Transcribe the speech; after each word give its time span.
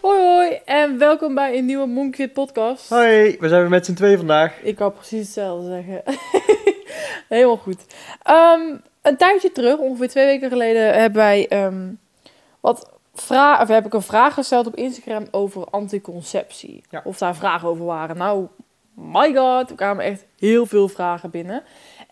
Hoi 0.00 0.20
hoi 0.20 0.60
en 0.64 0.98
welkom 0.98 1.34
bij 1.34 1.58
een 1.58 1.64
nieuwe 1.64 1.86
Monkey 1.86 2.24
Fit 2.24 2.32
podcast. 2.32 2.88
Hoi, 2.88 3.36
we 3.40 3.48
zijn 3.48 3.60
weer 3.60 3.70
met 3.70 3.86
z'n 3.86 3.94
twee 3.94 4.16
vandaag. 4.16 4.62
Ik 4.62 4.76
kan 4.76 4.92
precies 4.92 5.20
hetzelfde 5.20 5.68
zeggen. 5.68 6.02
Helemaal 7.28 7.56
goed. 7.56 7.84
Ehm, 8.22 8.76
een 9.02 9.16
tijdje 9.16 9.52
terug, 9.52 9.78
ongeveer 9.78 10.08
twee 10.08 10.26
weken 10.26 10.48
geleden, 10.48 10.94
hebben 11.00 11.22
wij 11.22 11.48
ehm, 11.48 11.92
wat 12.60 12.90
vraag, 13.14 13.60
of 13.60 13.68
heb 13.68 13.86
ik 13.86 13.94
een 13.94 14.02
vraag 14.02 14.34
gesteld 14.34 14.66
op 14.66 14.76
Instagram 14.76 15.26
over 15.30 15.64
anticonceptie. 15.64 16.82
Ja. 16.90 17.00
Of 17.04 17.18
daar 17.18 17.36
vragen 17.36 17.68
over 17.68 17.84
waren. 17.84 18.16
Nou, 18.16 18.46
my 18.94 19.34
god, 19.34 19.70
er 19.70 19.76
kwamen 19.76 20.04
echt 20.04 20.24
heel 20.38 20.66
veel 20.66 20.88
vragen 20.88 21.30
binnen. 21.30 21.62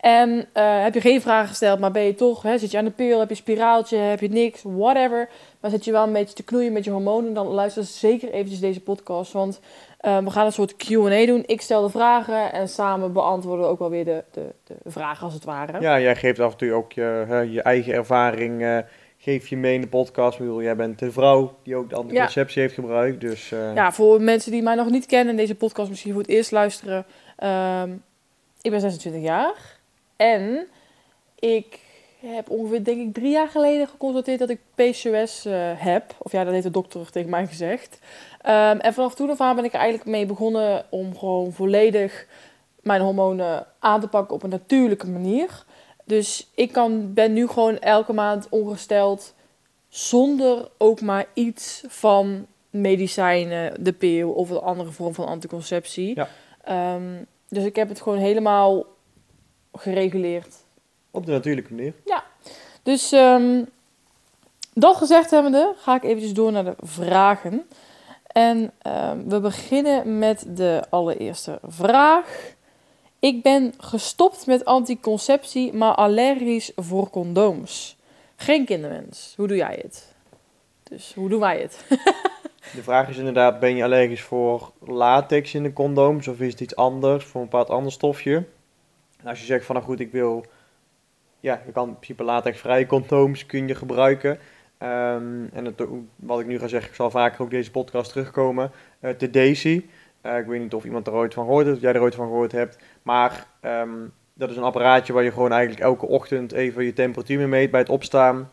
En 0.06 0.46
eh, 0.52 0.82
heb 0.82 0.94
je 0.94 1.00
geen 1.00 1.20
vragen 1.20 1.48
gesteld, 1.48 1.78
maar 1.78 1.90
ben 1.90 2.02
je 2.02 2.14
toch, 2.14 2.42
hè, 2.42 2.58
zit 2.58 2.70
je 2.70 2.78
aan 2.78 2.84
de 2.84 2.90
pil, 2.90 3.18
heb 3.18 3.28
je 3.28 3.34
spiraaltje, 3.34 3.96
heb 3.96 4.20
je 4.20 4.28
niks, 4.28 4.62
whatever. 4.64 5.28
Maar 5.60 5.70
zit 5.70 5.84
je 5.84 5.92
wel 5.92 6.06
een 6.06 6.12
beetje 6.12 6.34
te 6.34 6.42
knoeien 6.42 6.72
met 6.72 6.84
je 6.84 6.90
hormonen, 6.90 7.34
dan 7.34 7.46
luister 7.46 7.84
zeker 7.84 8.30
eventjes 8.30 8.60
deze 8.60 8.80
podcast. 8.80 9.32
Want 9.32 9.60
eh, 10.00 10.18
we 10.18 10.30
gaan 10.30 10.46
een 10.46 10.52
soort 10.52 10.76
Q&A 10.76 11.26
doen. 11.26 11.42
Ik 11.46 11.60
stel 11.60 11.82
de 11.82 11.90
vragen 11.90 12.52
en 12.52 12.68
samen 12.68 13.12
beantwoorden 13.12 13.64
we 13.64 13.70
ook 13.70 13.78
wel 13.78 13.90
weer 13.90 14.04
de, 14.04 14.24
de, 14.30 14.54
de 14.64 14.74
vragen 14.90 15.24
als 15.24 15.34
het 15.34 15.44
ware. 15.44 15.80
Ja, 15.80 16.00
jij 16.00 16.16
geeft 16.16 16.40
af 16.40 16.52
en 16.52 16.58
toe 16.58 16.72
ook 16.72 16.92
je, 16.92 17.24
hè, 17.28 17.40
je 17.40 17.62
eigen 17.62 17.92
ervaring, 17.92 18.62
eh, 18.62 18.78
geef 19.18 19.48
je 19.48 19.56
mee 19.56 19.74
in 19.74 19.80
de 19.80 19.88
podcast. 19.88 20.38
Ik 20.38 20.44
bedoel, 20.44 20.62
jij 20.62 20.76
bent 20.76 20.98
de 20.98 21.12
vrouw 21.12 21.56
die 21.62 21.76
ook 21.76 21.90
de 21.90 21.96
anticonceptie 21.96 22.62
heeft 22.62 22.74
gebruikt, 22.74 23.20
dus... 23.20 23.48
Ja, 23.48 23.92
voor 23.92 24.20
mensen 24.20 24.52
die 24.52 24.62
mij 24.62 24.74
nog 24.74 24.90
niet 24.90 25.06
kennen 25.06 25.30
en 25.30 25.36
deze 25.36 25.54
podcast 25.54 25.88
misschien 25.88 26.12
voor 26.12 26.22
het 26.22 26.30
eerst 26.30 26.50
luisteren. 26.50 27.06
ehm, 27.36 27.90
ik 28.62 28.70
ben 28.70 28.80
26 28.80 29.22
jaar 29.22 29.75
en 30.16 30.68
ik 31.38 31.80
heb 32.20 32.50
ongeveer, 32.50 32.84
denk 32.84 33.00
ik, 33.00 33.14
drie 33.14 33.30
jaar 33.30 33.48
geleden 33.48 33.88
geconstateerd 33.88 34.38
dat 34.38 34.50
ik 34.50 34.60
PCOS 34.74 35.44
eh, 35.44 35.70
heb. 35.74 36.14
Of 36.18 36.32
ja, 36.32 36.44
dat 36.44 36.52
heeft 36.52 36.64
de 36.64 36.70
dokter 36.70 37.10
tegen 37.10 37.30
mij 37.30 37.46
gezegd. 37.46 37.98
Ehm, 38.40 38.78
en 38.78 38.94
vanaf 38.94 39.14
toen 39.14 39.30
af 39.30 39.40
aan 39.40 39.56
ben 39.56 39.64
ik 39.64 39.72
er 39.72 39.78
eigenlijk 39.78 40.10
mee 40.10 40.26
begonnen 40.26 40.84
om 40.90 41.18
gewoon 41.18 41.52
volledig 41.52 42.26
mijn 42.82 43.00
hormonen 43.00 43.66
aan 43.78 44.00
te 44.00 44.08
pakken 44.08 44.34
op 44.34 44.42
een 44.42 44.50
natuurlijke 44.50 45.08
manier. 45.08 45.64
Dus 46.04 46.50
ik 46.54 46.72
kan, 46.72 47.14
ben 47.14 47.32
nu 47.32 47.46
gewoon 47.46 47.78
elke 47.78 48.12
maand 48.12 48.48
ongesteld 48.50 49.34
zonder 49.88 50.68
ook 50.78 51.00
maar 51.00 51.26
iets 51.34 51.84
van 51.88 52.46
medicijnen, 52.70 53.84
de 53.84 53.92
pil 53.92 54.30
of 54.30 54.50
een 54.50 54.60
andere 54.60 54.90
vorm 54.90 55.14
van 55.14 55.26
anticonceptie. 55.26 56.14
Ja. 56.14 56.28
Ehm, 56.64 57.22
dus 57.48 57.64
ik 57.64 57.76
heb 57.76 57.88
het 57.88 58.00
gewoon 58.00 58.18
helemaal 58.18 58.84
gereguleerd. 59.76 60.64
Op 61.10 61.26
de 61.26 61.32
natuurlijke 61.32 61.74
manier. 61.74 61.94
Dus 62.82 63.12
ehm, 63.12 63.64
dat 64.74 64.96
gezegd 64.96 65.30
hebbende, 65.30 65.74
ga 65.76 65.94
ik 65.94 66.02
eventjes 66.02 66.34
door 66.34 66.52
naar 66.52 66.64
de 66.64 66.74
vragen. 66.80 67.68
En 68.26 68.72
ehm, 68.78 69.28
we 69.28 69.40
beginnen 69.40 70.18
met 70.18 70.44
de 70.48 70.82
allereerste 70.90 71.58
vraag. 71.62 72.54
Ik 73.18 73.42
ben 73.42 73.74
gestopt 73.78 74.46
met 74.46 74.64
anticonceptie, 74.64 75.72
maar 75.72 75.94
allergisch 75.94 76.72
voor 76.76 77.10
condooms. 77.10 77.96
Geen 78.36 78.64
kinderwens. 78.64 79.34
Hoe 79.36 79.46
doe 79.46 79.56
jij 79.56 79.78
het? 79.82 80.14
Dus 80.82 81.14
hoe 81.14 81.28
doen 81.28 81.40
wij 81.40 81.60
het? 81.60 81.84
De 82.74 82.82
vraag 82.82 83.08
is 83.08 83.16
inderdaad, 83.16 83.60
ben 83.60 83.76
je 83.76 83.84
allergisch 83.84 84.22
voor 84.22 84.72
latex 84.78 85.54
in 85.54 85.62
de 85.62 85.72
condooms 85.72 86.28
of 86.28 86.40
is 86.40 86.50
het 86.50 86.60
iets 86.60 86.76
anders, 86.76 87.24
voor 87.24 87.40
een 87.40 87.48
bepaald 87.48 87.70
ander 87.70 87.92
stofje? 87.92 88.44
Als 89.26 89.40
je 89.40 89.46
zegt 89.46 89.64
van, 89.64 89.74
nou 89.74 89.86
goed, 89.86 90.00
ik 90.00 90.12
wil, 90.12 90.44
ja, 91.40 91.62
je 91.66 91.72
kan 91.72 91.88
in 91.88 91.94
principe 91.94 92.24
latexvrije 92.24 92.86
condooms 92.86 93.46
kun 93.46 93.68
je 93.68 93.74
gebruiken. 93.74 94.38
Ehm, 94.78 95.44
en 95.52 95.64
het, 95.64 95.82
wat 96.16 96.40
ik 96.40 96.46
nu 96.46 96.58
ga 96.58 96.66
zeggen, 96.66 96.88
ik 96.90 96.96
zal 96.96 97.10
vaker 97.10 97.42
ook 97.42 97.50
deze 97.50 97.70
podcast 97.70 98.10
terugkomen, 98.10 98.70
eh 99.00 99.18
de 99.18 99.30
Daisy. 99.30 99.84
Eh, 100.20 100.38
ik 100.38 100.46
weet 100.46 100.60
niet 100.60 100.74
of 100.74 100.84
iemand 100.84 101.06
er 101.06 101.12
ooit 101.12 101.34
van 101.34 101.44
gehoord 101.44 101.64
heeft, 101.64 101.76
of 101.76 101.82
jij 101.82 101.92
er 101.92 102.00
ooit 102.00 102.14
van 102.14 102.26
gehoord 102.26 102.52
hebt, 102.52 102.78
maar 103.02 103.46
ehm, 103.60 103.90
dat 104.34 104.50
is 104.50 104.56
een 104.56 104.62
apparaatje 104.62 105.12
waar 105.12 105.22
je 105.22 105.32
gewoon 105.32 105.52
eigenlijk 105.52 105.82
elke 105.82 106.06
ochtend 106.06 106.52
even 106.52 106.84
je 106.84 106.92
temperatuur 106.92 107.38
mee 107.38 107.46
meet 107.46 107.70
bij 107.70 107.80
het 107.80 107.88
opstaan. 107.88 108.50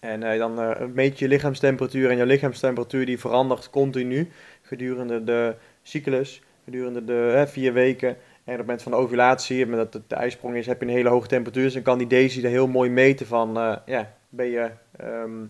En 0.00 0.22
eh, 0.22 0.38
dan 0.38 0.76
meet 0.94 1.18
je 1.18 1.28
lichaamstemperatuur 1.28 2.10
en 2.10 2.16
je 2.16 2.26
lichaamstemperatuur 2.26 3.06
die 3.06 3.18
verandert 3.18 3.70
continu 3.70 4.30
gedurende 4.62 5.24
de 5.24 5.54
cyclus, 5.82 6.42
gedurende 6.64 7.04
de 7.04 7.44
vier 7.46 7.72
weken. 7.72 8.16
En 8.44 8.52
op 8.52 8.58
het 8.58 8.66
moment 8.66 8.82
van 8.82 8.92
de 8.92 8.98
ovulatie, 8.98 9.66
met 9.66 9.78
dat 9.78 9.92
het 9.92 10.08
de 10.08 10.14
ijsprong 10.14 10.56
is, 10.56 10.66
heb 10.66 10.80
je 10.80 10.86
een 10.86 10.92
hele 10.92 11.08
hoge 11.08 11.26
temperatuur. 11.26 11.64
Dus 11.64 11.72
dan 11.72 11.82
kan 11.82 11.98
die 11.98 12.06
Daisy 12.06 12.44
er 12.44 12.50
heel 12.50 12.66
mooi 12.66 12.90
meten 12.90 13.26
van, 13.26 13.58
eh, 13.58 13.76
ja, 13.86 14.12
ben 14.28 14.46
je 14.46 14.70
ehm, 14.96 15.44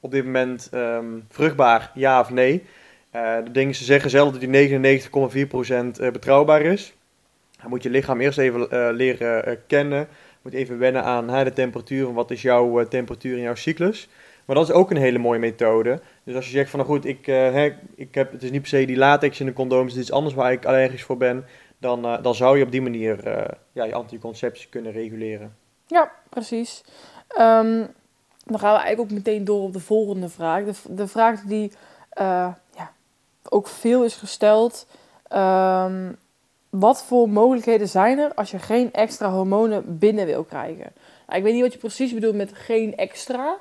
op 0.00 0.10
dit 0.10 0.24
moment 0.24 0.68
ehm, 0.72 1.04
vruchtbaar, 1.28 1.90
ja 1.94 2.20
of 2.20 2.30
nee. 2.30 2.64
Eh, 3.10 3.36
de 3.44 3.50
dingen, 3.50 3.74
ze 3.74 3.84
zeggen 3.84 4.10
zelf 4.10 4.30
dat 4.32 4.40
die 4.40 4.48
99,4% 4.48 5.98
eh, 5.98 6.10
betrouwbaar 6.10 6.62
is. 6.62 6.94
Dan 7.60 7.70
moet 7.70 7.82
je 7.82 7.90
lichaam 7.90 8.20
eerst 8.20 8.38
even 8.38 8.94
leren 8.94 9.58
kennen. 9.66 10.08
Moet 10.42 10.52
even 10.52 10.78
wennen 10.78 11.02
aan 11.02 11.30
hè, 11.30 11.44
de 11.44 11.52
temperatuur. 11.52 12.04
van 12.04 12.14
Wat 12.14 12.30
is 12.30 12.42
jouw 12.42 12.88
temperatuur 12.88 13.36
in 13.36 13.42
jouw 13.42 13.54
cyclus? 13.54 14.08
Maar 14.44 14.56
dat 14.56 14.68
is 14.68 14.74
ook 14.74 14.90
een 14.90 14.96
hele 14.96 15.18
mooie 15.18 15.38
methode. 15.38 16.00
Dus 16.24 16.34
als 16.34 16.44
je 16.44 16.50
zegt 16.50 16.70
van 16.70 16.78
nou 16.78 16.92
goed, 16.92 17.04
ik, 17.04 17.26
hè, 17.26 17.72
ik 17.94 18.14
heb, 18.14 18.32
het 18.32 18.42
is 18.42 18.50
niet 18.50 18.60
per 18.60 18.70
se 18.70 18.84
die 18.84 18.96
latex 18.96 19.40
in 19.40 19.46
de 19.46 19.52
condooms, 19.52 19.92
het 19.92 19.96
is 19.96 20.02
iets 20.02 20.12
anders 20.12 20.34
waar 20.34 20.52
ik 20.52 20.64
allergisch 20.64 21.02
voor 21.02 21.16
ben. 21.16 21.44
Dan, 21.78 22.04
eh, 22.04 22.22
dan 22.22 22.34
zou 22.34 22.58
je 22.58 22.64
op 22.64 22.70
die 22.70 22.82
manier 22.82 23.26
eh, 23.26 23.58
ja, 23.72 23.84
je 23.84 23.94
anticonceptie 23.94 24.68
kunnen 24.68 24.92
reguleren. 24.92 25.56
Ja, 25.86 26.12
precies. 26.28 26.84
Ehm, 27.28 27.84
dan 28.44 28.58
gaan 28.58 28.72
we 28.74 28.78
eigenlijk 28.80 29.00
ook 29.00 29.10
meteen 29.10 29.44
door 29.44 29.62
op 29.62 29.72
de 29.72 29.80
volgende 29.80 30.28
vraag. 30.28 30.64
De, 30.64 30.72
de 30.94 31.06
vraag 31.06 31.40
die 31.40 31.72
eh, 32.10 32.52
ja, 32.76 32.92
ook 33.48 33.68
veel 33.68 34.04
is 34.04 34.14
gesteld. 34.14 34.86
Ehm, 35.28 36.12
wat 36.70 37.04
voor 37.04 37.28
mogelijkheden 37.28 37.88
zijn 37.88 38.18
er 38.18 38.34
als 38.34 38.50
je 38.50 38.58
geen 38.58 38.92
extra 38.92 39.30
hormonen 39.30 39.98
binnen 39.98 40.26
wil 40.26 40.44
krijgen? 40.44 40.92
Nou, 41.26 41.38
ik 41.38 41.44
weet 41.44 41.52
niet 41.52 41.62
wat 41.62 41.72
je 41.72 41.78
precies 41.78 42.14
bedoelt 42.14 42.34
met 42.36 42.50
geen 42.54 42.96
extra. 42.96 43.56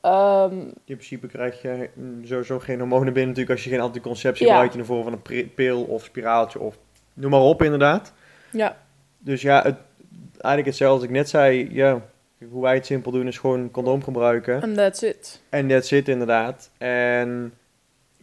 Ehm, 0.00 0.58
In 0.60 0.74
principe 0.84 1.26
krijg 1.26 1.62
je 1.62 1.90
mm, 1.94 2.24
sowieso 2.26 2.58
geen 2.58 2.78
hormonen 2.78 3.12
binnen 3.12 3.28
natuurlijk 3.28 3.50
als 3.50 3.64
je 3.64 3.70
geen 3.70 3.80
anticonceptie 3.80 4.46
Ja. 4.46 4.50
gebruikt 4.52 4.74
in 4.74 4.80
de 4.80 4.86
vorm 4.86 5.02
van 5.02 5.12
een 5.12 5.52
pil 5.54 5.82
of 5.82 6.04
spiraaltje 6.04 6.60
of 6.60 6.78
noem 7.20 7.30
maar 7.30 7.40
op 7.40 7.62
inderdaad. 7.62 8.12
ja, 8.50 8.76
Dus 9.18 9.42
ja, 9.42 9.62
het, 9.62 9.76
eigenlijk 10.32 10.66
hetzelfde 10.66 10.94
als 11.00 11.04
ik 11.04 11.10
net 11.10 11.28
zei. 11.28 11.68
Ja, 11.72 12.02
hoe 12.50 12.62
wij 12.62 12.74
het 12.74 12.86
simpel 12.86 13.10
doen 13.12 13.26
is 13.26 13.38
gewoon 13.38 13.60
een 13.60 13.70
condoom 13.70 14.02
gebruiken. 14.04 14.62
and 14.62 14.76
that's 14.76 15.02
it. 15.02 15.42
En 15.48 15.68
dat 15.68 15.86
zit 15.86 16.08
inderdaad. 16.08 16.70
En 16.78 17.52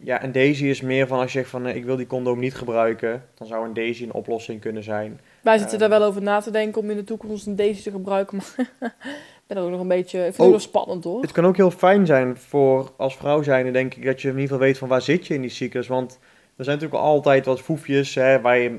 ja, 0.00 0.20
en 0.22 0.32
Daisy 0.32 0.64
is 0.64 0.80
meer 0.80 1.06
van 1.06 1.18
als 1.18 1.32
je 1.32 1.38
zegt 1.38 1.50
van 1.50 1.66
eh, 1.66 1.76
ik 1.76 1.84
wil 1.84 1.96
die 1.96 2.06
condoom 2.06 2.38
niet 2.38 2.54
gebruiken, 2.54 3.24
dan 3.34 3.46
zou 3.46 3.66
een 3.66 3.74
Daisy 3.74 4.02
een 4.02 4.12
oplossing 4.12 4.60
kunnen 4.60 4.82
zijn. 4.82 5.20
Wij 5.42 5.58
zitten 5.58 5.80
Ehm. 5.80 5.90
daar 5.90 5.98
wel 5.98 6.08
over 6.08 6.22
na 6.22 6.40
te 6.40 6.50
denken 6.50 6.80
om 6.82 6.90
in 6.90 6.96
de 6.96 7.04
toekomst 7.04 7.46
een 7.46 7.56
deze 7.56 7.82
te 7.82 7.90
gebruiken. 7.90 8.36
Maar 8.36 8.70
ik 9.02 9.44
ben 9.46 9.56
er 9.56 9.62
ook 9.62 9.70
nog 9.70 9.80
een 9.80 9.88
beetje... 9.88 10.18
Ik 10.18 10.24
vind 10.24 10.36
Oh. 10.38 10.42
het 10.42 10.50
wel 10.50 10.58
spannend 10.58 11.04
hoor. 11.04 11.20
Het 11.20 11.32
kan 11.32 11.46
ook 11.46 11.56
heel 11.56 11.70
fijn 11.70 12.06
zijn 12.06 12.36
voor 12.36 12.90
als 12.96 13.16
vrouw 13.16 13.42
zijnde, 13.42 13.70
denk 13.70 13.94
ik, 13.94 14.04
dat 14.04 14.20
je 14.22 14.28
in 14.28 14.34
ieder 14.34 14.48
geval 14.48 14.66
weet 14.66 14.78
van 14.78 14.88
waar 14.88 15.02
zit 15.02 15.26
je 15.26 15.34
in 15.34 15.40
die 15.40 15.50
cyclus. 15.50 15.86
Want 15.86 16.18
er 16.58 16.64
zijn 16.64 16.76
natuurlijk 16.78 17.04
altijd 17.04 17.44
wat 17.44 17.60
foefjes 17.60 18.14
hè, 18.14 18.40
waar 18.40 18.58
je 18.58 18.78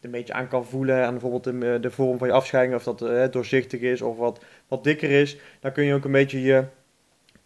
een 0.00 0.10
beetje 0.10 0.32
aan 0.32 0.48
kan 0.48 0.66
voelen 0.66 1.04
aan 1.04 1.12
bijvoorbeeld 1.12 1.44
de, 1.44 1.78
de 1.80 1.90
vorm 1.90 2.18
van 2.18 2.28
je 2.28 2.34
afscheiding, 2.34 2.76
of 2.76 2.84
dat 2.84 3.02
eh, 3.02 3.24
doorzichtig 3.30 3.80
is 3.80 4.02
of 4.02 4.16
wat, 4.16 4.44
wat 4.68 4.84
dikker 4.84 5.10
is. 5.10 5.36
Dan 5.60 5.72
kun 5.72 5.84
je 5.84 5.94
ook 5.94 6.04
een 6.04 6.12
beetje 6.12 6.42
je 6.42 6.64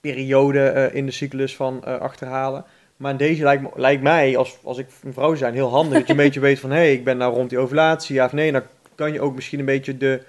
periode 0.01 0.61
eh, 0.61 0.95
in 0.95 1.07
de 1.07 1.13
cyclus 1.13 1.57
van 1.57 1.85
eh, 1.85 1.99
achterhalen. 1.99 2.65
Maar 2.97 3.17
deze 3.17 3.43
lijkt, 3.43 3.65
lijkt 3.77 4.03
mij, 4.03 4.37
als, 4.37 4.59
als 4.63 4.79
ik 4.79 4.87
een 5.05 5.13
vrouw 5.13 5.35
zijn, 5.35 5.55
heel 5.55 5.69
handig. 5.69 5.99
dat 5.99 6.07
je 6.07 6.13
een 6.13 6.19
beetje 6.27 6.41
weet 6.41 6.61
van, 6.61 6.71
hé, 6.71 6.77
hey, 6.77 6.93
ik 6.93 7.05
ben 7.05 7.17
nou 7.17 7.35
rond 7.35 7.51
die 7.51 7.59
ovulatie, 7.59 8.15
ja 8.15 8.25
of 8.25 8.33
nee. 8.33 8.53
Dan 8.53 8.63
kan 8.95 9.13
je 9.13 9.21
ook 9.21 9.35
misschien 9.35 9.59
een 9.59 9.65
beetje 9.65 9.97
de, 9.97 10.23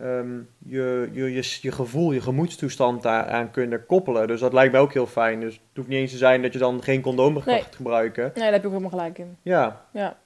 ehm, 0.00 0.38
je, 0.58 1.08
je, 1.12 1.32
je, 1.32 1.58
je 1.60 1.72
gevoel, 1.72 2.12
je 2.12 2.20
gemoedstoestand 2.20 3.02
daaraan 3.02 3.50
kunnen 3.50 3.86
koppelen. 3.86 4.26
Dus 4.26 4.40
dat 4.40 4.52
lijkt 4.52 4.72
mij 4.72 4.80
ook 4.80 4.92
heel 4.92 5.06
fijn. 5.06 5.40
Dus 5.40 5.52
het 5.54 5.62
hoeft 5.76 5.88
niet 5.88 5.98
eens 5.98 6.10
te 6.10 6.16
zijn 6.16 6.42
dat 6.42 6.52
je 6.52 6.58
dan 6.58 6.82
geen 6.82 7.00
condoom 7.00 7.32
Nee. 7.44 7.60
gaat 7.62 7.74
gebruiken. 7.76 8.22
Nee, 8.24 8.32
daar 8.34 8.52
heb 8.52 8.60
je 8.60 8.66
ook 8.66 8.72
helemaal 8.74 8.98
gelijk 8.98 9.18
in. 9.18 9.36
Ja, 9.42 9.80
Ja. 9.92 10.16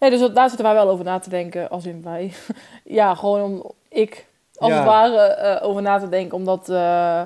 Nee, 0.00 0.10
dus 0.10 0.32
daar 0.32 0.48
zitten 0.48 0.66
wij 0.66 0.74
wel 0.74 0.88
over 0.88 1.04
na 1.04 1.18
te 1.18 1.30
denken, 1.30 1.70
als 1.70 1.86
in 1.86 2.02
wij. 2.02 2.32
ja, 2.84 3.14
gewoon 3.14 3.42
om 3.42 3.70
ik, 3.88 4.26
als 4.56 4.70
Ja. 4.70 4.76
het 4.76 4.86
ware, 4.86 5.16
eh, 5.18 5.68
over 5.68 5.82
na 5.82 5.98
te 5.98 6.08
denken 6.08 6.36
om 6.36 6.44
dat 6.44 6.68
eh, 6.68 7.22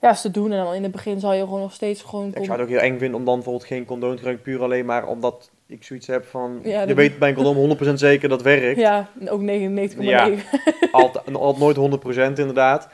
ja, 0.00 0.12
te 0.22 0.30
doen. 0.30 0.52
En 0.52 0.64
dan 0.64 0.74
in 0.74 0.82
het 0.82 0.92
begin 0.92 1.20
zal 1.20 1.32
je 1.32 1.42
gewoon 1.42 1.60
nog 1.60 1.72
steeds 1.72 2.02
gewoon... 2.02 2.26
ik 2.28 2.34
zou 2.44 2.50
het 2.50 2.60
ook 2.60 2.68
heel 2.68 2.78
eng 2.78 2.98
vinden 2.98 3.18
om 3.18 3.24
dan 3.24 3.34
bijvoorbeeld 3.34 3.64
geen 3.66 3.84
condoom 3.84 4.10
te 4.10 4.16
gebruiken, 4.16 4.44
puur 4.44 4.62
alleen 4.62 4.84
maar 4.86 5.06
omdat 5.06 5.50
ik 5.66 5.84
zoiets 5.84 6.06
heb 6.06 6.24
van, 6.26 6.60
Ja, 6.62 6.82
je 6.82 6.94
weet 6.94 7.18
bij 7.18 7.28
een 7.28 7.34
condoom 7.34 7.76
100% 7.78 7.92
zeker 7.94 8.28
dat 8.28 8.42
werkt. 8.42 8.80
Ja, 8.80 9.08
ook 9.28 9.40
99,9. 9.40 9.46
Ja. 9.98 10.30
Altijd, 10.92 11.34
altijd 11.36 11.76
nooit 11.76 12.00
100% 12.04 12.38
inderdaad. 12.38 12.88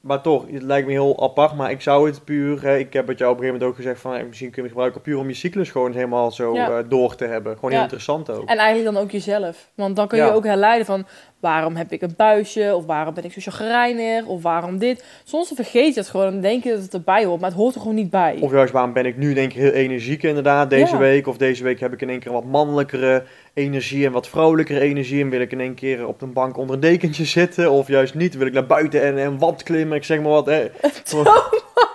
Maar 0.00 0.20
toch, 0.20 0.44
het 0.50 0.62
lijkt 0.62 0.86
me 0.86 0.92
heel 0.92 1.22
apart. 1.22 1.54
Maar 1.54 1.70
ik 1.70 1.80
zou 1.80 2.06
het 2.08 2.24
puur, 2.24 2.62
hè, 2.62 2.76
ik 2.78 2.92
heb 2.92 3.06
het 3.08 3.18
jou 3.18 3.32
op 3.32 3.36
een 3.38 3.44
gegeven 3.44 3.60
moment 3.60 3.62
ook 3.64 3.76
gezegd 3.76 4.00
van, 4.00 4.26
misschien 4.28 4.50
kun 4.50 4.56
je 4.56 4.62
het 4.62 4.70
gebruiken 4.70 5.00
puur 5.00 5.18
om 5.18 5.28
je 5.28 5.34
cyclus 5.34 5.70
gewoon 5.70 5.92
helemaal 5.92 6.30
zo 6.30 6.54
Ja. 6.54 6.70
eh, 6.78 6.84
door 6.88 7.14
te 7.14 7.24
hebben. 7.24 7.54
Gewoon 7.54 7.70
heel 7.70 7.80
interessant 7.82 8.30
ook. 8.30 8.48
En 8.48 8.58
eigenlijk 8.58 8.94
dan 8.94 9.02
ook 9.02 9.10
jezelf. 9.10 9.70
Want 9.74 9.96
dan 9.96 10.08
kun 10.08 10.18
je 10.18 10.32
ook 10.32 10.44
herleiden 10.44 10.86
van 10.86 11.06
waarom 11.40 11.76
heb 11.76 11.92
ik 11.92 12.02
een 12.02 12.14
buisje, 12.16 12.72
of 12.76 12.86
waarom 12.86 13.14
ben 13.14 13.24
ik 13.24 13.32
zo 13.32 13.40
chagrijnig, 13.40 14.24
of 14.26 14.42
waarom 14.42 14.78
dit. 14.78 15.04
Soms 15.24 15.52
vergeet 15.54 15.94
je 15.94 16.00
het 16.00 16.08
gewoon 16.08 16.26
en 16.26 16.40
denk 16.40 16.64
je 16.64 16.70
dat 16.72 16.82
het 16.82 16.94
erbij 16.94 17.24
hoort, 17.24 17.40
maar 17.40 17.50
het 17.50 17.58
hoort 17.58 17.74
er 17.74 17.80
gewoon 17.80 17.96
niet 17.96 18.10
bij. 18.10 18.38
Of 18.40 18.52
juist, 18.52 18.72
waarom 18.72 18.92
ben 18.92 19.06
ik 19.06 19.16
nu 19.16 19.34
denk 19.34 19.52
ik 19.52 19.58
heel 19.58 19.70
energiek 19.70 20.22
inderdaad 20.22 20.70
deze 20.70 20.92
Ja. 20.92 20.98
week? 20.98 21.26
Of 21.26 21.36
deze 21.36 21.62
week 21.64 21.80
heb 21.80 21.92
ik 21.92 22.00
in 22.02 22.08
één 22.10 22.18
keer 22.20 22.32
wat 22.32 22.44
mannelijkere 22.44 23.22
energie 23.54 24.06
en 24.06 24.12
wat 24.12 24.28
vrolijkere 24.28 24.80
energie. 24.80 25.22
En 25.22 25.30
wil 25.30 25.40
ik 25.40 25.52
in 25.52 25.60
één 25.60 25.74
keer 25.74 26.06
op 26.06 26.22
een 26.22 26.32
bank 26.32 26.56
onder 26.56 26.74
een 26.74 26.80
dekentje 26.80 27.24
zitten? 27.24 27.70
Of 27.70 27.88
juist 27.88 28.14
niet, 28.14 28.36
wil 28.36 28.46
ik 28.46 28.52
naar 28.52 28.66
buiten 28.66 29.02
en 29.02 29.16
een 29.18 29.38
wand 29.38 29.62
klimmen? 29.62 29.96
Ik 29.96 30.04
zeg 30.04 30.20
maar 30.20 30.30
wat. 30.30 30.46
Hè. 30.46 30.66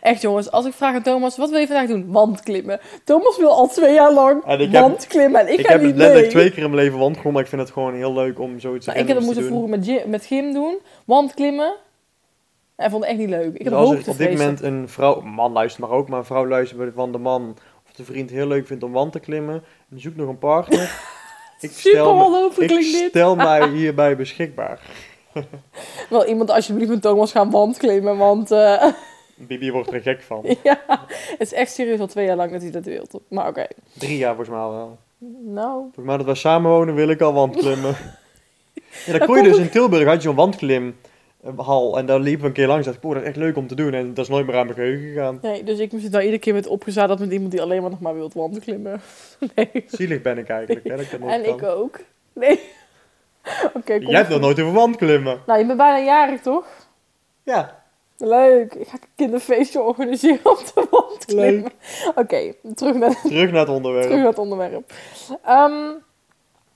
Echt 0.00 0.20
jongens, 0.22 0.50
als 0.50 0.66
ik 0.66 0.72
vraag 0.72 0.94
aan 0.94 1.02
Thomas, 1.02 1.36
wat 1.36 1.50
wil 1.50 1.58
je 1.58 1.66
vandaag 1.66 1.86
doen? 1.86 2.12
Wandklimmen. 2.12 2.80
Thomas 3.04 3.36
wil 3.38 3.50
al 3.50 3.66
twee 3.68 3.94
jaar 3.94 4.12
lang 4.12 4.44
En 4.44 4.60
ik 4.60 4.72
heb- 4.72 4.80
wandklimmen 4.82 5.40
en 5.40 5.52
ik, 5.52 5.58
Ik, 5.58 5.66
ga 5.66 5.72
heb 5.72 5.82
niet 5.82 5.96
letterlijk 5.96 6.26
mee. 6.26 6.34
twee 6.34 6.50
keer 6.50 6.62
in 6.62 6.70
mijn 6.70 6.82
leven 6.84 6.98
wandgeklommen, 6.98 7.32
maar 7.32 7.42
ik 7.42 7.48
vind 7.48 7.60
het 7.62 7.70
gewoon 7.70 7.94
heel 7.94 8.12
leuk 8.14 8.38
om 8.40 8.60
zoiets 8.60 8.86
Nou, 8.86 8.98
ik 8.98 9.06
heb 9.06 9.16
het 9.16 9.26
moeten 9.26 9.42
te 9.44 9.48
doen. 9.48 9.58
vroeger 9.58 9.78
met, 9.78 9.88
gy- 9.88 10.08
met 10.08 10.26
gym 10.26 10.52
doen, 10.52 10.78
wandklimmen. 11.04 11.74
En 12.76 12.90
vond 12.90 13.02
het 13.02 13.12
echt 13.12 13.20
niet 13.20 13.28
leuk. 13.30 13.54
Ik 13.54 13.64
heb 13.64 13.72
Dus 13.72 13.72
als 13.72 14.08
op 14.08 14.18
dit 14.18 14.30
moment 14.30 14.62
een 14.62 14.88
vrouw, 14.88 15.20
man 15.20 15.52
luistert 15.52 15.86
maar 15.88 15.96
ook, 15.98 16.08
maar 16.08 16.18
een 16.18 16.24
vrouw 16.24 16.46
luistert 16.46 16.92
van 16.94 17.12
de 17.12 17.18
man 17.18 17.56
of 17.86 17.92
de 17.92 18.04
vriend 18.04 18.30
heel 18.30 18.46
leuk 18.46 18.66
vindt 18.66 18.82
om 18.82 18.92
wand 18.92 19.12
te 19.12 19.20
klimmen 19.20 19.64
en 19.90 20.00
zoekt 20.00 20.16
nog 20.16 20.28
een 20.28 20.38
partner. 20.38 20.80
ik 21.60 21.70
Super 21.70 21.98
stel, 21.98 22.14
me, 22.14 22.50
ik 22.66 22.82
stel 23.08 23.36
mij 23.48 23.68
hierbij 23.68 24.16
beschikbaar. 24.16 24.80
Wel 26.10 26.26
iemand 26.26 26.50
alsjeblieft 26.50 26.90
met 26.90 27.02
Thomas 27.02 27.32
gaan 27.32 27.50
wandklimmen, 27.50 28.16
want 28.16 28.50
eh, 28.50 28.84
Bibi 29.38 29.72
wordt 29.72 29.92
er 29.92 30.00
gek 30.00 30.22
van. 30.22 30.44
ja, 30.62 30.80
het 31.10 31.36
is 31.40 31.52
echt 31.52 31.72
serieus 31.72 32.00
al 32.00 32.06
twee 32.06 32.26
jaar 32.26 32.36
lang 32.36 32.52
dat 32.52 32.62
hij 32.62 32.70
dat 32.70 32.84
wil. 32.84 33.06
Maar 33.28 33.48
oké. 33.48 33.66
Drie 33.98 34.16
jaar 34.18 34.34
volgens 34.34 34.48
mij 34.56 34.64
al 34.64 34.70
wel. 34.72 34.98
Nou, 35.44 35.80
Volgens 35.80 36.06
mij 36.06 36.16
dat 36.16 36.26
we 36.26 36.34
samen 36.34 36.70
wonen 36.70 36.94
wil 36.94 37.08
ik 37.08 37.20
al 37.20 37.32
wandklimmen. 37.32 37.96
ja, 39.06 39.10
dan 39.10 39.18
Dat 39.18 39.24
kon 39.28 39.36
je 39.36 39.42
dus 39.42 39.58
in 39.58 39.70
Tilburg, 39.70 40.04
had 40.04 40.14
je 40.14 40.20
zo'n 40.20 40.34
wandklimhal 40.36 41.98
en 41.98 42.06
daar 42.06 42.20
liepen 42.20 42.40
we 42.42 42.46
een 42.46 42.52
keer 42.52 42.66
langs. 42.66 42.84
dacht 42.84 42.96
ik, 42.96 43.02
dat 43.02 43.16
is 43.16 43.22
echt 43.28 43.36
leuk 43.36 43.56
om 43.56 43.66
te 43.66 43.74
doen 43.74 43.94
en 43.94 44.14
dat 44.14 44.24
is 44.24 44.30
nooit 44.30 44.46
meer 44.46 44.56
aan 44.56 44.64
mijn 44.66 44.78
geheugen 44.78 45.08
gegaan. 45.08 45.38
nee, 45.42 45.64
dus 45.64 45.78
ik 45.78 45.92
moest 45.92 46.02
het 46.04 46.12
nou 46.12 46.24
iedere 46.24 46.42
keer 46.42 46.54
met 46.54 46.66
opgezadeld 46.66 47.18
met 47.18 47.32
iemand 47.32 47.50
die 47.50 47.62
alleen 47.62 47.80
maar 47.80 47.90
nog 47.90 48.00
maar 48.00 48.14
wil 48.14 48.30
wandklimmen. 48.34 49.00
Nee. 49.54 49.84
Zielig 49.86 50.22
ben 50.22 50.38
ik 50.38 50.48
eigenlijk, 50.48 50.86
hè, 50.88 51.00
ik 51.00 51.12
En 51.12 51.20
kan. 51.20 51.54
ik 51.58 51.62
ook. 51.62 51.98
Nee. 52.32 52.60
Oké, 53.74 53.92
Jij 53.94 54.16
hebt 54.18 54.28
nog 54.28 54.40
nooit 54.40 54.60
over 54.60 54.72
wandklimmen. 54.72 55.40
Nou, 55.46 55.58
je 55.58 55.66
bent 55.66 55.78
bijna 55.78 56.04
jarig, 56.04 56.40
toch? 56.40 56.66
Ja, 57.42 57.77
Leuk. 58.18 58.74
Ik 58.74 58.88
ga 58.88 58.94
een 58.94 59.08
kinderfeestje 59.14 59.80
organiseren 59.80 60.50
op 60.50 60.70
de 60.74 60.86
wand 60.90 61.24
klimmen. 61.24 61.72
Oké, 62.14 62.54
terug, 62.74 62.94
naar, 62.94 63.20
terug 63.22 63.50
naar 63.50 63.60
het 63.60 63.68
onderwerp. 63.68 64.04
terug 64.04 64.18
naar 64.18 64.28
het 64.28 64.38
onderwerp. 64.38 64.92
Ehm, 65.44 65.90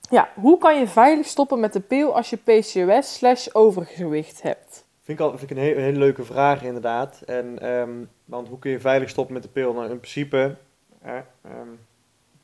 ja, 0.09 0.29
hoe 0.33 0.57
kan 0.57 0.79
je 0.79 0.87
veilig 0.87 1.25
stoppen 1.25 1.59
met 1.59 1.73
de 1.73 1.79
pil 1.79 2.15
als 2.15 2.29
je 2.29 2.37
PCOS 2.37 3.13
slash 3.13 3.47
overgewicht 3.51 4.41
hebt? 4.41 4.85
Vind 5.03 5.19
ik, 5.19 5.25
al, 5.25 5.37
vind 5.37 5.51
ik 5.51 5.57
een, 5.57 5.63
he- 5.63 5.75
een 5.75 5.81
hele 5.81 5.97
leuke 5.99 6.23
vraag 6.23 6.63
inderdaad. 6.63 7.21
En, 7.25 7.59
ehm, 7.59 7.89
want 8.25 8.47
hoe 8.47 8.59
kun 8.59 8.71
je 8.71 8.79
veilig 8.79 9.09
stoppen 9.09 9.33
met 9.33 9.43
de 9.43 9.49
pil? 9.49 9.73
Nou, 9.73 9.89
in 9.89 9.99
principe, 9.99 10.55
eh, 11.01 11.11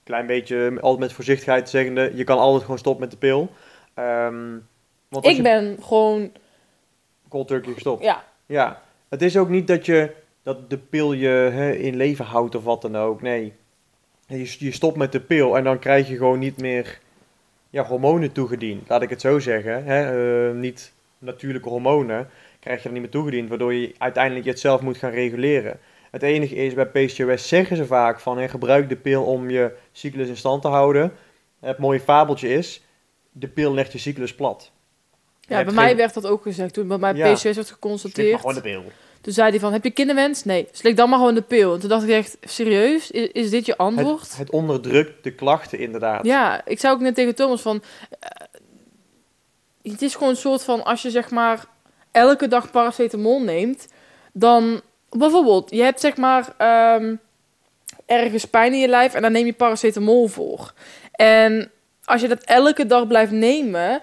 klein 0.04 0.26
beetje, 0.28 0.72
altijd 0.82 1.00
met 1.00 1.14
voorzichtigheid 1.14 1.70
zeggende, 1.70 2.12
je 2.16 2.24
kan 2.24 2.38
altijd 2.38 2.62
gewoon 2.62 2.78
stoppen 2.78 3.02
met 3.02 3.12
de 3.12 3.18
pil. 3.18 3.50
Ehm, 3.94 4.58
want 5.08 5.26
Ik 5.26 5.36
je 5.36 5.42
ben 5.42 5.78
gewoon, 5.82 6.32
cold 7.30 7.48
turkey 7.48 7.74
gestopt. 7.74 8.04
ja, 8.04 8.24
Ja, 8.46 8.82
het 9.10 9.22
is 9.22 9.38
ook 9.38 9.50
niet 9.50 9.68
dat 9.68 9.86
je 9.86 10.16
dat 10.44 10.70
de 10.70 10.78
pil 10.78 11.14
je 11.14 11.28
hè, 11.28 11.72
in 11.72 11.96
leven 11.96 12.26
houdt 12.26 12.56
of 12.56 12.64
wat 12.64 12.82
dan 12.82 12.98
ook. 12.98 13.22
Nee, 13.22 13.54
je, 14.28 14.56
je 14.60 14.72
stopt 14.72 14.98
met 14.98 15.12
de 15.12 15.22
pil 15.22 15.58
en 15.58 15.64
dan 15.64 15.80
krijg 15.80 16.08
je 16.08 16.18
gewoon 16.18 16.40
niet 16.40 16.58
meer 16.58 17.00
ja, 17.70 17.84
hormonen 17.84 18.32
toegediend. 18.32 18.90
Laat 18.90 19.02
ik 19.02 19.10
het 19.10 19.22
zo 19.22 19.40
zeggen. 19.40 19.84
Hè? 19.84 20.50
eh, 20.50 20.56
niet 20.56 20.94
natuurlijke 21.18 21.70
hormonen 21.70 22.30
krijg 22.60 22.78
je 22.78 22.84
dan 22.84 22.94
niet 22.94 23.02
meer 23.02 23.12
toegediend, 23.12 23.50
waardoor 23.50 23.74
je 23.74 23.96
uiteindelijk 23.98 24.46
het 24.46 24.60
zelf 24.60 24.82
moet 24.82 24.98
gaan 24.98 25.12
reguleren. 25.12 25.80
Het 26.12 26.24
enige 26.24 26.56
is, 26.56 26.74
bij 26.74 26.88
PCOS 26.88 27.48
zeggen 27.48 27.78
ze 27.78 27.86
vaak 27.86 28.20
van, 28.20 28.38
hè, 28.38 28.48
gebruik 28.48 28.90
de 28.90 28.96
pil 28.96 29.24
om 29.24 29.50
je 29.50 29.76
cyclus 29.92 30.28
in 30.28 30.38
stand 30.38 30.62
te 30.62 30.68
houden. 30.68 31.12
Het 31.60 31.78
mooie 31.78 32.00
fabeltje 32.00 32.50
is, 32.50 32.84
de 33.32 33.48
pil 33.48 33.74
legt 33.74 33.92
je 33.92 33.98
cyclus 33.98 34.36
plat. 34.36 34.72
Ja 35.50 35.64
bij 35.64 35.74
mij 35.74 35.88
geen- 35.88 35.98
werd 35.98 36.14
dat 36.14 36.26
ook 36.28 36.42
gezegd. 36.42 36.74
Toen 36.74 36.88
bij 36.88 36.98
mij 36.98 37.14
Ja. 37.14 37.28
PCOS 37.32 37.44
werd 37.44 37.56
maar 37.56 37.66
geconstateerd, 37.66 38.40
gewoon 38.40 38.56
de 38.56 38.62
pil. 38.62 38.84
toen 39.22 39.34
zei 39.34 39.50
hij 39.50 39.60
van, 39.60 39.74
heb 39.74 39.84
je 39.84 39.92
kinderwens? 39.92 40.44
Nee, 40.44 40.68
slik 40.72 40.96
dan 40.98 41.10
maar 41.10 41.18
gewoon 41.20 41.34
de 41.36 41.42
pil. 41.42 41.74
En 41.74 41.80
toen 41.80 41.90
dacht 41.90 42.04
ik 42.04 42.10
echt, 42.10 42.38
serieus? 42.42 43.12
Is, 43.12 43.28
is 43.32 43.50
dit 43.50 43.66
je 43.66 43.78
antwoord? 43.78 44.22
Het, 44.22 44.38
het 44.38 44.50
onderdrukt 44.50 45.24
de 45.24 45.32
klachten 45.32 45.80
inderdaad. 45.80 46.26
Ja, 46.26 46.62
ik 46.66 46.80
zei 46.80 46.94
ook 46.94 47.00
net 47.00 47.16
tegen 47.16 47.36
Thomas 47.36 47.62
van... 47.62 47.84
eh, 48.20 48.30
het 49.92 50.02
is 50.02 50.14
gewoon 50.14 50.30
een 50.30 50.36
soort 50.36 50.64
van... 50.64 50.84
Als 50.86 51.02
je 51.02 51.10
zeg 51.10 51.30
maar 51.30 51.66
elke 52.12 52.48
dag 52.48 52.72
paracetamol 52.72 53.42
neemt... 53.42 53.88
Dan... 54.34 54.82
Bijvoorbeeld, 55.10 55.70
je 55.72 55.82
hebt 55.82 56.00
zeg 56.00 56.18
maar... 56.18 56.54
ehm, 56.58 57.16
ergens 58.06 58.46
pijn 58.46 58.74
in 58.74 58.80
je 58.80 58.88
lijf 58.88 59.14
en 59.14 59.22
daar 59.22 59.32
neem 59.32 59.46
je 59.46 59.54
paracetamol 59.54 60.28
voor. 60.28 60.74
En 61.12 61.72
als 62.04 62.22
je 62.22 62.28
dat 62.28 62.44
elke 62.44 62.86
dag 62.86 63.08
blijft 63.08 63.32
nemen... 63.32 64.02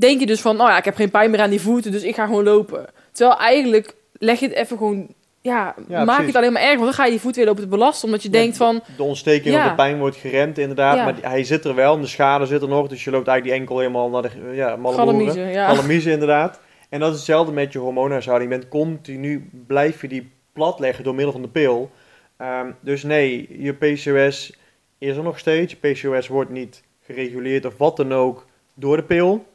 Denk 0.00 0.20
je 0.20 0.26
dus 0.26 0.40
van... 0.40 0.60
Oh 0.60 0.68
ja, 0.68 0.78
ik 0.78 0.84
heb 0.84 0.94
geen 0.96 1.10
pijn 1.10 1.30
meer 1.30 1.40
aan 1.40 1.50
die 1.50 1.60
voeten, 1.60 1.92
dus 1.92 2.02
ik 2.02 2.14
ga 2.14 2.26
gewoon 2.26 2.44
lopen. 2.44 2.86
Terwijl 3.12 3.38
eigenlijk 3.38 3.94
leg 4.12 4.40
je 4.40 4.46
het 4.48 4.56
even 4.56 4.76
gewoon... 4.76 5.08
Ja, 5.40 5.54
Ja, 5.64 5.74
maak 5.88 5.98
je 5.98 6.04
precies. 6.04 6.26
het 6.26 6.36
alleen 6.36 6.52
maar 6.52 6.62
erg. 6.62 6.72
Want 6.72 6.84
dan 6.84 6.92
ga 6.92 7.04
je 7.04 7.12
je 7.12 7.20
voet 7.20 7.36
weer 7.36 7.44
lopen 7.44 7.62
te 7.62 7.68
belasten. 7.68 8.04
Omdat 8.04 8.22
je 8.22 8.30
Ja, 8.32 8.38
denkt 8.38 8.56
van... 8.56 8.80
De 8.96 9.02
ontsteking 9.02 9.54
Ja. 9.54 9.62
of 9.64 9.68
de 9.68 9.74
pijn 9.74 9.98
wordt 9.98 10.16
geremd 10.16 10.58
inderdaad, 10.58 10.96
maar 10.96 11.14
die- 11.14 11.26
hij 11.26 11.44
zit 11.44 11.64
er 11.64 11.74
wel 11.74 11.94
en 11.94 12.00
de 12.00 12.06
schade 12.06 12.46
zit 12.46 12.62
er 12.62 12.68
nog. 12.68 12.88
Dus 12.88 13.04
je 13.04 13.10
loopt 13.10 13.28
eigenlijk 13.28 13.44
die 13.44 13.74
enkel 13.74 13.78
helemaal 13.78 14.08
naar 14.10 14.22
de 14.22 14.54
ja, 14.54 14.76
malle. 14.76 14.96
Galamiezen, 14.96 16.12
inderdaad. 16.12 16.60
En 16.88 17.00
dat 17.00 17.10
is 17.10 17.16
hetzelfde 17.16 17.52
met 17.52 17.72
je 17.72 17.78
hormoonhuishouding. 17.78 18.52
Je 18.52 18.58
bent 18.58 18.70
continu, 18.70 19.50
blijf 19.66 20.00
je 20.00 20.08
die 20.08 20.30
plat 20.52 20.78
leggen 20.80 21.04
door 21.04 21.14
middel 21.14 21.32
van 21.32 21.42
de 21.42 21.48
pil. 21.48 21.90
Ehm, 22.36 22.66
dus 22.80 23.02
nee, 23.02 23.48
je 23.58 23.72
PCOS 23.72 24.56
is 24.98 25.16
er 25.16 25.22
nog 25.22 25.38
steeds. 25.38 25.76
Je 25.80 25.92
PCOS 25.92 26.28
wordt 26.28 26.50
niet 26.50 26.82
gereguleerd 27.06 27.64
of 27.64 27.76
wat 27.76 27.96
dan 27.96 28.12
ook 28.14 28.46
door 28.74 28.96
de 28.96 29.02
pil. 29.02 29.46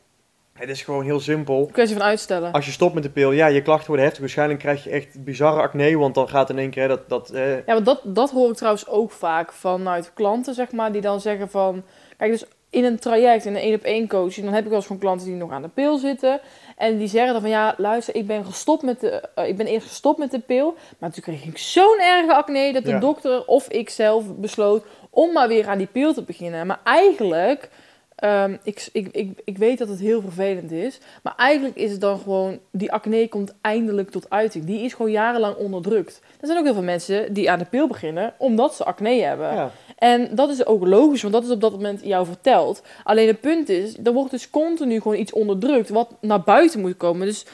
Het 0.54 0.70
is 0.70 0.82
gewoon 0.82 1.04
heel 1.04 1.20
simpel. 1.20 1.70
Kwestie 1.72 1.98
van 1.98 2.06
uitstellen. 2.06 2.52
Als 2.52 2.66
je 2.66 2.72
stopt 2.72 2.94
met 2.94 3.04
de 3.04 3.10
pil, 3.10 3.32
ja, 3.32 3.48
je 3.48 3.62
klachten 3.62 3.88
worden 3.88 4.04
heftig. 4.06 4.22
Waarschijnlijk 4.24 4.60
krijg 4.60 4.84
je 4.84 4.90
echt 4.90 5.24
bizarre 5.24 5.62
acne, 5.62 5.98
want 5.98 6.16
dan 6.16 6.30
gaat 6.30 6.50
in 6.50 6.58
één 6.58 6.70
keer 6.70 6.88
dat... 6.88 7.10
dat 7.10 7.30
eh, 7.30 7.56
Ja, 7.66 7.74
want 7.74 7.86
dat, 7.86 8.02
dat 8.04 8.32
hoor 8.32 8.50
ik 8.50 8.56
trouwens 8.56 8.88
ook 8.88 9.12
vaak 9.12 9.52
vanuit 9.52 10.12
klanten, 10.14 10.54
zeg 10.54 10.72
maar, 10.72 10.92
die 10.92 11.02
dan 11.02 11.22
zeggen 11.22 11.50
van... 11.50 11.84
Kijk, 12.18 12.32
dus 12.32 12.46
in 12.70 12.84
een 12.84 13.00
traject, 13.00 13.46
in 13.46 13.56
een 13.56 13.62
één-op-één 13.62 14.08
coaching, 14.08 14.46
dan 14.46 14.54
heb 14.54 14.64
ik 14.64 14.70
wel 14.70 14.78
eens 14.78 14.86
gewoon 14.88 15.02
klanten 15.02 15.28
die 15.28 15.36
nog 15.36 15.52
aan 15.52 15.62
de 15.62 15.68
pil 15.68 15.98
zitten. 15.98 16.40
En 16.78 16.98
die 16.98 17.08
zeggen 17.08 17.32
dan 17.34 17.42
van, 17.42 17.50
ja, 17.52 17.74
luister, 17.78 18.16
ik 18.16 18.28
ben 18.28 18.46
gestopt 18.46 18.84
met 18.84 19.00
de... 19.00 19.30
eh, 19.36 19.48
ik 19.48 19.58
ben 19.58 19.66
eerst 19.66 19.88
gestopt 19.88 20.18
met 20.20 20.32
de 20.32 20.40
pil, 20.40 20.76
maar 20.98 21.12
toen 21.12 21.24
kreeg 21.24 21.44
ik 21.46 21.58
zo'n 21.58 22.00
erge 22.02 22.34
acne 22.34 22.74
dat 22.74 22.84
de 22.84 22.90
Ja. 22.90 23.00
dokter 23.00 23.46
of 23.46 23.68
ik 23.68 23.90
zelf 23.90 24.36
besloot 24.36 24.86
om 25.10 25.34
maar 25.34 25.48
weer 25.48 25.68
aan 25.68 25.78
die 25.78 25.88
pil 25.92 26.14
te 26.14 26.24
beginnen. 26.24 26.68
Maar 26.68 26.80
eigenlijk... 26.84 27.70
ehm, 28.16 28.58
ik, 28.64 28.90
ik, 28.92 29.08
ik, 29.12 29.42
ik 29.44 29.58
weet 29.58 29.78
dat 29.78 29.88
het 29.88 30.00
heel 30.00 30.22
vervelend 30.22 30.72
is. 30.72 31.00
Maar 31.24 31.34
eigenlijk 31.38 31.76
is 31.76 31.92
het 31.92 32.02
dan 32.02 32.20
gewoon... 32.20 32.60
Die 32.72 32.92
acne 32.92 33.28
komt 33.28 33.54
eindelijk 33.62 34.10
tot 34.10 34.30
uiting. 34.30 34.66
Die 34.66 34.80
is 34.80 34.94
gewoon 34.94 35.12
jarenlang 35.12 35.56
onderdrukt. 35.56 36.22
Er 36.40 36.48
zijn 36.48 36.58
ook 36.58 36.66
heel 36.66 36.74
veel 36.74 36.84
mensen 36.84 37.34
die 37.34 37.52
aan 37.52 37.60
de 37.60 37.66
pil 37.66 37.88
beginnen... 37.88 38.34
omdat 38.38 38.76
ze 38.76 38.84
acne 38.84 39.22
hebben. 39.22 39.54
ja. 39.54 39.72
En 39.98 40.36
dat 40.36 40.50
is 40.50 40.66
ook 40.66 40.86
logisch, 40.86 41.22
want 41.22 41.34
dat 41.34 41.44
is 41.44 41.50
op 41.50 41.62
dat 41.62 41.72
moment 41.72 42.02
jou 42.04 42.26
verteld. 42.26 42.82
Alleen 43.04 43.28
het 43.28 43.42
punt 43.42 43.70
is, 43.70 43.98
er 44.04 44.14
wordt 44.14 44.32
dus 44.32 44.50
continu 44.50 45.02
gewoon 45.02 45.18
iets 45.18 45.34
onderdrukt... 45.34 45.90
wat 45.90 46.10
naar 46.22 46.42
buiten 46.42 46.80
moet 46.80 46.98
komen. 46.98 47.28
Dus 47.28 47.46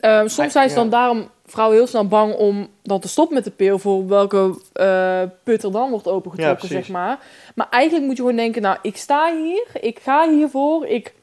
ehm, 0.00 0.28
soms 0.28 0.52
zijn 0.52 0.68
ze 0.68 0.74
dan 0.74 0.90
daarom 0.90 1.30
vrouwen 1.46 1.76
heel 1.76 1.86
snel 1.86 2.08
bang 2.08 2.34
om 2.34 2.68
dan 2.82 3.00
te 3.00 3.08
stoppen 3.08 3.34
met 3.34 3.44
de 3.44 3.50
pil... 3.50 3.78
voor 3.78 4.08
welke 4.08 4.60
eh, 4.72 5.22
put 5.44 5.62
er 5.62 5.72
dan 5.72 5.90
wordt 5.90 6.08
opengetrokken, 6.08 6.68
zeg 6.68 6.88
maar. 6.88 7.18
Maar 7.54 7.68
eigenlijk 7.70 8.06
moet 8.06 8.16
je 8.16 8.22
gewoon 8.22 8.36
denken, 8.36 8.62
nou, 8.62 8.78
ik 8.82 8.96
sta 8.96 9.36
hier, 9.36 9.66
ik 9.80 9.98
ga 9.98 10.28
hiervoor, 10.28 10.86
ik 10.86 11.14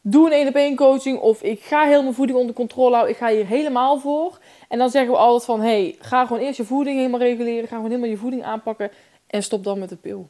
doe 0.00 0.26
een 0.26 0.32
één 0.32 0.48
op 0.48 0.54
één 0.54 0.76
coaching 0.76 1.18
of 1.18 1.42
ik 1.42 1.62
ga 1.62 1.84
heel 1.84 2.02
mijn 2.02 2.14
voeding 2.14 2.38
onder 2.38 2.54
controle 2.54 2.94
houden, 2.94 3.14
ik 3.14 3.20
ga 3.20 3.28
hier 3.28 3.46
helemaal 3.46 3.98
voor. 3.98 4.38
En 4.68 4.78
dan 4.78 4.90
zeggen 4.90 5.10
we 5.10 5.18
altijd 5.18 5.44
van, 5.44 5.60
hey, 5.60 5.96
ga 5.98 6.26
gewoon 6.26 6.42
eerst 6.42 6.56
je 6.56 6.64
voeding 6.64 6.96
helemaal 6.96 7.20
reguleren, 7.20 7.68
ga 7.68 7.74
gewoon 7.74 7.90
helemaal 7.90 8.10
je 8.10 8.16
voeding 8.16 8.44
aanpakken 8.44 8.90
en 9.26 9.42
stop 9.42 9.64
dan 9.64 9.78
met 9.78 9.88
de 9.88 9.96
pil. 9.96 10.28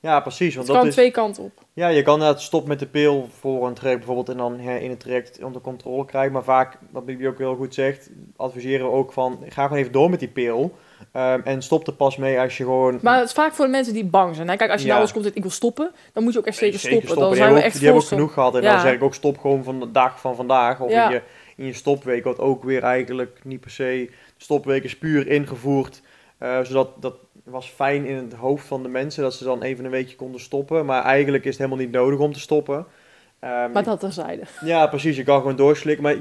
Ja, 0.00 0.20
precies. 0.20 0.54
Want 0.54 0.66
Het 0.66 0.66
dat 0.66 0.76
kan 0.76 0.86
is, 0.86 0.92
twee 0.94 1.10
kanten 1.10 1.42
op. 1.42 1.52
Ja, 1.72 1.88
je 1.88 2.02
kan 2.02 2.14
inderdaad 2.14 2.42
stoppen 2.42 2.68
met 2.68 2.78
de 2.78 2.86
pil 2.86 3.28
voor 3.38 3.66
een 3.66 3.74
traject 3.74 3.98
bijvoorbeeld 3.98 4.28
en 4.28 4.36
dan 4.36 4.58
in 4.58 4.90
het 4.90 5.00
traject 5.00 5.42
onder 5.42 5.60
controle 5.60 6.04
krijgen. 6.04 6.32
Maar 6.32 6.44
vaak, 6.44 6.78
wat 6.90 7.04
Bibi 7.04 7.28
ook 7.28 7.38
heel 7.38 7.54
goed 7.56 7.74
zegt, 7.74 8.10
adviseren 8.36 8.86
we 8.86 8.92
ook 8.92 9.12
van, 9.12 9.38
ga 9.48 9.62
gewoon 9.62 9.78
even 9.78 9.92
door 9.92 10.10
met 10.10 10.18
die 10.18 10.28
pil. 10.28 10.72
Ehm, 11.12 11.40
en 11.44 11.62
stop 11.62 11.86
er 11.86 11.92
pas 11.92 12.16
mee 12.16 12.40
als 12.40 12.56
je 12.56 12.64
gewoon... 12.64 12.98
Maar 13.02 13.18
het 13.18 13.26
is 13.28 13.32
vaak 13.34 13.52
voor 13.52 13.64
de 13.64 13.70
mensen 13.70 13.94
die 13.94 14.04
bang 14.04 14.34
zijn. 14.34 14.48
Hè? 14.48 14.56
Kijk, 14.56 14.70
als 14.70 14.80
je 14.80 14.86
Ja. 14.86 14.92
nou 14.92 15.04
eens 15.04 15.12
komt 15.14 15.24
en 15.26 15.34
ik 15.34 15.42
wil 15.42 15.50
stoppen, 15.50 15.90
dan 16.12 16.22
moet 16.22 16.32
je 16.32 16.38
ook 16.38 16.46
echt 16.46 16.56
zeker, 16.56 16.78
stoppen. 16.78 17.00
Dan 17.18 17.28
Die 17.28 17.36
zijn 17.36 17.36
we 17.36 17.38
hebben 17.42 17.58
ook, 17.58 17.64
echt 17.64 17.74
die 17.74 17.84
hebben 17.84 18.02
ook 18.02 18.08
genoeg 18.08 18.32
gehad. 18.32 18.54
En 18.56 18.62
Ja. 18.62 18.72
dan 18.72 18.80
zeg 18.80 18.92
ik 18.94 19.02
ook 19.02 19.14
stop 19.14 19.38
gewoon 19.38 19.64
van 19.64 19.80
de 19.80 19.90
dag 19.90 20.20
van 20.20 20.36
vandaag. 20.36 20.80
Of 20.80 20.90
Ja. 20.90 21.06
in, 21.06 21.12
je, 21.14 21.22
in 21.56 21.66
je 21.66 21.72
stopweek, 21.72 22.24
wat 22.24 22.38
ook 22.38 22.64
weer 22.64 22.82
eigenlijk 22.82 23.40
niet 23.44 23.60
per 23.60 23.70
se... 23.70 24.10
Stopweek 24.36 24.84
is 24.84 24.98
puur 24.98 25.28
ingevoerd. 25.28 26.02
eh, 26.38 26.60
zodat 26.62 26.90
dat 27.02 27.14
was 27.52 27.68
fijn 27.68 28.06
in 28.06 28.16
het 28.16 28.32
hoofd 28.32 28.66
van 28.66 28.82
de 28.82 28.88
mensen. 28.88 29.22
Dat 29.22 29.34
ze 29.34 29.44
dan 29.44 29.62
even 29.62 29.84
een 29.84 29.90
weekje 29.90 30.16
konden 30.16 30.40
stoppen. 30.40 30.86
Maar 30.86 31.02
eigenlijk 31.02 31.44
is 31.44 31.50
het 31.50 31.58
helemaal 31.58 31.84
niet 31.84 31.90
nodig 31.94 32.18
om 32.18 32.32
te 32.32 32.40
stoppen. 32.40 32.86
Ehm, 33.40 33.72
Maar 33.72 33.84
dat 33.84 34.00
terzijde. 34.00 34.42
Ja, 34.64 34.86
precies. 34.86 35.16
Je 35.16 35.22
kan 35.22 35.40
gewoon 35.40 35.56
doorslikken. 35.56 36.02
Maar 36.02 36.16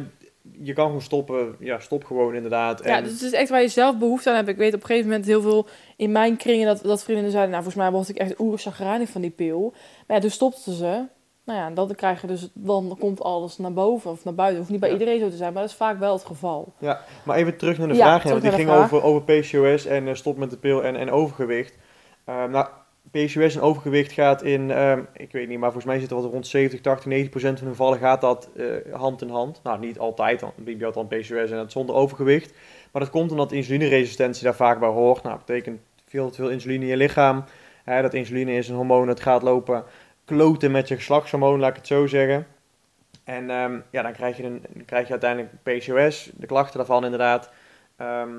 je 0.51 0.73
kan 0.73 0.85
gewoon 0.85 1.01
stoppen. 1.01 1.55
Ja, 1.59 1.79
stop 1.79 2.03
gewoon 2.03 2.35
inderdaad. 2.35 2.83
Ja, 2.83 3.01
dus 3.01 3.11
het 3.11 3.21
is 3.21 3.31
echt 3.31 3.49
waar 3.49 3.61
je 3.61 3.67
zelf 3.67 3.97
behoefte 3.97 4.29
aan 4.29 4.35
hebt. 4.35 4.47
Ik 4.47 4.57
weet 4.57 4.73
op 4.73 4.79
een 4.79 4.85
gegeven 4.85 5.09
moment 5.09 5.25
heel 5.27 5.41
veel 5.41 5.67
in 5.95 6.11
mijn 6.11 6.37
kringen 6.37 6.67
dat, 6.67 6.83
dat 6.83 7.03
vriendinnen 7.03 7.31
zeiden... 7.31 7.51
Nou, 7.51 7.63
volgens 7.63 7.83
mij 7.83 7.93
word 7.93 8.09
ik 8.09 8.17
echt 8.17 8.39
oerzagrijnig 8.39 9.09
van 9.09 9.21
die 9.21 9.29
pil. 9.29 9.73
Maar 10.07 10.15
ja, 10.15 10.21
toen 10.21 10.31
stopten 10.31 10.73
ze. 10.73 11.03
Nou 11.45 11.59
ja, 11.59 11.69
dan 11.69 11.95
krijg 11.95 12.21
je 12.21 12.27
dus... 12.27 12.49
Dan 12.53 12.95
komt 12.99 13.21
alles 13.23 13.57
naar 13.57 13.73
boven 13.73 14.11
of 14.11 14.23
naar 14.23 14.33
buiten. 14.35 14.57
Hoeft 14.57 14.69
niet 14.71 14.79
bij 14.79 14.89
Ja. 14.89 14.95
iedereen 14.97 15.19
zo 15.19 15.29
te 15.29 15.35
zijn, 15.35 15.53
maar 15.53 15.61
dat 15.61 15.71
is 15.71 15.77
vaak 15.77 15.99
wel 15.99 16.13
het 16.13 16.25
geval. 16.25 16.73
Ja, 16.77 17.01
maar 17.23 17.37
even 17.37 17.57
terug 17.57 17.77
naar 17.77 17.87
de 17.87 17.93
Ja, 17.95 18.19
vraag. 18.19 18.23
want 18.23 18.41
die 18.41 18.51
ging 18.51 18.69
over, 18.69 19.03
over 19.03 19.21
PCOS 19.21 19.85
en 19.85 20.07
eh, 20.07 20.13
stop 20.13 20.37
met 20.37 20.49
de 20.49 20.57
pil 20.57 20.83
en, 20.83 20.95
en 20.95 21.11
overgewicht. 21.11 21.77
Ehm, 22.25 22.51
nou, 22.51 22.67
PCOS 23.11 23.55
en 23.55 23.61
overgewicht 23.61 24.11
gaat 24.11 24.43
in, 24.43 24.71
ehm, 24.71 25.01
ik 25.13 25.31
weet 25.31 25.47
niet, 25.47 25.59
maar 25.59 25.71
volgens 25.71 25.91
mij 25.91 25.99
zit 26.01 26.09
er 26.09 26.21
wat 26.21 26.31
rond 26.31 26.47
70, 26.47 26.81
80, 26.81 27.05
90 27.05 27.31
procent 27.31 27.57
van 27.59 27.67
de 27.67 27.73
gevallen 27.73 27.99
gaat 27.99 28.21
dat 28.21 28.49
eh, 28.55 28.65
hand 28.93 29.21
in 29.21 29.29
hand. 29.29 29.59
Nou, 29.63 29.79
niet 29.79 29.99
altijd, 29.99 30.41
want 30.41 30.55
Bibi 30.55 30.83
had 30.83 30.93
dan 30.93 31.07
PCOS 31.07 31.51
en 31.51 31.57
het 31.57 31.71
zonder 31.71 31.95
overgewicht. 31.95 32.53
Maar 32.91 33.01
dat 33.01 33.11
komt 33.11 33.31
omdat 33.31 33.51
insulineresistentie 33.51 34.43
daar 34.43 34.55
vaak 34.55 34.79
bij 34.79 34.89
hoort. 34.89 35.23
Nou, 35.23 35.35
dat 35.35 35.45
betekent 35.45 35.79
veel 36.07 36.29
te 36.29 36.35
veel 36.35 36.49
insuline 36.49 36.83
in 36.83 36.89
je 36.89 36.97
lichaam. 36.97 37.43
Hè, 37.83 38.01
dat 38.01 38.13
insuline 38.13 38.55
is 38.55 38.69
een 38.69 38.75
hormoon 38.75 39.07
dat 39.07 39.19
gaat 39.19 39.41
lopen 39.41 39.83
kloten 40.25 40.71
met 40.71 40.87
je 40.87 40.95
geslachtshormoon, 40.95 41.59
laat 41.59 41.69
ik 41.69 41.75
het 41.75 41.87
zo 41.87 42.07
zeggen. 42.07 42.47
En 43.23 43.49
ehm, 43.49 43.79
ja, 43.91 44.01
dan 44.01 44.11
krijg, 44.13 44.37
je 44.37 44.43
een, 44.43 44.63
dan 44.73 44.85
krijg 44.85 45.05
je 45.05 45.11
uiteindelijk 45.11 45.51
PCOS, 45.63 46.29
de 46.37 46.45
klachten 46.47 46.77
daarvan 46.77 47.03
inderdaad. 47.03 47.49
Ehm, 47.97 48.29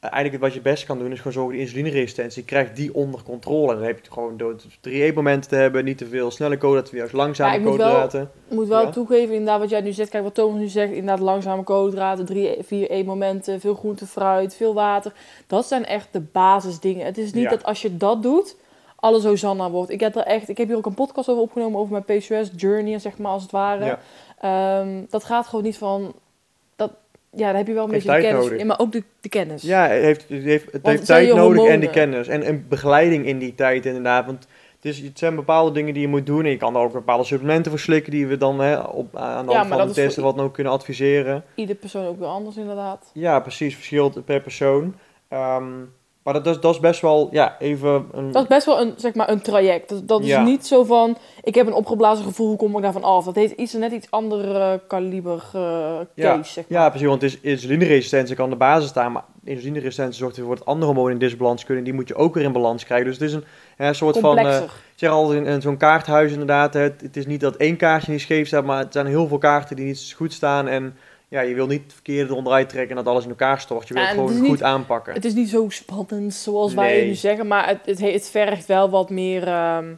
eigenlijk 0.00 0.42
wat 0.42 0.52
je 0.52 0.58
het 0.58 0.68
beste 0.68 0.86
kan 0.86 0.98
doen 0.98 1.10
is 1.12 1.16
gewoon 1.18 1.32
zorgen 1.32 1.52
die 1.52 1.60
insulineresistentie, 1.62 2.44
krijg 2.44 2.72
die 2.72 2.94
onder 2.94 3.22
controle. 3.22 3.68
En 3.72 3.76
dan 3.78 3.86
heb 3.86 3.96
je 3.96 4.02
het 4.04 4.12
gewoon 4.12 4.36
door 4.36 4.56
drie 4.80 5.02
eetmomenten 5.02 5.50
te 5.50 5.56
hebben, 5.56 5.84
niet 5.84 5.98
te 5.98 6.06
veel 6.06 6.30
snelle 6.30 6.56
koolhydraten, 6.58 6.96
juist 6.98 7.12
langzame 7.12 7.50
Ja, 7.52 7.58
ik 7.58 7.64
moet 7.64 7.76
wel- 7.76 7.86
koolhydraten. 7.86 8.30
Ik 8.48 8.54
moet 8.54 8.68
wel 8.68 8.82
Ja. 8.82 8.90
toegeven, 8.90 9.30
inderdaad, 9.34 9.60
wat 9.60 9.70
jij 9.70 9.80
nu 9.80 9.92
zegt. 9.92 10.10
Kijk, 10.10 10.22
wat 10.22 10.34
Thomas 10.34 10.60
nu 10.60 10.66
zegt, 10.68 10.92
inderdaad 10.92 11.20
langzame 11.24 11.62
koolhydraten, 11.62 12.24
drie, 12.24 12.56
vier 12.62 12.90
eetmomenten, 12.90 13.60
veel 13.60 13.74
groente, 13.74 14.06
fruit, 14.06 14.54
veel 14.54 14.74
water. 14.74 15.12
Dat 15.46 15.66
zijn 15.66 15.84
echt 15.84 16.08
de 16.10 16.20
basisdingen. 16.20 17.06
Het 17.06 17.18
is 17.18 17.32
niet 17.32 17.42
Ja. 17.44 17.50
dat 17.50 17.64
als 17.64 17.82
je 17.82 17.96
dat 17.96 18.22
doet, 18.22 18.56
alles 19.04 19.24
Hosanna 19.24 19.70
wordt. 19.70 19.90
Ik 19.90 20.00
heb 20.00 20.16
er 20.16 20.22
echt, 20.22 20.48
ik 20.48 20.58
heb 20.58 20.66
hier 20.66 20.76
ook 20.76 20.86
een 20.86 20.94
podcast 20.94 21.28
over 21.28 21.42
opgenomen 21.42 21.80
over 21.80 21.92
mijn 21.92 22.20
PCOS 22.20 22.50
journey, 22.56 22.98
zeg 22.98 23.18
maar, 23.18 23.32
als 23.32 23.42
het 23.42 23.50
ware. 23.50 23.84
Ja. 23.84 23.98
Ehm, 24.40 25.02
dat 25.10 25.24
gaat 25.24 25.46
gewoon 25.46 25.64
niet 25.64 25.78
van, 25.78 26.14
dat, 26.76 26.90
ja, 27.30 27.46
daar 27.46 27.56
heb 27.56 27.66
je 27.66 27.72
wel 27.72 27.84
een 27.84 27.90
Heeft 27.90 28.06
beetje 28.06 28.20
de 28.20 28.26
kennis, 28.26 28.44
nodig. 28.44 28.60
in, 28.60 28.66
maar 28.66 28.78
ook 28.78 28.92
de, 28.92 29.02
de 29.20 29.28
kennis. 29.28 29.62
Ja, 29.62 29.88
het 29.88 30.02
heeft, 30.02 30.28
het 30.28 30.42
heeft, 30.42 30.72
het 30.72 30.86
heeft 30.86 31.06
tijd 31.06 31.34
nodig 31.34 31.66
en 31.66 31.80
die 31.80 31.90
kennis. 31.90 32.28
En, 32.28 32.42
en 32.42 32.66
begeleiding 32.68 33.26
in 33.26 33.38
die 33.38 33.54
tijd 33.54 33.86
inderdaad. 33.86 34.26
Want 34.26 34.46
het, 34.74 34.84
is, 34.84 34.98
het 34.98 35.18
zijn 35.18 35.34
bepaalde 35.34 35.72
dingen 35.72 35.92
die 35.92 36.02
je 36.02 36.08
moet 36.08 36.26
doen. 36.26 36.44
En 36.44 36.50
je 36.50 36.56
kan 36.56 36.74
er 36.74 36.80
ook 36.80 36.92
bepaalde 36.92 37.24
supplementen 37.24 37.70
voor 37.70 37.80
slikken 37.80 38.12
die 38.12 38.26
we 38.26 38.36
dan 38.36 38.60
hè, 38.60 38.78
op, 38.78 39.16
aan 39.16 39.46
de 39.46 39.54
hand 39.54 39.68
van 39.68 39.86
de 39.86 39.92
testen 39.92 40.22
wat 40.22 40.36
dan 40.36 40.44
ook 40.44 40.54
kunnen 40.54 40.72
adviseren. 40.72 41.44
Ieder 41.54 41.76
persoon 41.76 42.06
ook 42.06 42.18
weer 42.18 42.28
anders, 42.28 42.56
inderdaad. 42.56 43.10
Ja, 43.12 43.40
precies. 43.40 43.74
Verschilt 43.74 44.24
per 44.24 44.40
persoon. 44.40 44.94
Ehm, 45.28 45.72
maar 46.24 46.34
dat, 46.34 46.46
is, 46.46 46.60
dat 46.60 46.74
is 46.74 46.80
best 46.80 47.00
wel, 47.00 47.28
ja, 47.32 47.56
even 47.58 48.04
een... 48.12 48.32
Dat 48.32 48.42
is 48.42 48.48
best 48.48 48.66
wel 48.66 48.80
een, 48.80 48.92
zeg 48.96 49.14
maar, 49.14 49.28
een 49.28 49.40
traject. 49.40 49.88
Dat, 49.88 50.08
dat 50.08 50.20
is 50.20 50.26
Ja. 50.26 50.42
niet 50.42 50.66
zo 50.66 50.84
van, 50.84 51.16
ik 51.42 51.54
heb 51.54 51.66
een 51.66 51.72
opgeblazen 51.72 52.24
gevoel, 52.24 52.46
hoe 52.48 52.56
kom 52.56 52.76
ik 52.76 52.82
daarvan 52.82 53.04
af? 53.04 53.24
Dat 53.24 53.34
heeft 53.34 53.52
iets, 53.52 53.72
net 53.72 53.92
iets 53.92 54.06
ander 54.10 54.56
eh, 54.56 54.72
kaliber 54.88 55.42
eh, 55.52 55.60
case, 55.60 56.04
Ja. 56.14 56.42
zeg 56.42 56.64
maar. 56.68 56.80
Ja, 56.80 56.88
precies, 56.88 57.08
want 57.08 57.22
is 57.22 57.40
insulineresistentie 57.40 58.36
kan 58.36 58.50
de 58.50 58.56
basis 58.56 58.88
staan, 58.88 59.12
maar 59.12 59.24
insulineresistentie 59.44 60.14
zorgt 60.18 60.36
ervoor 60.36 60.56
dat 60.56 60.66
andere 60.66 60.86
hormonen 60.86 61.12
in 61.12 61.18
disbalans 61.18 61.64
kunnen, 61.64 61.84
die 61.84 61.92
moet 61.92 62.08
je 62.08 62.14
ook 62.14 62.34
weer 62.34 62.44
in 62.44 62.52
balans 62.52 62.84
krijgen. 62.84 63.06
Dus 63.06 63.18
het 63.18 63.28
is 63.28 63.34
een, 63.34 63.44
een 63.76 63.94
soort 63.94 64.18
van, 64.18 64.38
eh, 64.38 64.56
ik 64.62 64.70
zeg 64.94 65.10
altijd 65.10 65.40
in, 65.40 65.46
in 65.46 65.62
zo'n 65.62 65.76
kaarthuis 65.76 66.32
inderdaad, 66.32 66.74
het, 66.74 67.00
het 67.00 67.16
is 67.16 67.26
niet 67.26 67.40
dat 67.40 67.56
één 67.56 67.76
kaartje 67.76 68.12
niet 68.12 68.20
scheef 68.20 68.46
staat, 68.46 68.64
maar 68.64 68.78
het 68.78 68.92
zijn 68.92 69.06
heel 69.06 69.28
veel 69.28 69.38
kaarten 69.38 69.76
die 69.76 69.84
niet 69.84 70.12
goed 70.16 70.32
staan 70.32 70.68
en 70.68 70.96
ja, 71.34 71.40
je 71.40 71.54
wil 71.54 71.66
niet 71.66 71.82
het 71.82 71.92
verkeerde 71.92 72.30
eronder 72.30 72.52
uittrekken 72.52 72.96
en 72.96 73.04
dat 73.04 73.12
alles 73.12 73.24
in 73.24 73.30
elkaar 73.30 73.60
stort. 73.60 73.88
Je 73.88 73.94
wil 73.94 74.02
Ja, 74.02 74.08
het 74.08 74.18
gewoon 74.18 74.36
goed 74.38 74.48
niet- 74.48 74.62
aanpakken. 74.62 75.12
Het 75.14 75.24
is 75.24 75.34
niet 75.34 75.48
zo 75.48 75.68
spannend 75.68 76.34
zoals 76.34 76.74
wij 76.74 76.92
Nee. 76.92 77.06
nu 77.06 77.14
zeggen, 77.14 77.46
maar 77.46 77.68
het, 77.68 77.78
het, 77.86 77.98
he- 78.00 78.12
het 78.12 78.28
vergt 78.30 78.66
wel 78.66 78.90
wat 78.90 79.10
meer 79.10 79.46
ehm, 79.46 79.94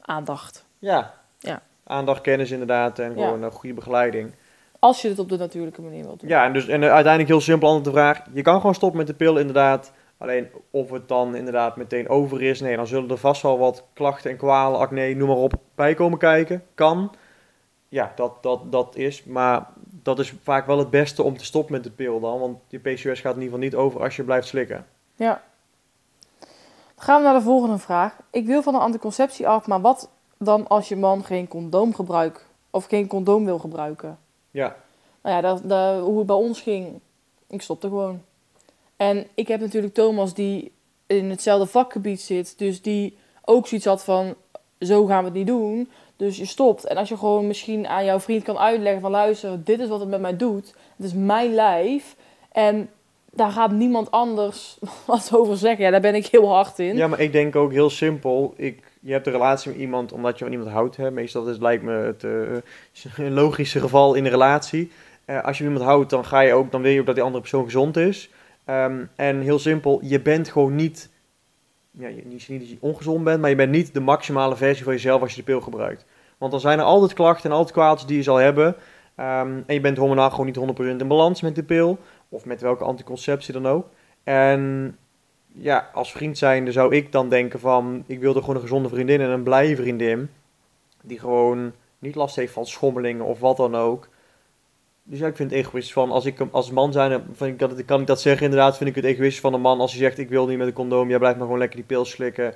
aandacht. 0.00 0.64
Ja. 0.78 1.14
Ja. 1.38 1.62
Aandacht, 1.84 2.20
kennis 2.20 2.50
inderdaad 2.50 2.98
en 2.98 3.14
Ja. 3.16 3.24
gewoon 3.24 3.42
een 3.42 3.50
goede 3.50 3.74
begeleiding. 3.74 4.34
Als 4.78 5.02
je 5.02 5.08
het 5.08 5.18
op 5.18 5.28
de 5.28 5.36
natuurlijke 5.36 5.82
manier 5.82 6.04
wilt 6.04 6.20
doen. 6.20 6.28
Ja, 6.28 6.44
en, 6.44 6.52
dus, 6.52 6.68
en 6.68 6.82
eh, 6.82 6.88
uiteindelijk 6.92 7.28
heel 7.28 7.40
simpel 7.40 7.68
antwoord 7.68 7.84
de 7.94 8.00
vraag. 8.00 8.22
Je 8.34 8.42
kan 8.42 8.56
gewoon 8.56 8.74
stoppen 8.74 8.98
met 8.98 9.06
de 9.06 9.14
pil 9.14 9.36
inderdaad. 9.38 9.92
Alleen 10.18 10.48
of 10.70 10.90
het 10.90 11.08
dan 11.08 11.36
inderdaad 11.36 11.76
meteen 11.76 12.08
over 12.08 12.42
is. 12.42 12.60
Nee, 12.60 12.76
dan 12.76 12.86
zullen 12.86 13.10
er 13.10 13.18
vast 13.18 13.42
wel 13.42 13.58
wat 13.58 13.84
klachten 13.92 14.30
en 14.30 14.36
kwalen, 14.36 14.78
acne, 14.80 15.14
noem 15.14 15.28
maar 15.28 15.36
op, 15.36 15.52
bij 15.74 15.94
komen 15.94 16.18
kijken. 16.18 16.62
Kan. 16.74 17.14
Ja, 17.88 18.12
dat, 18.16 18.42
dat, 18.42 18.72
dat 18.72 18.96
is. 18.96 19.24
Maar 19.24 19.66
dat 20.02 20.18
is 20.18 20.34
vaak 20.42 20.66
wel 20.66 20.78
het 20.78 20.90
beste 20.90 21.22
om 21.22 21.36
te 21.36 21.44
stoppen 21.44 21.72
met 21.72 21.84
de 21.84 21.90
pil 21.90 22.20
dan. 22.20 22.40
Want 22.40 22.58
je 22.68 22.78
PCOS 22.78 23.20
gaat 23.20 23.34
in 23.34 23.42
ieder 23.42 23.58
geval 23.58 23.58
niet 23.58 23.74
over 23.74 24.02
als 24.02 24.16
je 24.16 24.22
blijft 24.22 24.46
slikken. 24.46 24.86
Ja. 25.14 25.42
Dan 26.38 27.06
gaan 27.06 27.18
we 27.18 27.24
naar 27.24 27.34
de 27.34 27.42
volgende 27.42 27.78
vraag. 27.78 28.16
Ik 28.30 28.46
wil 28.46 28.62
van 28.62 28.72
de 28.72 28.78
anticonceptie 28.78 29.48
af, 29.48 29.66
maar 29.66 29.80
wat 29.80 30.10
dan 30.38 30.68
als 30.68 30.88
je 30.88 30.96
man 30.96 31.24
geen 31.24 31.48
condoom 31.48 31.94
gebruikt 31.94 32.46
of 32.70 32.84
geen 32.84 33.06
condoom 33.06 33.44
wil 33.44 33.58
gebruiken? 33.58 34.18
Ja, 34.50 34.76
Nou 35.22 35.34
ja, 35.34 35.40
dat, 35.40 35.68
dat, 35.68 36.00
hoe 36.00 36.18
het 36.18 36.26
bij 36.26 36.36
ons 36.36 36.60
ging, 36.60 37.00
ik 37.46 37.62
stopte 37.62 37.88
gewoon. 37.88 38.22
En 38.96 39.26
ik 39.34 39.48
heb 39.48 39.60
natuurlijk 39.60 39.94
Thomas 39.94 40.34
die 40.34 40.72
in 41.06 41.30
hetzelfde 41.30 41.66
vakgebied 41.66 42.20
zit, 42.20 42.58
dus 42.58 42.82
die 42.82 43.18
ook 43.44 43.66
zoiets 43.66 43.86
had 43.86 44.04
van, 44.04 44.34
zo 44.80 45.06
gaan 45.06 45.18
we 45.18 45.24
het 45.24 45.38
niet 45.38 45.46
doen. 45.46 45.90
Dus 46.18 46.36
je 46.36 46.46
stopt. 46.46 46.84
En 46.84 46.96
als 46.96 47.08
je 47.08 47.16
gewoon 47.16 47.46
misschien 47.46 47.86
aan 47.86 48.04
jouw 48.04 48.20
vriend 48.20 48.42
kan 48.42 48.58
uitleggen 48.58 49.00
van, 49.00 49.10
luister, 49.10 49.64
dit 49.64 49.80
is 49.80 49.88
wat 49.88 50.00
het 50.00 50.08
met 50.08 50.20
mij 50.20 50.36
doet. 50.36 50.74
Het 50.96 51.06
is 51.06 51.12
mijn 51.12 51.54
lijf. 51.54 52.16
En 52.52 52.90
daar 53.30 53.50
gaat 53.50 53.70
niemand 53.70 54.10
anders 54.10 54.78
wat 55.06 55.30
over 55.34 55.56
zeggen. 55.56 55.84
Ja, 55.84 55.90
daar 55.90 56.00
ben 56.00 56.14
ik 56.14 56.26
heel 56.26 56.48
hard 56.48 56.78
in. 56.78 56.96
ja, 56.96 57.06
maar 57.06 57.20
ik 57.20 57.32
denk 57.32 57.56
ook 57.56 57.72
heel 57.72 57.90
simpel. 57.90 58.54
Ik, 58.56 58.82
je 59.00 59.12
hebt 59.12 59.26
een 59.26 59.32
relatie 59.32 59.70
met 59.70 59.80
iemand 59.80 60.12
omdat 60.12 60.38
je 60.38 60.44
van 60.44 60.52
iemand 60.52 60.70
houdt. 60.70 60.96
Hè. 60.96 61.10
Meestal 61.10 61.46
is, 61.46 61.58
lijkt 61.58 61.82
me 61.82 61.92
het 61.92 62.24
eh, 62.24 63.30
logische 63.30 63.80
geval 63.80 64.14
in 64.14 64.24
een 64.24 64.30
relatie. 64.30 64.90
Eh, 65.24 65.44
als 65.44 65.58
je 65.58 65.64
iemand 65.64 65.84
houdt, 65.84 66.10
dan, 66.10 66.24
ga 66.24 66.40
je 66.40 66.52
ook, 66.52 66.70
dan 66.70 66.82
wil 66.82 66.90
je 66.90 67.00
ook 67.00 67.06
dat 67.06 67.14
die 67.14 67.24
andere 67.24 67.42
persoon 67.42 67.64
gezond 67.64 67.96
is. 67.96 68.30
Ehm, 68.64 69.04
en 69.16 69.40
heel 69.40 69.58
simpel, 69.58 70.00
je 70.02 70.20
bent 70.20 70.48
gewoon 70.48 70.74
niet, 70.74 71.10
ja, 71.98 72.08
je- 72.08 72.22
niet 72.24 72.48
dat 72.48 72.68
je 72.70 72.76
ongezond 72.80 73.24
bent, 73.24 73.40
maar 73.40 73.50
je 73.50 73.56
bent 73.56 73.70
niet 73.72 73.94
de 73.94 74.00
maximale 74.00 74.56
versie 74.56 74.84
van 74.84 74.92
jezelf 74.92 75.20
als 75.20 75.30
je 75.30 75.36
de 75.36 75.42
pil 75.42 75.60
gebruikt. 75.60 76.04
Want 76.38 76.52
dan 76.52 76.60
zijn 76.60 76.78
er 76.78 76.84
altijd 76.84 77.12
klachten 77.12 77.50
en 77.50 77.56
altijd 77.56 77.74
kwaaltjes 77.74 78.08
die 78.08 78.16
je 78.16 78.22
zal 78.22 78.36
hebben. 78.36 78.76
Ehm, 79.14 79.60
en 79.66 79.74
je 79.74 79.80
bent 79.80 79.96
hormonaal 79.98 80.30
gewoon 80.30 80.46
niet 80.46 80.56
100% 80.56 81.00
in 81.00 81.08
balans 81.08 81.40
met 81.40 81.54
de 81.54 81.62
pil. 81.62 81.98
Of 82.28 82.44
met 82.44 82.60
welke 82.60 82.84
anticonceptie 82.84 83.52
dan 83.52 83.66
ook. 83.66 83.86
En 84.24 84.96
ja, 85.52 85.90
als 85.94 86.12
vriend 86.12 86.38
zijnde 86.38 86.72
zou 86.72 86.94
ik 86.94 87.12
dan 87.12 87.28
denken 87.28 87.60
van... 87.60 88.04
Ik 88.06 88.20
wil 88.20 88.34
er 88.34 88.40
gewoon 88.40 88.54
een 88.56 88.60
gezonde 88.62 88.88
vriendin 88.88 89.20
en 89.20 89.30
een 89.30 89.42
blije 89.42 89.76
vriendin. 89.76 90.30
Die 91.02 91.18
gewoon 91.18 91.72
niet 91.98 92.14
last 92.14 92.36
heeft 92.36 92.52
van 92.52 92.66
schommelingen 92.66 93.24
of 93.24 93.40
wat 93.40 93.56
dan 93.56 93.76
ook. 93.76 94.08
Dus 95.10 95.18
ja, 95.18 95.26
ik 95.26 95.36
vind 95.36 95.50
het 95.50 95.60
egoïstisch 95.60 95.92
van... 95.92 96.10
Als 96.10 96.24
ik 96.24 96.40
als 96.50 96.70
man 96.70 96.92
zijn, 96.92 97.22
vind 97.32 97.50
ik 97.50 97.58
dat, 97.58 97.84
kan 97.84 98.00
ik 98.00 98.06
dat 98.06 98.20
zeggen 98.20 98.44
inderdaad... 98.44 98.76
Vind 98.76 98.90
ik 98.90 98.96
het 98.96 99.04
egoïstisch 99.04 99.40
van 99.40 99.54
een 99.54 99.60
man 99.60 99.80
als 99.80 99.92
hij 99.92 100.00
zegt... 100.00 100.18
Ik 100.18 100.28
wil 100.28 100.46
niet 100.46 100.58
met 100.58 100.66
een 100.66 100.72
condoom, 100.72 101.08
jij 101.08 101.18
blijft 101.18 101.36
maar 101.36 101.44
gewoon 101.44 101.60
lekker 101.60 101.76
die 101.76 101.86
pil 101.86 102.04
slikken. 102.04 102.54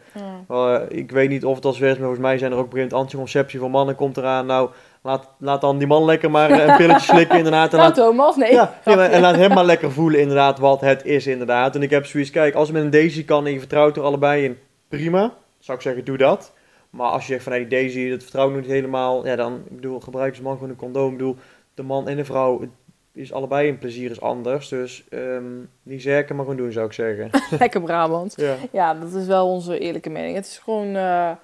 Eh, 0.48 0.80
ik 0.88 1.10
weet 1.10 1.28
niet 1.28 1.44
of 1.44 1.54
het 1.54 1.64
als 1.64 1.78
werkt, 1.78 1.98
maar 1.98 2.06
volgens 2.06 2.26
mij 2.26 2.38
zijn 2.38 2.52
er 2.52 2.58
ook 2.58 2.70
bekend 2.70 2.92
anticonceptie 2.92 3.58
voor 3.58 3.70
mannen 3.70 3.94
komt 3.94 4.16
eraan. 4.16 4.46
Nou, 4.46 4.70
laat, 5.02 5.28
laat 5.38 5.60
dan 5.60 5.78
die 5.78 5.86
man 5.86 6.04
lekker 6.04 6.30
maar 6.30 6.50
eh, 6.50 6.66
een 6.66 6.76
pilletje 6.76 7.12
slikken 7.14 7.36
inderdaad. 7.36 7.72
En 7.72 7.78
Nou 7.78 7.88
laat, 7.88 8.06
Thomas, 8.06 8.36
nee. 8.36 8.52
ja, 8.52 8.74
en 8.84 9.20
laat 9.20 9.36
hem 9.36 9.54
maar 9.54 9.64
lekker 9.64 9.92
voelen 9.92 10.20
inderdaad 10.20 10.58
wat 10.58 10.80
het 10.80 11.04
is 11.04 11.26
inderdaad. 11.26 11.74
En 11.74 11.82
ik 11.82 11.90
heb 11.90 12.06
zoiets, 12.06 12.30
kijk, 12.30 12.54
als 12.54 12.68
het 12.68 12.76
met 12.76 12.84
een 12.84 12.90
Daisy 12.90 13.24
kan 13.24 13.46
en 13.46 13.52
je 13.52 13.58
vertrouwt 13.58 13.96
er 13.96 14.02
allebei 14.02 14.44
in, 14.44 14.58
prima. 14.88 15.34
Zou 15.58 15.76
ik 15.78 15.82
zeggen, 15.82 16.04
doe 16.04 16.16
dat. 16.16 16.52
Maar 16.90 17.10
als 17.10 17.26
je 17.26 17.32
zegt 17.32 17.44
van, 17.44 17.52
die 17.52 17.66
Daisy, 17.66 18.10
dat 18.10 18.22
vertrouw 18.22 18.48
ik 18.48 18.56
niet 18.56 18.66
helemaal. 18.66 19.26
Ja, 19.26 19.36
dan, 19.36 19.62
ik 19.70 19.76
bedoel, 19.76 20.00
gebruik 20.00 20.30
als 20.30 20.40
man 20.40 20.54
gewoon 20.54 20.70
een 20.70 20.76
condoom. 20.76 21.12
Ik 21.12 21.16
bedoel, 21.16 21.36
de 21.74 21.82
man 21.82 22.08
en 22.08 22.16
de 22.16 22.24
vrouw, 22.24 22.60
het 22.60 22.70
is 23.12 23.32
allebei 23.32 23.68
een 23.68 23.78
plezier 23.78 24.10
is 24.10 24.20
anders. 24.20 24.68
Dus 24.68 25.04
ehm 25.08 25.44
die 25.82 26.00
zerken 26.00 26.36
maar 26.36 26.44
gewoon 26.44 26.60
doen, 26.60 26.72
zou 26.72 26.86
ik 26.86 26.92
zeggen. 26.92 27.30
Lekker 27.58 27.82
Brabant. 27.82 28.34
ja. 28.36 28.56
Ja, 28.72 28.94
dat 28.94 29.12
is 29.12 29.26
wel 29.26 29.48
onze 29.48 29.78
eerlijke 29.78 30.10
mening. 30.10 30.34
Het 30.34 30.46
is 30.46 30.58
gewoon 30.58 30.96
eh, 30.96 31.28
een 31.28 31.36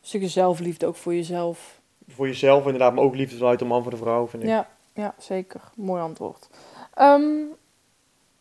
stukje 0.00 0.28
zelfliefde 0.28 0.86
ook 0.86 0.96
voor 0.96 1.14
jezelf. 1.14 1.80
Voor 2.08 2.26
jezelf 2.26 2.64
inderdaad, 2.64 2.94
maar 2.94 3.04
ook 3.04 3.14
liefde 3.16 3.36
vanuit 3.36 3.58
de 3.58 3.64
man 3.64 3.82
voor 3.82 3.90
de 3.90 3.96
vrouw, 3.96 4.28
vind 4.28 4.42
ik. 4.42 4.48
Ja, 4.48 4.68
ja, 4.94 5.14
zeker. 5.18 5.60
Mooi 5.76 6.02
antwoord. 6.02 6.48
Ehm, 6.94 7.22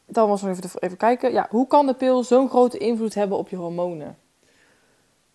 dan 0.06 0.28
was 0.30 0.42
nog 0.42 0.52
even, 0.52 0.70
even 0.80 0.98
kijken. 0.98 1.32
Ja, 1.32 1.48
hoe 1.50 1.68
kan 1.68 1.86
de 1.86 1.94
pil 1.94 2.24
zo'n 2.24 2.50
grote 2.50 2.78
invloed 2.78 3.14
hebben 3.14 3.38
op 3.38 3.50
je 3.50 3.56
hormonen? 3.56 4.18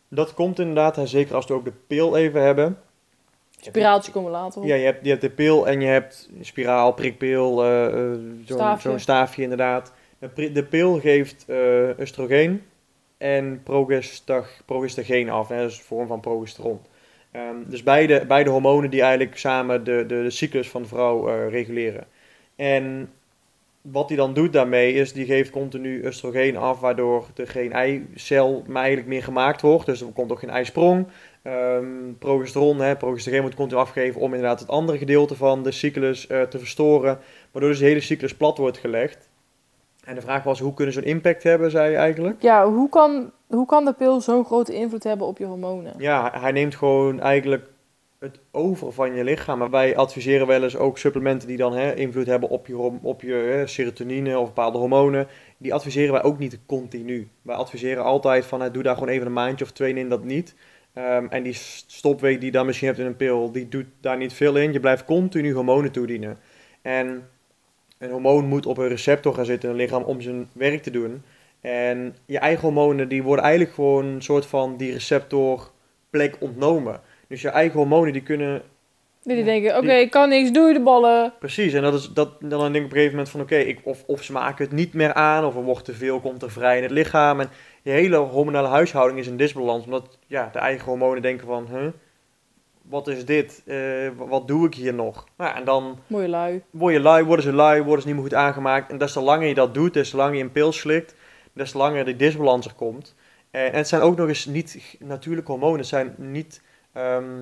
Dat 0.08 0.34
komt 0.34 0.58
inderdaad, 0.58 1.08
zeker 1.08 1.34
als 1.34 1.46
we 1.46 1.54
ook 1.54 1.64
de 1.64 1.72
pil 1.86 2.16
even 2.16 2.42
hebben. 2.42 2.78
Spiraaltje 3.60 4.12
komen 4.12 4.30
later 4.30 4.60
op. 4.60 4.66
Ja, 4.66 4.74
je 4.74 4.84
hebt, 4.84 5.04
je 5.04 5.10
hebt 5.10 5.20
de 5.20 5.30
pil 5.30 5.68
en 5.68 5.80
je 5.80 5.86
hebt 5.86 6.28
spiraal, 6.40 6.92
prikpil, 6.92 7.64
eh, 7.64 8.12
zo'n 8.78 8.98
Staafje. 8.98 9.42
inderdaad. 9.42 9.92
De, 10.34 10.52
de 10.52 10.64
pil 10.64 11.00
geeft 11.00 11.44
eh 11.48 11.98
oestrogeen 12.00 12.62
en 13.18 13.60
progestag, 13.62 14.62
progestageen 14.64 15.30
af, 15.30 15.48
hè, 15.48 15.60
dat 15.60 15.70
is 15.70 15.78
een 15.78 15.84
vorm 15.84 16.06
van 16.06 16.20
progesteron. 16.20 16.80
Ehm, 17.30 17.56
dus 17.66 17.82
beide, 17.82 18.26
beide 18.26 18.50
hormonen 18.50 18.90
die 18.90 19.02
eigenlijk 19.02 19.38
samen 19.38 19.84
de, 19.84 20.04
de, 20.06 20.22
de 20.22 20.30
cyclus 20.30 20.68
van 20.68 20.82
de 20.82 20.88
vrouw 20.88 21.48
reguleren. 21.48 22.06
En 22.56 23.10
wat 23.80 24.08
hij 24.08 24.16
dan 24.16 24.34
doet 24.34 24.52
daarmee 24.52 24.94
is, 24.94 25.12
die 25.12 25.26
geeft 25.26 25.50
continu 25.50 26.06
oestrogeen 26.06 26.56
af, 26.56 26.80
waardoor 26.80 27.26
er 27.36 27.48
geen 27.48 27.72
eicel 27.72 28.64
maar 28.66 28.82
eigenlijk 28.82 29.08
meer 29.08 29.22
gemaakt 29.22 29.60
wordt. 29.60 29.86
Dus 29.86 30.00
er 30.00 30.06
komt 30.06 30.32
ook 30.32 30.38
geen 30.38 30.50
eisprong. 30.50 31.06
Ehm, 31.48 32.12
progesteron, 32.18 32.80
hè, 32.80 32.96
progesteron 32.96 33.40
wordt 33.40 33.56
continu 33.56 33.80
afgegeven 33.80 34.20
om 34.20 34.34
inderdaad 34.34 34.60
het 34.60 34.68
andere 34.68 34.98
gedeelte 34.98 35.36
van 35.36 35.62
de 35.62 35.70
cyclus 35.70 36.26
eh, 36.26 36.42
te 36.42 36.58
verstoren, 36.58 37.18
waardoor 37.52 37.70
dus 37.70 37.80
de 37.80 37.86
hele 37.86 38.00
cyclus 38.00 38.36
plat 38.36 38.58
wordt 38.58 38.78
gelegd. 38.78 39.28
En 40.04 40.14
de 40.14 40.20
vraag 40.20 40.42
was, 40.42 40.60
hoe 40.60 40.74
kunnen 40.74 40.94
ze 40.94 41.00
een 41.00 41.06
impact 41.06 41.42
hebben, 41.42 41.70
zei 41.70 41.90
je 41.90 41.96
eigenlijk? 41.96 42.42
Ja, 42.42 42.70
hoe 42.70 42.88
kan, 42.88 43.30
hoe 43.46 43.66
kan 43.66 43.84
de 43.84 43.92
pil 43.92 44.20
zo'n 44.20 44.44
grote 44.44 44.74
invloed 44.74 45.04
hebben 45.04 45.26
op 45.26 45.38
je 45.38 45.44
hormonen? 45.44 45.94
Ja, 45.98 46.32
hij 46.40 46.52
neemt 46.52 46.74
gewoon 46.74 47.20
eigenlijk 47.20 47.70
het 48.18 48.40
over 48.50 48.92
van 48.92 49.14
je 49.14 49.24
lichaam. 49.24 49.58
Maar 49.58 49.70
wij 49.70 49.96
adviseren 49.96 50.46
wel 50.46 50.62
eens 50.62 50.76
ook 50.76 50.98
supplementen 50.98 51.48
die 51.48 51.56
dan 51.56 51.72
hè, 51.72 51.94
invloed 51.94 52.26
hebben 52.26 52.48
op 52.48 52.66
je, 52.66 52.78
op 53.02 53.22
je 53.22 53.32
hè, 53.32 53.66
serotonine 53.66 54.38
of 54.38 54.46
bepaalde 54.46 54.78
hormonen. 54.78 55.26
Die 55.58 55.74
adviseren 55.74 56.12
wij 56.12 56.22
ook 56.22 56.38
niet 56.38 56.58
continu. 56.66 57.28
Wij 57.42 57.56
adviseren 57.56 58.04
altijd 58.04 58.46
van, 58.46 58.60
hè, 58.60 58.70
doe 58.70 58.82
daar 58.82 58.94
gewoon 58.94 59.08
even 59.08 59.26
een 59.26 59.32
maandje 59.32 59.64
of 59.64 59.70
twee 59.70 59.94
in 59.94 60.08
dat 60.08 60.24
niet. 60.24 60.54
Ehm, 60.98 61.26
en 61.30 61.42
die 61.42 61.52
stopweek 61.86 62.36
die 62.36 62.44
je 62.44 62.52
dan 62.52 62.66
misschien 62.66 62.86
hebt 62.86 63.00
in 63.00 63.06
een 63.06 63.16
pil, 63.16 63.52
die 63.52 63.68
doet 63.68 63.86
daar 64.00 64.16
niet 64.16 64.32
veel 64.32 64.56
in. 64.56 64.72
Je 64.72 64.80
blijft 64.80 65.04
continu 65.04 65.52
hormonen 65.52 65.90
toedienen. 65.90 66.38
En 66.82 67.28
een 67.98 68.10
hormoon 68.10 68.46
moet 68.46 68.66
op 68.66 68.78
een 68.78 68.88
receptor 68.88 69.34
gaan 69.34 69.44
zitten 69.44 69.70
in 69.70 69.74
het 69.74 69.84
lichaam 69.84 70.02
om 70.02 70.20
zijn 70.20 70.48
werk 70.52 70.82
te 70.82 70.90
doen. 70.90 71.22
En 71.60 72.16
je 72.26 72.38
eigen 72.38 72.62
hormonen 72.62 73.08
die 73.08 73.22
worden 73.22 73.44
eigenlijk 73.44 73.74
gewoon 73.74 74.04
een 74.04 74.22
soort 74.22 74.46
van 74.46 74.76
die 74.76 74.92
receptorplek 74.92 76.36
ontnomen. 76.38 77.00
Dus 77.28 77.42
je 77.42 77.48
eigen 77.48 77.78
hormonen 77.78 78.12
die 78.12 78.22
kunnen 78.22 78.62
Die 79.22 79.44
denken, 79.44 79.76
oké, 79.76 79.92
ik 79.92 80.10
kan 80.10 80.28
niks, 80.28 80.52
doei 80.52 80.72
de 80.72 80.80
ballen. 80.80 81.32
Precies, 81.38 81.72
en 81.72 81.82
dat 81.82 81.94
is 81.94 82.08
dat, 82.12 82.40
dan 82.40 82.72
denk 82.72 82.74
ik 82.74 82.84
op 82.84 82.90
een 82.90 82.90
gegeven 82.90 83.10
moment 83.10 83.28
van 83.28 83.40
oké, 83.40 83.56
ik 83.56 83.80
of, 83.82 84.04
of 84.06 84.22
ze 84.22 84.32
maken 84.32 84.64
het 84.64 84.74
niet 84.74 84.94
meer 84.94 85.12
aan, 85.12 85.44
of 85.44 85.54
er 85.54 85.62
wordt 85.62 85.84
te 85.84 85.94
veel, 85.94 86.20
komt 86.20 86.42
er 86.42 86.50
vrij 86.50 86.76
in 86.76 86.82
het 86.82 86.92
lichaam. 86.92 87.40
En 87.40 87.50
je 87.82 87.90
hele 87.90 88.16
hormonale 88.16 88.68
huishouding 88.68 89.18
is 89.20 89.26
in 89.26 89.36
disbalans, 89.36 89.84
omdat 89.84 90.18
ja, 90.26 90.48
de 90.52 90.58
eigen 90.58 90.84
hormonen 90.84 91.22
denken 91.22 91.46
van, 91.46 91.66
huh, 91.70 91.86
wat 92.82 93.08
is 93.08 93.24
dit? 93.24 93.62
Eh, 93.66 93.76
wa- 94.16 94.26
wat 94.26 94.48
doe 94.48 94.66
ik 94.66 94.74
hier 94.74 94.94
nog? 94.94 95.24
Nou, 95.36 95.56
en 95.56 95.64
dan 95.64 95.98
Mooie 96.06 96.28
lui. 96.28 96.62
word 96.70 96.94
je 96.94 97.00
lui, 97.00 97.24
worden 97.24 97.44
ze 97.44 97.52
lui, 97.52 97.82
worden 97.82 98.00
ze 98.02 98.06
niet 98.06 98.16
meer 98.16 98.26
goed 98.26 98.34
aangemaakt. 98.38 98.90
En 98.90 98.98
des 98.98 99.12
te 99.12 99.20
langer 99.20 99.48
je 99.48 99.54
dat 99.54 99.74
doet, 99.74 99.94
des 99.94 100.10
te 100.10 100.16
langer 100.16 100.34
je 100.36 100.42
een 100.42 100.52
pil 100.52 100.72
slikt, 100.72 101.14
des 101.52 101.70
te 101.70 101.78
langer 101.78 102.04
die 102.04 102.16
disbalans 102.16 102.66
er 102.66 102.74
komt. 102.74 103.14
Eh, 103.50 103.64
en 103.66 103.74
het 103.74 103.88
zijn 103.88 104.02
ook 104.02 104.16
nog 104.16 104.28
eens 104.28 104.46
niet 104.46 104.96
natuurlijke 104.98 105.50
hormonen, 105.50 105.78
het 105.78 105.86
zijn 105.88 106.14
niet 106.16 106.62
ehm, 106.92 107.40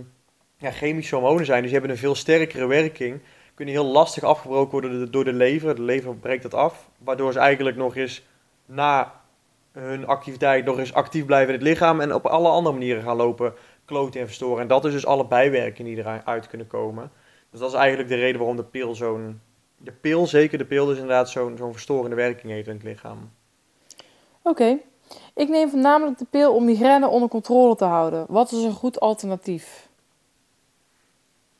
ja, 0.57 0.71
chemische 0.71 1.14
hormonen 1.14 1.47
zijn, 1.47 1.57
dus 1.62 1.71
die 1.71 1.78
hebben 1.78 1.90
een 1.97 2.02
veel 2.02 2.14
sterkere 2.14 2.66
werking. 2.66 3.21
Kunnen 3.55 3.75
heel 3.75 3.85
lastig 3.85 4.23
afgebroken 4.23 4.71
worden 4.73 4.90
door 4.90 5.00
de, 5.05 5.11
door 5.11 5.25
de 5.25 5.33
lever. 5.33 5.75
De 5.75 5.83
lever 5.83 6.14
breekt 6.16 6.43
dat 6.43 6.55
af, 6.55 6.88
waardoor 6.99 7.33
ze 7.33 7.38
eigenlijk 7.38 7.76
nog 7.76 7.97
eens 7.97 8.23
na 8.66 9.12
hun 9.78 10.06
activiteit 10.06 10.64
nog 10.64 10.78
eens 10.78 10.92
actief 10.92 11.25
blijven 11.25 11.54
in 11.54 11.61
het 11.61 11.68
lichaam 11.68 12.00
en 12.00 12.14
op 12.14 12.26
alle 12.26 12.49
andere 12.49 12.75
manieren 12.75 13.02
gaan 13.02 13.16
lopen 13.16 13.54
kloten 13.85 14.21
en 14.21 14.26
verstoren. 14.26 14.62
En 14.62 14.68
dat 14.68 14.85
is 14.85 14.92
dus 14.92 15.06
alle 15.06 15.26
bijwerkingen 15.26 15.94
die 15.94 16.05
eruit 16.05 16.46
kunnen 16.46 16.66
komen. 16.66 17.11
Dus 17.51 17.61
dat 17.61 17.68
is 17.68 17.77
eigenlijk 17.77 18.09
de 18.09 18.14
reden 18.14 18.38
waarom 18.38 18.57
de 18.57 18.64
pil 18.64 18.94
zo'n... 18.94 19.40
De 19.79 19.92
pil, 19.92 20.27
zeker 20.27 20.59
de 20.59 20.64
pil, 20.64 20.87
dus 20.87 20.94
inderdaad 20.94 21.31
zo'n 21.31 21.57
zo'n 21.57 21.72
verstorende 21.72 22.16
werking 22.16 22.53
heeft 22.53 22.68
in 22.68 22.74
het 22.74 22.83
lichaam. 22.83 23.31
Oké. 24.42 24.79
Ik 25.35 25.48
neem 25.48 25.70
voornamelijk 25.70 26.18
de 26.18 26.27
pil 26.31 26.55
om 26.55 26.64
migraine 26.64 27.09
onder 27.09 27.29
controle 27.29 27.77
te 27.77 27.85
houden. 27.85 28.24
Wat 28.29 28.53
is 28.53 28.62
een 28.62 28.72
goed 28.72 29.01
alternatief? 29.01 29.88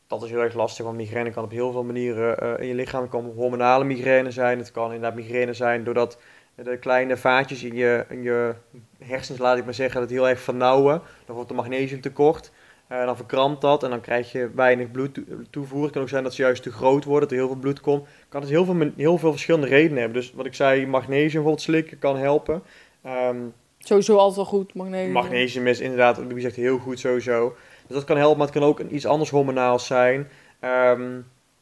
Dat 0.07 0.23
is 0.23 0.31
heel 0.31 0.41
erg 0.41 0.55
lastig, 0.55 0.85
want 0.85 0.97
migraine 0.97 1.31
kan 1.31 1.45
op 1.45 1.51
heel 1.51 1.73
veel 1.73 1.85
manieren 1.85 2.39
eh, 2.39 2.61
in 2.61 2.67
je 2.67 2.75
lichaam. 2.75 3.09
Kan 3.09 3.33
hormonale 3.37 3.85
migraine 3.85 4.31
zijn, 4.31 4.59
het 4.59 4.71
kan 4.71 4.85
inderdaad 4.85 5.15
migraine 5.15 5.53
zijn 5.53 5.85
doordat 5.85 6.19
de 6.65 6.77
kleine 6.79 7.17
vaatjes 7.17 7.63
in 7.63 7.75
je, 7.75 8.05
in 8.09 8.23
je 8.23 8.55
hersens, 8.99 9.39
laat 9.39 9.59
ik 9.59 9.65
maar 9.65 9.75
zeggen, 9.75 10.01
dat 10.01 10.11
heel 10.11 10.29
erg 10.29 10.41
vernauwen. 10.41 11.03
Dan 11.27 11.35
wordt 11.35 11.51
er 11.51 11.57
magnesiumtekort. 11.57 12.51
Eh, 12.87 13.05
dan 13.05 13.17
verkrampt 13.17 13.61
dat 13.61 13.83
en 13.83 13.91
dan 13.91 14.01
krijg 14.01 14.33
je 14.33 14.51
weinig 14.55 14.91
bloed 14.91 15.15
toe- 15.15 15.25
toevoer. 15.51 15.83
Het 15.83 15.93
kan 15.93 16.03
ook 16.03 16.09
zijn 16.09 16.23
dat 16.23 16.35
ze 16.35 16.43
juist 16.43 16.63
te 16.63 16.73
groot 16.73 17.05
worden, 17.05 17.29
dat 17.29 17.31
er 17.39 17.45
heel 17.45 17.53
veel 17.53 17.61
bloed 17.61 17.81
komt. 17.81 18.07
Kan 18.29 18.41
dus 18.41 18.51
heel 18.51 18.65
veel, 18.65 18.91
heel 18.97 19.19
veel 19.19 19.31
verschillende 19.31 19.67
redenen 19.67 19.99
hebben. 19.99 20.21
Dus 20.21 20.33
wat 20.33 20.47
ik 20.47 20.55
zei, 20.55 20.87
magnesium 20.87 21.23
bijvoorbeeld 21.31 21.61
slikken 21.61 21.99
kan 21.99 22.17
helpen. 22.17 22.63
Ehm, 23.03 23.37
Sowieso 23.79 24.17
altijd 24.17 24.37
wel 24.37 24.45
goed, 24.45 24.75
magnesium. 24.75 25.13
Magnesium 25.13 25.67
is 25.67 25.81
inderdaad, 25.81 26.27
wie 26.27 26.41
zegt 26.41 26.57
heel 26.57 26.79
goed 26.79 26.99
sowieso. 26.99 27.57
Dus 27.87 27.97
dat 27.97 28.05
kan 28.05 28.17
helpen, 28.17 28.39
maar 28.39 28.47
het 28.47 28.57
kan 28.57 28.67
ook 28.69 28.81
iets 28.81 29.07
anders 29.07 29.31
hormonaals 29.31 29.87
zijn. 29.87 30.29
Ehm, 30.61 31.21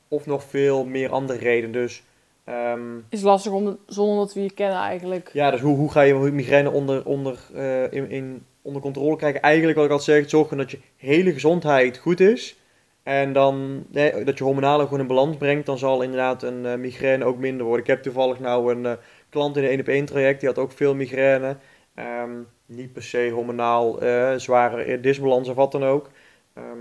of 0.09 0.26
nog 0.26 0.44
veel 0.44 0.85
meer 0.85 1.11
andere 1.11 1.38
redenen. 1.38 1.72
Dus 1.72 2.02
ehm, 2.44 2.98
Is 3.09 3.22
lastig 3.22 3.52
om, 3.52 3.78
zonder 3.87 4.16
dat 4.16 4.35
we 4.35 4.42
je 4.42 4.52
kennen 4.52 4.78
eigenlijk. 4.78 5.30
ja, 5.33 5.50
dus 5.50 5.61
hoe, 5.61 5.76
hoe 5.76 5.90
ga 5.90 6.00
je 6.00 6.14
migraine 6.14 6.70
onder, 6.70 7.07
onder, 7.07 7.38
eh, 7.54 7.92
in, 7.92 8.11
in, 8.11 8.46
onder 8.62 8.83
controle 8.83 9.16
krijgen? 9.16 9.42
Eigenlijk 9.42 9.76
wat 9.76 9.87
ik 9.87 9.92
altijd 9.92 10.18
zeg, 10.18 10.30
zorgen 10.30 10.57
dat 10.57 10.70
je 10.70 10.78
hele 10.96 11.33
gezondheid 11.33 11.98
goed 11.98 12.20
is. 12.20 12.57
En 13.02 13.33
dan 13.33 13.85
nee, 13.90 14.24
dat 14.24 14.38
je 14.38 14.44
hormonalen 14.44 14.85
gewoon 14.85 15.00
in 15.00 15.07
balans 15.07 15.37
brengt, 15.37 15.66
dan 15.66 15.78
zal 15.78 16.02
inderdaad 16.02 16.42
een 16.42 16.66
eh, 16.66 16.74
migraine 16.74 17.24
ook 17.24 17.38
minder 17.38 17.66
worden. 17.66 17.83
Ik 17.85 17.90
heb 17.90 18.02
toevallig 18.02 18.40
nou 18.40 18.74
een 18.74 18.87
eh, 18.87 18.92
klant 19.28 19.57
in 19.57 19.62
een 19.62 19.70
1 19.70 19.80
op 19.80 19.88
1 19.88 20.04
traject, 20.04 20.40
die 20.40 20.48
had 20.48 20.59
ook 20.59 20.72
veel 20.72 20.94
migraine. 20.94 21.57
Ehm, 21.94 22.30
niet 22.66 22.92
per 22.92 23.02
se 23.02 23.30
hormonaal, 23.35 23.98
zware 24.37 25.00
disbalans 25.00 25.48
of 25.48 25.54
wat 25.54 25.72
dan 25.72 25.85
ook. 25.85 26.11
Ehm, 26.54 26.78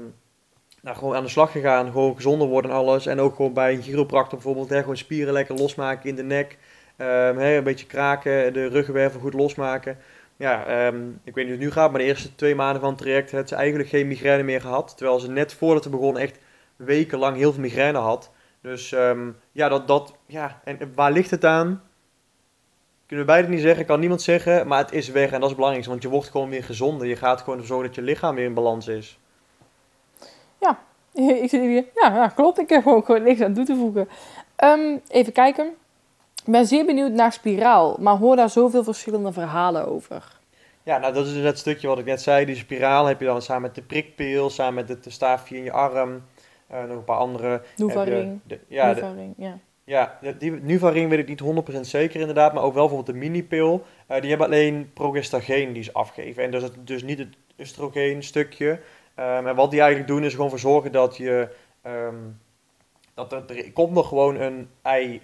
nou, 0.84 0.98
gewoon 0.98 1.15
aan 1.15 1.24
de 1.24 1.30
slag 1.30 1.52
gegaan, 1.52 1.91
gewoon 1.91 2.15
gezonder 2.15 2.48
worden 2.48 2.72
en 2.72 2.78
alles. 2.78 3.06
En 3.06 3.19
ook 3.19 3.36
gewoon 3.36 3.54
bij 3.54 3.74
een 3.74 3.82
chiropractor 3.82 4.38
bijvoorbeeld, 4.38 4.69
hè, 4.69 4.80
gewoon 4.80 4.98
spieren 4.98 5.34
lekker 5.34 5.56
losmaken 5.56 6.10
in 6.10 6.15
de 6.15 6.24
nek. 6.24 6.58
Ehm, 6.98 7.38
hè, 7.38 7.58
een 7.58 7.63
beetje 7.63 7.86
kraken, 7.86 8.54
de 8.54 8.67
ruggenwervel 8.67 9.19
goed 9.19 9.34
losmaken. 9.34 9.98
Ja, 10.38 10.65
ehm, 10.65 11.10
ik 11.24 11.36
weet 11.36 11.46
niet 11.46 11.46
hoe 11.46 11.54
het 11.54 11.60
nu 11.60 11.72
gaat, 11.72 11.91
maar 11.91 12.00
de 12.00 12.06
eerste 12.06 12.36
twee 12.36 12.56
maanden 12.56 12.82
van 12.82 12.89
het 12.89 12.98
traject 12.98 13.32
had 13.32 13.48
ze 13.50 13.56
eigenlijk 13.56 13.89
geen 13.89 14.08
migraine 14.08 14.43
meer 14.43 14.62
gehad. 14.62 14.98
Terwijl 14.98 15.19
ze 15.19 15.30
net 15.32 15.54
voordat 15.54 15.84
we 15.84 15.89
begonnen 15.89 16.22
echt 16.22 16.39
wekenlang 16.76 17.38
heel 17.38 17.54
veel 17.54 17.62
migraine 17.62 17.98
had. 17.98 18.32
Dus 18.62 18.91
ehm, 18.91 19.30
ja, 19.52 19.69
dat, 19.69 19.88
dat, 19.88 20.15
ja, 20.26 20.62
en 20.63 20.91
waar 20.96 21.12
ligt 21.12 21.32
het 21.32 21.46
aan? 21.46 21.82
Kunnen 23.08 23.26
we 23.26 23.32
beide 23.32 23.48
niet 23.48 23.62
zeggen, 23.62 23.86
kan 23.86 24.00
niemand 24.00 24.22
zeggen, 24.22 24.67
maar 24.67 24.80
het 24.80 24.91
is 24.91 25.10
weg 25.10 25.26
en 25.26 25.32
dat 25.32 25.41
is 25.41 25.48
het 25.48 25.56
belangrijkste, 25.56 25.91
want 25.91 26.04
je 26.04 26.10
wordt 26.10 26.30
gewoon 26.30 26.50
weer 26.50 26.63
gezonder. 26.63 27.08
Je 27.08 27.15
gaat 27.15 27.39
gewoon 27.39 27.60
ervoor 27.60 27.67
zorgen 27.67 27.88
dat 27.88 27.96
je 27.96 28.02
lichaam 28.02 28.36
weer 28.36 28.46
in 28.46 28.54
balans 28.54 28.88
is. 28.88 29.19
ik 31.43 31.49
zit 31.49 31.62
hier. 31.62 31.86
Ja, 31.95 32.15
ja, 32.15 32.28
klopt. 32.28 32.60
Ik 32.60 32.69
heb 32.69 32.88
ook 32.88 33.06
gewoon 33.06 33.23
niks 33.23 33.41
aan 33.41 33.54
toe 33.54 33.65
te 33.65 33.76
voegen. 33.76 34.08
Ehm, 34.56 34.97
even 35.08 35.34
kijken. 35.34 35.65
Ik 36.45 36.52
ben 36.52 36.65
zeer 36.65 36.86
benieuwd 36.86 37.12
naar 37.12 37.32
spiraal, 37.34 37.95
maar 37.99 38.17
hoor 38.17 38.36
daar 38.36 38.49
zoveel 38.49 38.84
verschillende 38.84 39.32
verhalen 39.34 39.88
over. 39.88 40.41
Ja, 40.84 40.97
nou 40.97 41.13
dat 41.13 41.26
is 41.26 41.34
dus 41.34 41.43
het 41.43 41.58
stukje 41.58 41.88
wat 41.88 41.99
ik 41.99 42.06
net 42.06 42.21
zei. 42.21 42.45
Die 42.45 42.56
spiraal 42.56 43.06
heb 43.06 43.19
je 43.19 43.26
dan 43.26 43.41
samen 43.41 43.62
met 43.62 43.76
de 43.76 43.82
prikpil, 43.82 44.49
samen 44.49 44.73
met 44.73 44.89
het 44.89 45.06
staafje 45.10 45.58
in 45.58 45.63
je 45.63 45.71
arm. 45.71 46.23
eh, 46.67 46.80
nog 46.84 46.97
een 46.97 47.04
paar 47.04 47.17
andere. 47.17 47.62
Nuvaring. 47.78 48.39
de- 48.47 48.60
ja, 48.67 48.93
de, 48.93 49.02
Nuvaring, 49.02 49.34
ja. 49.38 49.58
ja, 49.84 50.19
die 50.39 50.52
Nuvaring 50.52 51.10
weet 51.10 51.19
ik 51.19 51.28
niet 51.28 51.39
100% 51.39 51.88
zeker 51.88 52.19
inderdaad, 52.19 52.54
maar 52.54 52.63
ook 52.63 52.73
wel 52.73 52.88
bijvoorbeeld 52.88 53.15
de 53.17 53.21
minipil. 53.26 53.86
eh 54.08 54.19
die 54.21 54.30
hebben 54.30 54.47
alleen 54.47 54.91
progestageen 54.93 55.73
die 55.73 55.84
ze 55.84 55.93
afgeven. 55.93 56.43
En 56.43 56.52
dus, 56.52 56.63
het, 56.63 56.73
dus 56.88 57.04
niet 57.04 57.19
het 57.19 57.36
oestrogeen 57.60 58.23
stukje. 58.23 58.80
Ehm, 59.15 59.47
en 59.47 59.56
wat 59.56 59.71
die 59.71 59.80
eigenlijk 59.80 60.10
doen 60.10 60.23
is 60.23 60.34
gewoon 60.34 60.49
voor 60.49 60.60
zorgen 60.60 60.91
dat 60.91 61.17
je... 61.17 61.47
ehm, 61.82 62.15
dat 63.15 63.32
er, 63.32 63.58
er 63.58 63.71
komt 63.71 63.91
nog 63.91 64.08
gewoon 64.08 64.36
een 64.36 64.69
ei, 64.82 65.19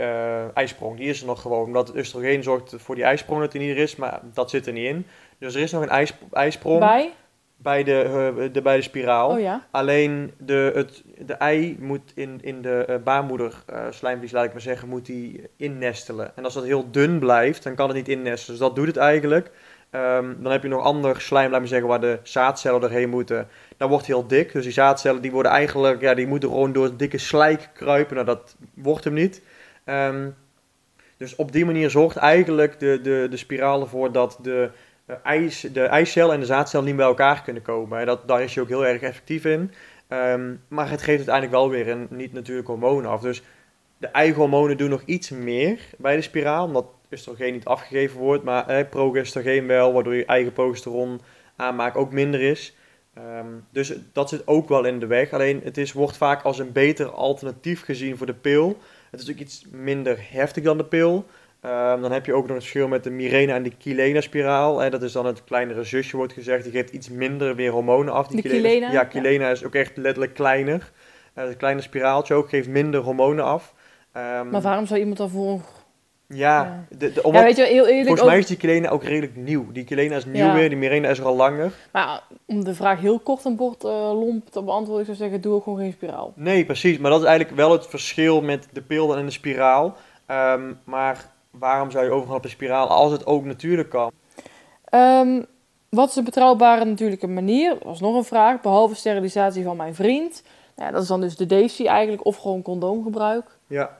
ijsprong. 0.54 0.98
Die 0.98 1.10
is 1.10 1.22
er 1.22 1.28
nog 1.28 1.42
gewoon. 1.42 1.66
Omdat 1.66 1.88
het 1.88 1.98
oestrogeen 1.98 2.44
zorgt 2.44 2.74
voor 2.78 2.96
die 2.96 3.04
ijsprong 3.04 3.42
dat 3.42 3.52
die 3.52 3.62
niet 3.62 3.70
er 3.70 3.78
is. 3.78 3.96
Maar 3.96 4.22
dat 4.34 4.50
zit 4.50 4.68
er 4.68 4.74
niet 4.74 4.88
in. 4.88 5.06
Dus 5.38 5.56
er 5.56 5.62
is 5.62 5.72
nog 5.72 5.82
een 5.82 5.90
ijs, 5.90 6.14
ijsprong 6.32 6.80
Bij? 6.80 7.14
bij, 7.62 7.84
de, 7.84 8.02
eh, 8.02 8.54
de, 8.54 8.62
bij 8.62 8.76
de 8.76 8.82
spiraal. 8.82 9.30
Oh 9.30 9.40
ja. 9.40 9.68
Alleen 9.72 10.34
de, 10.38 10.72
het, 10.76 11.04
de 11.18 11.34
ei 11.34 11.78
moet 11.80 12.12
in, 12.16 12.40
in 12.42 12.62
de 12.62 12.86
uh, 12.90 12.96
baarmoeder 13.04 13.64
slijmvlies, 13.90 14.32
laat 14.32 14.46
ik 14.46 14.52
maar 14.52 14.62
zeggen, 14.62 14.88
moet 14.88 15.06
die 15.06 15.50
innestelen. 15.56 16.32
En 16.36 16.44
als 16.44 16.54
dat 16.54 16.64
heel 16.64 16.92
dun 16.92 17.20
blijft, 17.20 17.64
dan 17.64 17.76
kan 17.76 17.88
het 17.88 17.98
niet 17.98 18.08
innestelen. 18.08 18.60
Dus 18.60 18.68
dat 18.68 18.76
doet 18.76 18.88
het 18.88 18.98
eigenlijk. 18.98 19.52
Ehm, 19.90 20.34
dan 20.38 20.52
heb 20.52 20.64
je 20.64 20.70
nog 20.70 20.84
ander 20.84 21.22
slijm, 21.22 21.52
laat 21.52 21.62
me 21.62 21.68
zeggen, 21.68 21.88
waar 21.88 22.02
de 22.02 22.20
zaadcellen 22.24 22.82
doorheen 22.82 23.10
moeten. 23.10 23.48
Dat 23.78 23.90
wordt 23.90 24.06
heel 24.06 24.28
dik. 24.28 24.52
Dus 24.52 24.64
die 24.64 24.74
zaadcellen 24.74 25.22
die 25.22 25.32
worden 25.32 25.52
eigenlijk, 25.52 26.02
ja, 26.02 26.14
die 26.14 26.28
moeten 26.28 26.50
gewoon 26.50 26.74
door 26.74 26.98
dikke 26.98 27.18
slijk 27.18 27.70
kruipen. 27.74 28.16
Nou, 28.16 28.28
dat 28.28 28.56
wordt 28.74 29.04
hem 29.04 29.14
niet. 29.14 29.42
Ehm, 29.84 30.30
Dus 31.18 31.36
op 31.36 31.52
die 31.52 31.66
manier 31.66 31.90
zorgt 31.90 32.18
eigenlijk 32.18 32.80
de, 32.80 33.00
de, 33.02 33.28
de 33.30 33.38
spiraal 33.38 33.82
ervoor 33.82 34.12
dat 34.12 34.40
de, 34.42 34.70
uh, 35.08 35.16
ijs, 35.24 35.62
de 35.62 35.84
eicel 35.84 36.34
en 36.34 36.40
de 36.40 36.46
zaadcel 36.46 36.84
niet 36.84 36.96
bij 36.96 37.06
elkaar 37.06 37.42
kunnen 37.44 37.62
komen. 37.62 38.00
En 38.00 38.06
dat, 38.06 38.28
daar 38.28 38.42
is 38.42 38.54
je 38.54 38.62
ook 38.62 38.68
heel 38.68 38.86
erg 38.86 39.02
effectief 39.02 39.46
in. 39.46 39.74
Ehm, 40.08 40.56
maar 40.68 40.90
het 40.90 41.02
geeft 41.02 41.18
uiteindelijk 41.18 41.56
wel 41.56 41.70
weer 41.70 41.90
een 41.90 42.08
niet 42.10 42.34
natuurlijk 42.34 42.68
hormoon 42.68 43.06
af. 43.06 43.22
Dus 43.22 43.44
de 43.98 44.08
eigen 44.08 44.38
hormonen 44.38 44.78
doen 44.78 44.90
nog 44.90 45.02
iets 45.06 45.30
meer 45.30 45.80
bij 45.98 46.16
de 46.16 46.22
spiraal, 46.22 46.66
omdat 46.66 46.86
oestrogeen 47.12 47.54
niet 47.54 47.66
afgegeven 47.66 48.20
wordt, 48.20 48.44
maar 48.44 48.68
eh, 48.68 48.90
progestogeen 48.90 49.68
wel, 49.68 49.94
waardoor 49.94 50.16
je 50.16 50.26
eigen 50.26 50.54
progesteron 50.54 51.22
aanmaak 51.56 51.96
ook 51.96 52.12
minder 52.12 52.42
is. 52.42 52.76
Ehm, 53.14 53.48
dus 53.72 53.94
dat 54.14 54.30
zit 54.30 54.48
ook 54.48 54.70
wel 54.70 54.86
in 54.86 55.00
de 55.00 55.08
weg. 55.08 55.34
Alleen 55.34 55.62
het 55.64 55.78
is, 55.78 55.94
wordt 55.94 56.18
vaak 56.18 56.44
als 56.44 56.60
een 56.60 56.72
beter 56.72 57.10
alternatief 57.10 57.84
gezien 57.84 58.18
voor 58.18 58.26
de 58.26 58.34
pil. 58.34 58.78
Het 59.12 59.22
is 59.22 59.30
ook 59.30 59.38
iets 59.38 59.66
minder 59.72 60.18
heftig 60.30 60.64
dan 60.64 60.78
de 60.78 60.86
pil. 60.86 61.26
Ehm, 61.62 62.02
dan 62.02 62.12
heb 62.12 62.26
je 62.26 62.34
ook 62.34 62.48
nog 62.48 62.56
een 62.56 62.62
verschil 62.62 62.88
met 62.88 63.04
de 63.04 63.10
Mirena 63.10 63.56
en 63.56 63.64
de 63.64 63.76
Kilena-spiraal. 63.78 64.84
En 64.84 64.92
dat 64.92 65.04
is 65.04 65.12
dan 65.12 65.26
het 65.26 65.44
kleinere 65.44 65.84
zusje, 65.84 66.18
wordt 66.18 66.34
gezegd. 66.34 66.64
Die 66.64 66.72
geeft 66.72 66.94
iets 66.94 67.10
minder 67.10 67.56
weer 67.56 67.72
hormonen 67.72 68.14
af. 68.14 68.28
Die 68.28 68.42
Kilena? 68.42 68.92
Ja, 68.92 69.04
Kilena 69.04 69.50
is 69.50 69.64
ook 69.64 69.76
echt 69.76 69.98
letterlijk 69.98 70.34
kleiner. 70.34 70.92
Uh, 71.36 71.44
het 71.44 71.58
kleine 71.58 71.82
spiraaltje 71.82 72.34
ook 72.34 72.50
geeft 72.50 72.68
minder 72.68 73.02
hormonen 73.02 73.46
af. 73.46 73.74
Um, 74.18 74.50
maar 74.50 74.62
waarom 74.62 74.86
zou 74.86 75.00
iemand 75.00 75.18
daarvoor 75.18 75.62
ja, 76.34 76.86
De, 76.90 77.12
de, 77.12 77.30
ja 77.32 77.44
weet 77.44 77.56
je, 77.56 77.64
heel 77.64 77.88
eerlijk... 77.88 78.08
Volgens 78.08 78.28
mij 78.28 78.38
is 78.38 78.46
die 78.46 78.58
Kilena 78.58 78.90
ook 78.90 79.04
redelijk 79.04 79.36
nieuw. 79.36 79.72
Die 79.72 79.84
Kilena 79.84 80.16
is 80.16 80.26
nieuw 80.26 80.54
weer, 80.54 80.70
die 80.70 80.78
Mirena 80.78 81.10
is 81.10 81.20
er 81.20 81.26
al 81.26 81.36
langer. 81.36 81.72
Maar 81.92 82.24
om 82.46 82.64
de 82.64 82.76
vraag 82.76 83.00
heel 83.00 83.20
kort 83.20 83.46
en 83.46 83.56
bord 83.56 83.84
uh, 83.84 83.92
lomp 83.92 84.50
te 84.50 84.62
beantwoorden, 84.62 85.00
ik 85.00 85.06
zou 85.06 85.18
zeggen, 85.18 85.42
doe 85.42 85.54
ook 85.54 85.64
gewoon 85.64 85.80
geen 85.80 85.92
spiraal. 85.92 86.34
Nee, 86.36 86.66
precies. 86.66 86.98
Maar 86.98 87.12
dat 87.12 87.22
is 87.22 87.26
eigenlijk 87.28 87.58
wel 87.58 87.72
het 87.72 87.88
verschil 87.88 88.42
met 88.42 88.68
de 88.72 88.82
pil 88.82 89.16
en 89.16 89.26
de 89.26 89.32
spiraal. 89.32 89.96
Um, 90.28 90.80
maar 90.84 91.32
waarom 91.52 91.92
zou 91.92 92.06
je 92.06 92.12
overgaan 92.12 92.36
op 92.36 92.44
de 92.44 92.50
spiraal 92.50 92.88
als 92.88 93.12
het 93.12 93.26
ook 93.26 93.46
natuurlijk 93.46 93.90
kan? 93.90 94.12
Um, 94.94 95.46
wat 95.90 96.10
is 96.10 96.16
een 96.16 96.24
betrouwbare 96.24 96.86
natuurlijke 96.86 97.28
manier? 97.28 97.70
Dat 97.70 97.84
was 97.84 98.00
nog 98.00 98.16
een 98.16 98.24
vraag. 98.24 98.62
Behalve 98.62 98.96
sterilisatie 98.96 99.64
van 99.64 99.78
mijn 99.78 99.96
vriend. 99.96 100.44
Nou 100.76 100.88
ja, 100.88 100.94
dat 100.94 101.02
is 101.02 101.08
dan 101.08 101.22
dus 101.22 101.36
de 101.36 101.46
Daisy 101.46 101.86
eigenlijk, 101.86 102.26
of 102.26 102.38
gewoon 102.38 102.62
condoomgebruik. 102.62 103.46
Ja. 103.68 103.98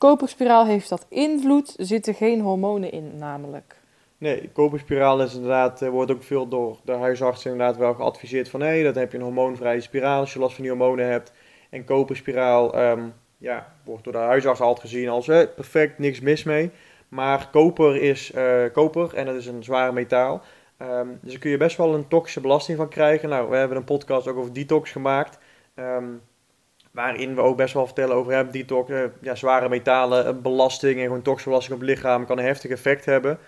Koperspiraal 0.00 0.66
heeft 0.66 0.88
dat 0.88 1.06
invloed, 1.08 1.74
zitten 1.76 2.14
geen 2.14 2.40
hormonen 2.40 2.92
in 2.92 3.16
namelijk. 3.16 3.76
Nee, 4.18 4.50
koperspiraal 4.52 5.22
is 5.22 5.34
inderdaad, 5.34 5.82
eh, 5.82 5.88
wordt 5.88 6.10
ook 6.10 6.22
veel 6.22 6.48
door 6.48 6.76
de 6.84 6.92
huisarts 6.92 7.44
inderdaad 7.44 7.76
wel 7.76 7.94
geadviseerd 7.94 8.48
van 8.48 8.60
hé, 8.60 8.66
hey, 8.66 8.82
dat 8.82 8.94
heb 8.94 9.12
je 9.12 9.18
een 9.18 9.24
hormoonvrije 9.24 9.80
spiraal 9.80 10.20
als 10.20 10.32
je 10.32 10.38
last 10.38 10.54
van 10.54 10.64
die 10.64 10.72
hormonen 10.72 11.06
hebt. 11.06 11.32
En 11.70 11.84
koperspiraal 11.84 12.78
um, 12.78 13.12
ja, 13.38 13.72
wordt 13.84 14.04
door 14.04 14.12
de 14.12 14.18
huisarts 14.18 14.60
altijd 14.60 14.80
gezien 14.80 15.08
als 15.08 15.28
eh, 15.28 15.46
perfect, 15.54 15.98
niks 15.98 16.20
mis 16.20 16.42
mee. 16.42 16.70
Maar 17.08 17.48
koper 17.50 18.02
is 18.02 18.32
uh, 18.34 18.64
koper 18.72 19.14
en 19.14 19.26
dat 19.26 19.34
is 19.34 19.46
een 19.46 19.64
zware 19.64 19.92
metaal. 19.92 20.42
Um, 20.82 21.18
dus 21.22 21.30
daar 21.30 21.40
kun 21.40 21.50
je 21.50 21.56
best 21.56 21.76
wel 21.76 21.94
een 21.94 22.08
toxische 22.08 22.40
belasting 22.40 22.78
van 22.78 22.88
krijgen. 22.88 23.28
Nou, 23.28 23.50
we 23.50 23.56
hebben 23.56 23.76
een 23.76 23.84
podcast 23.84 24.28
ook 24.28 24.36
over 24.36 24.52
detox 24.52 24.90
gemaakt. 24.90 25.38
Um, 25.74 26.22
Waarin 26.90 27.34
we 27.34 27.40
ook 27.40 27.56
best 27.56 27.74
wel 27.74 27.86
vertellen 27.86 28.16
over 28.16 28.32
hebben 28.32 28.52
detox, 28.52 28.90
uh, 28.90 29.04
ja, 29.20 29.34
zware 29.34 29.68
metalen, 29.68 30.26
uh, 30.26 30.42
belasting 30.42 30.98
en 30.98 31.04
gewoon 31.04 31.22
toxische 31.22 31.72
op 31.72 31.80
het 31.80 31.88
lichaam 31.88 32.26
kan 32.26 32.38
een 32.38 32.44
heftig 32.44 32.70
effect 32.70 33.04
hebben. 33.04 33.38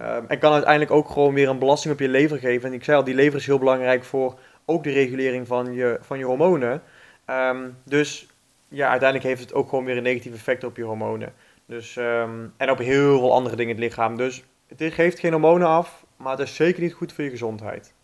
Um, 0.00 0.24
en 0.28 0.38
kan 0.38 0.52
uiteindelijk 0.52 0.90
ook 0.90 1.08
gewoon 1.08 1.34
weer 1.34 1.48
een 1.48 1.58
belasting 1.58 1.94
op 1.94 2.00
je 2.00 2.08
lever 2.08 2.38
geven. 2.38 2.68
En 2.68 2.74
ik 2.74 2.84
zei 2.84 2.96
al, 2.96 3.04
die 3.04 3.14
lever 3.14 3.38
is 3.38 3.46
heel 3.46 3.58
belangrijk 3.58 4.04
voor 4.04 4.38
ook 4.64 4.84
de 4.84 4.92
regulering 4.92 5.46
van 5.46 5.72
je, 5.72 5.98
van 6.00 6.18
je 6.18 6.24
hormonen. 6.24 6.82
Um, 7.30 7.76
dus 7.84 8.26
ja, 8.68 8.88
uiteindelijk 8.88 9.28
heeft 9.28 9.40
het 9.40 9.54
ook 9.54 9.68
gewoon 9.68 9.84
weer 9.84 9.96
een 9.96 10.02
negatief 10.02 10.34
effect 10.34 10.64
op 10.64 10.76
je 10.76 10.82
hormonen. 10.82 11.32
Dus, 11.66 11.96
um, 11.96 12.52
en 12.56 12.70
op 12.70 12.78
heel 12.78 13.18
veel 13.18 13.32
andere 13.32 13.56
dingen 13.56 13.76
in 13.76 13.82
het 13.82 13.90
lichaam. 13.90 14.16
Dus 14.16 14.44
het 14.68 14.92
geeft 14.92 15.18
geen 15.18 15.32
hormonen 15.32 15.68
af, 15.68 16.04
maar 16.16 16.30
het 16.30 16.48
is 16.48 16.54
zeker 16.54 16.82
niet 16.82 16.92
goed 16.92 17.12
voor 17.12 17.24
je 17.24 17.30
gezondheid. 17.30 17.94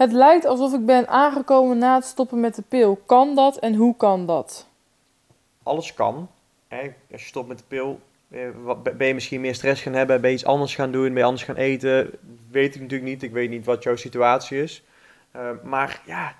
Het 0.00 0.12
lijkt 0.12 0.44
alsof 0.44 0.74
ik 0.74 0.86
ben 0.86 1.08
aangekomen 1.08 1.78
na 1.78 1.94
het 1.94 2.04
stoppen 2.04 2.40
met 2.40 2.54
de 2.54 2.62
pil. 2.68 3.00
Kan 3.06 3.34
dat 3.34 3.58
en 3.58 3.74
hoe 3.74 3.96
kan 3.96 4.26
dat? 4.26 4.68
Alles 5.62 5.94
kan. 5.94 6.28
Als 6.70 6.90
je 7.08 7.18
stopt 7.18 7.48
met 7.48 7.58
de 7.58 7.64
pil, 7.68 8.00
eh, 8.28 8.48
ben 8.96 9.06
je 9.06 9.14
misschien 9.14 9.40
meer 9.40 9.54
stress 9.54 9.82
gaan 9.82 9.92
hebben, 9.92 10.20
ben 10.20 10.30
je 10.30 10.36
iets 10.36 10.44
anders 10.44 10.74
gaan 10.74 10.92
doen, 10.92 11.08
ben 11.08 11.16
je 11.16 11.24
anders 11.24 11.42
gaan 11.42 11.56
eten. 11.56 12.10
Weet 12.50 12.74
ik 12.74 12.80
natuurlijk 12.80 13.10
niet. 13.10 13.22
Ik 13.22 13.32
weet 13.32 13.50
niet 13.50 13.64
wat 13.64 13.82
jouw 13.82 13.96
situatie 13.96 14.62
is. 14.62 14.84
Uh, 15.36 15.50
maar 15.62 16.02
ja, 16.06 16.34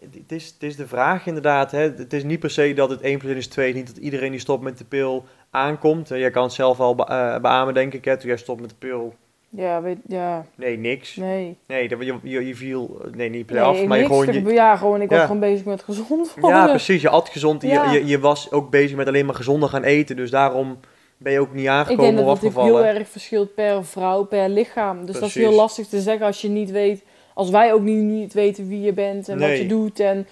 het 0.00 0.32
is, 0.32 0.46
het 0.46 0.62
is 0.62 0.76
de 0.76 0.86
vraag 0.86 1.26
inderdaad. 1.26 1.70
Hè. 1.70 1.80
Het 1.80 2.12
is 2.12 2.24
niet 2.24 2.40
per 2.40 2.50
se 2.50 2.74
dat 2.74 2.90
het 2.90 3.00
1 3.00 3.18
plus 3.18 3.30
1 3.30 3.38
is 3.38 3.48
2. 3.48 3.74
Niet 3.74 3.86
dat 3.86 3.96
iedereen 3.96 4.30
die 4.30 4.40
stopt 4.40 4.62
met 4.62 4.78
de 4.78 4.84
pil 4.84 5.24
aankomt. 5.50 6.08
Jij 6.08 6.30
kan 6.30 6.42
het 6.42 6.52
zelf 6.52 6.80
al 6.80 6.94
be 6.94 7.06
uh, 7.10 7.38
beamen, 7.38 7.74
denk 7.74 7.92
ik. 7.92 8.04
Hè. 8.04 8.16
Toen 8.16 8.28
jij 8.28 8.36
stopt 8.36 8.60
met 8.60 8.70
de 8.70 8.76
pil, 8.78 9.14
ja, 9.56 9.82
weet, 9.82 9.98
ja. 10.06 10.46
Nee, 10.54 10.78
niks. 10.78 11.16
Nee. 11.16 11.56
Nee, 11.66 11.88
je, 11.88 12.18
je, 12.22 12.46
je 12.46 12.54
viel, 12.54 13.00
nee, 13.14 13.28
niet 13.28 13.46
per 13.46 13.54
nee, 13.54 13.64
af, 13.64 13.84
maar 13.84 13.98
je 13.98 14.06
gewoon... 14.06 14.32
Je, 14.32 14.52
ja, 14.52 14.76
gewoon, 14.76 15.00
ik 15.00 15.10
was 15.10 15.20
gewoon 15.20 15.40
bezig 15.40 15.64
met 15.64 15.82
gezond 15.82 16.34
worden. 16.34 16.58
Ja, 16.58 16.66
precies, 16.66 17.02
je 17.02 17.08
at 17.08 17.28
gezond, 17.28 17.62
ja. 17.62 17.92
je, 17.92 17.98
je, 17.98 18.06
je, 18.06 18.18
was 18.18 18.52
ook 18.52 18.70
bezig 18.70 18.96
met 18.96 19.06
alleen 19.06 19.26
maar 19.26 19.34
gezonder 19.34 19.68
gaan 19.68 19.82
eten, 19.82 20.16
dus 20.16 20.30
daarom 20.30 20.78
ben 21.16 21.32
je 21.32 21.40
ook 21.40 21.54
niet 21.54 21.66
aangekomen 21.66 22.04
ik 22.04 22.14
denk 22.14 22.26
dat 22.26 22.40
het 22.40 22.54
heel 22.54 22.84
erg 22.84 23.08
verschilt 23.08 23.54
per 23.54 23.84
vrouw, 23.84 24.24
per 24.24 24.48
lichaam. 24.48 24.96
Dus 24.96 25.04
precies. 25.04 25.20
dat 25.20 25.28
is 25.28 25.48
heel 25.48 25.52
lastig 25.52 25.86
te 25.86 26.00
zeggen 26.00 26.26
als 26.26 26.40
je 26.40 26.48
niet 26.48 26.70
weet, 26.70 27.02
als 27.34 27.50
wij 27.50 27.72
ook 27.72 27.82
niet, 27.82 28.04
niet 28.04 28.32
weten 28.32 28.68
wie 28.68 28.80
je 28.80 28.92
bent 28.92 29.28
en 29.28 29.38
nee. 29.38 29.48
wat 29.48 29.58
je 29.58 29.66
doet 29.66 30.00
en 30.00 30.26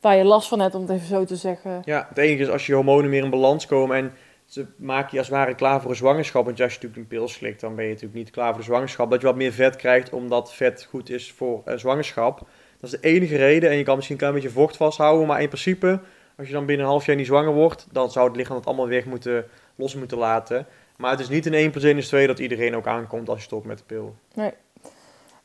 waar 0.00 0.16
je 0.16 0.24
last 0.24 0.48
van 0.48 0.60
hebt, 0.60 0.74
om 0.74 0.80
het 0.80 0.90
even 0.90 1.06
zo 1.06 1.24
te 1.24 1.36
zeggen. 1.36 1.82
Ja, 1.84 2.06
het 2.08 2.18
enige 2.18 2.42
is 2.42 2.48
als 2.48 2.66
je 2.66 2.74
hormonen 2.74 3.10
meer 3.10 3.24
in 3.24 3.30
balans 3.30 3.66
komen 3.66 3.96
en 3.96 4.12
ze 4.48 4.66
maken 4.76 5.08
je 5.10 5.18
als 5.18 5.26
het 5.26 5.36
ware 5.36 5.54
klaar 5.54 5.80
voor 5.80 5.90
een 5.90 5.96
zwangerschap. 5.96 6.44
Want 6.44 6.60
als 6.60 6.72
je 6.72 6.78
natuurlijk 6.78 7.02
een 7.02 7.18
pil 7.18 7.28
slikt, 7.28 7.60
dan 7.60 7.74
ben 7.74 7.84
je 7.84 7.90
natuurlijk 7.90 8.18
niet 8.18 8.30
klaar 8.30 8.48
voor 8.48 8.58
de 8.58 8.64
zwangerschap. 8.64 9.10
Dat 9.10 9.20
je 9.20 9.26
wat 9.26 9.36
meer 9.36 9.52
vet 9.52 9.76
krijgt, 9.76 10.12
omdat 10.12 10.54
vet 10.54 10.86
goed 10.90 11.10
is 11.10 11.32
voor 11.32 11.62
uh, 11.66 11.76
zwangerschap. 11.76 12.38
Dat 12.80 12.92
is 12.92 13.00
de 13.00 13.08
enige 13.08 13.36
reden. 13.36 13.70
En 13.70 13.76
je 13.76 13.82
kan 13.82 13.94
misschien 13.94 14.14
een 14.14 14.22
klein 14.22 14.34
beetje 14.34 14.50
vocht 14.50 14.76
vasthouden. 14.76 15.26
Maar 15.26 15.40
in 15.42 15.48
principe, 15.48 16.00
als 16.36 16.46
je 16.46 16.52
dan 16.52 16.66
binnen 16.66 16.84
een 16.84 16.90
half 16.90 17.06
jaar 17.06 17.16
niet 17.16 17.26
zwanger 17.26 17.52
wordt, 17.52 17.86
dan 17.92 18.10
zou 18.10 18.28
het 18.28 18.36
lichaam 18.36 18.56
het 18.56 18.66
allemaal 18.66 18.88
weg 18.88 19.04
moeten, 19.04 19.46
los 19.74 19.94
moeten 19.94 20.18
laten. 20.18 20.66
Maar 20.96 21.10
het 21.10 21.20
is 21.20 21.28
niet 21.28 21.46
in 21.46 21.54
1 21.54 21.70
plus 21.70 21.84
1 21.84 21.96
is 21.96 22.08
2 22.08 22.26
dat 22.26 22.38
iedereen 22.38 22.76
ook 22.76 22.86
aankomt 22.86 23.28
als 23.28 23.38
je 23.38 23.44
stopt 23.44 23.66
met 23.66 23.78
de 23.78 23.84
pil. 23.84 24.14
Nee. 24.34 24.52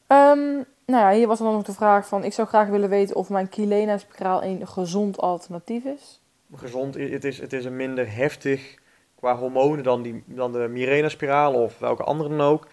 Um, 0.07 0.65
nou 0.85 1.03
ja, 1.03 1.11
hier 1.11 1.27
was 1.27 1.39
dan 1.39 1.53
nog 1.53 1.63
de 1.63 1.73
vraag 1.73 2.07
van... 2.07 2.23
Ik 2.23 2.33
zou 2.33 2.47
graag 2.47 2.67
willen 2.67 2.89
weten 2.89 3.15
of 3.15 3.29
mijn 3.29 3.49
Kilena-spiraal 3.49 4.43
een 4.43 4.67
gezond 4.67 5.17
alternatief 5.17 5.83
is. 5.83 6.21
Gezond, 6.55 6.95
het 6.95 7.23
is, 7.23 7.39
het 7.39 7.53
is 7.53 7.65
een 7.65 7.75
minder 7.75 8.15
heftig 8.15 8.81
qua 9.23 9.37
hormonen 9.37 9.83
dan, 9.83 10.01
die, 10.01 10.23
dan 10.25 10.51
de 10.51 10.67
Mirena-spiraal 10.67 11.53
of 11.53 11.79
welke 11.79 12.03
andere 12.03 12.29
dan 12.29 12.41
ook. 12.41 12.67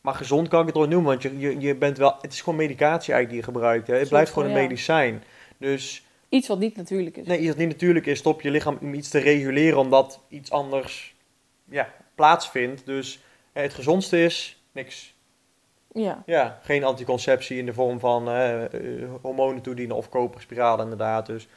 Maar 0.00 0.14
gezond 0.14 0.48
kan 0.48 0.60
ik 0.60 0.66
het 0.66 0.76
ooit 0.76 0.90
noemen, 0.90 1.10
want 1.10 1.22
je, 1.22 1.38
je, 1.38 1.60
je 1.60 1.74
bent 1.74 1.98
wel, 1.98 2.16
het 2.20 2.32
is 2.32 2.40
gewoon 2.40 2.58
medicatie 2.58 3.12
eigenlijk 3.12 3.28
die 3.28 3.36
je 3.38 3.58
gebruikt. 3.58 3.86
Hè. 3.86 3.96
Het 3.96 4.08
blijft 4.08 4.32
gewoon 4.32 4.48
een 4.48 4.54
medicijn. 4.54 5.22
Dus, 5.58 6.06
iets 6.28 6.48
wat 6.48 6.58
niet 6.58 6.76
natuurlijk 6.76 7.16
is. 7.16 7.26
Nee, 7.26 7.38
iets 7.38 7.48
wat 7.48 7.56
niet 7.56 7.68
natuurlijk 7.68 8.06
is. 8.06 8.18
Stop 8.18 8.40
je 8.40 8.50
lichaam 8.50 8.78
om 8.80 8.94
iets 8.94 9.08
te 9.08 9.18
reguleren 9.18 9.78
omdat 9.78 10.20
iets 10.28 10.50
anders 10.50 11.14
ja, 11.64 11.92
plaatsvindt. 12.14 12.86
Dus 12.86 13.22
het 13.52 13.74
gezondste 13.74 14.24
is 14.24 14.62
niks. 14.72 15.14
Ja. 15.92 16.22
ja, 16.26 16.58
geen 16.62 16.84
anticonceptie 16.84 17.58
in 17.58 17.66
de 17.66 17.74
vorm 17.74 18.00
van 18.00 18.28
uh, 18.28 18.64
hormonen 19.22 19.62
toedienen 19.62 19.96
of 19.96 20.08
koperspiralen 20.08 20.82
inderdaad. 20.82 21.26
Dus 21.26 21.48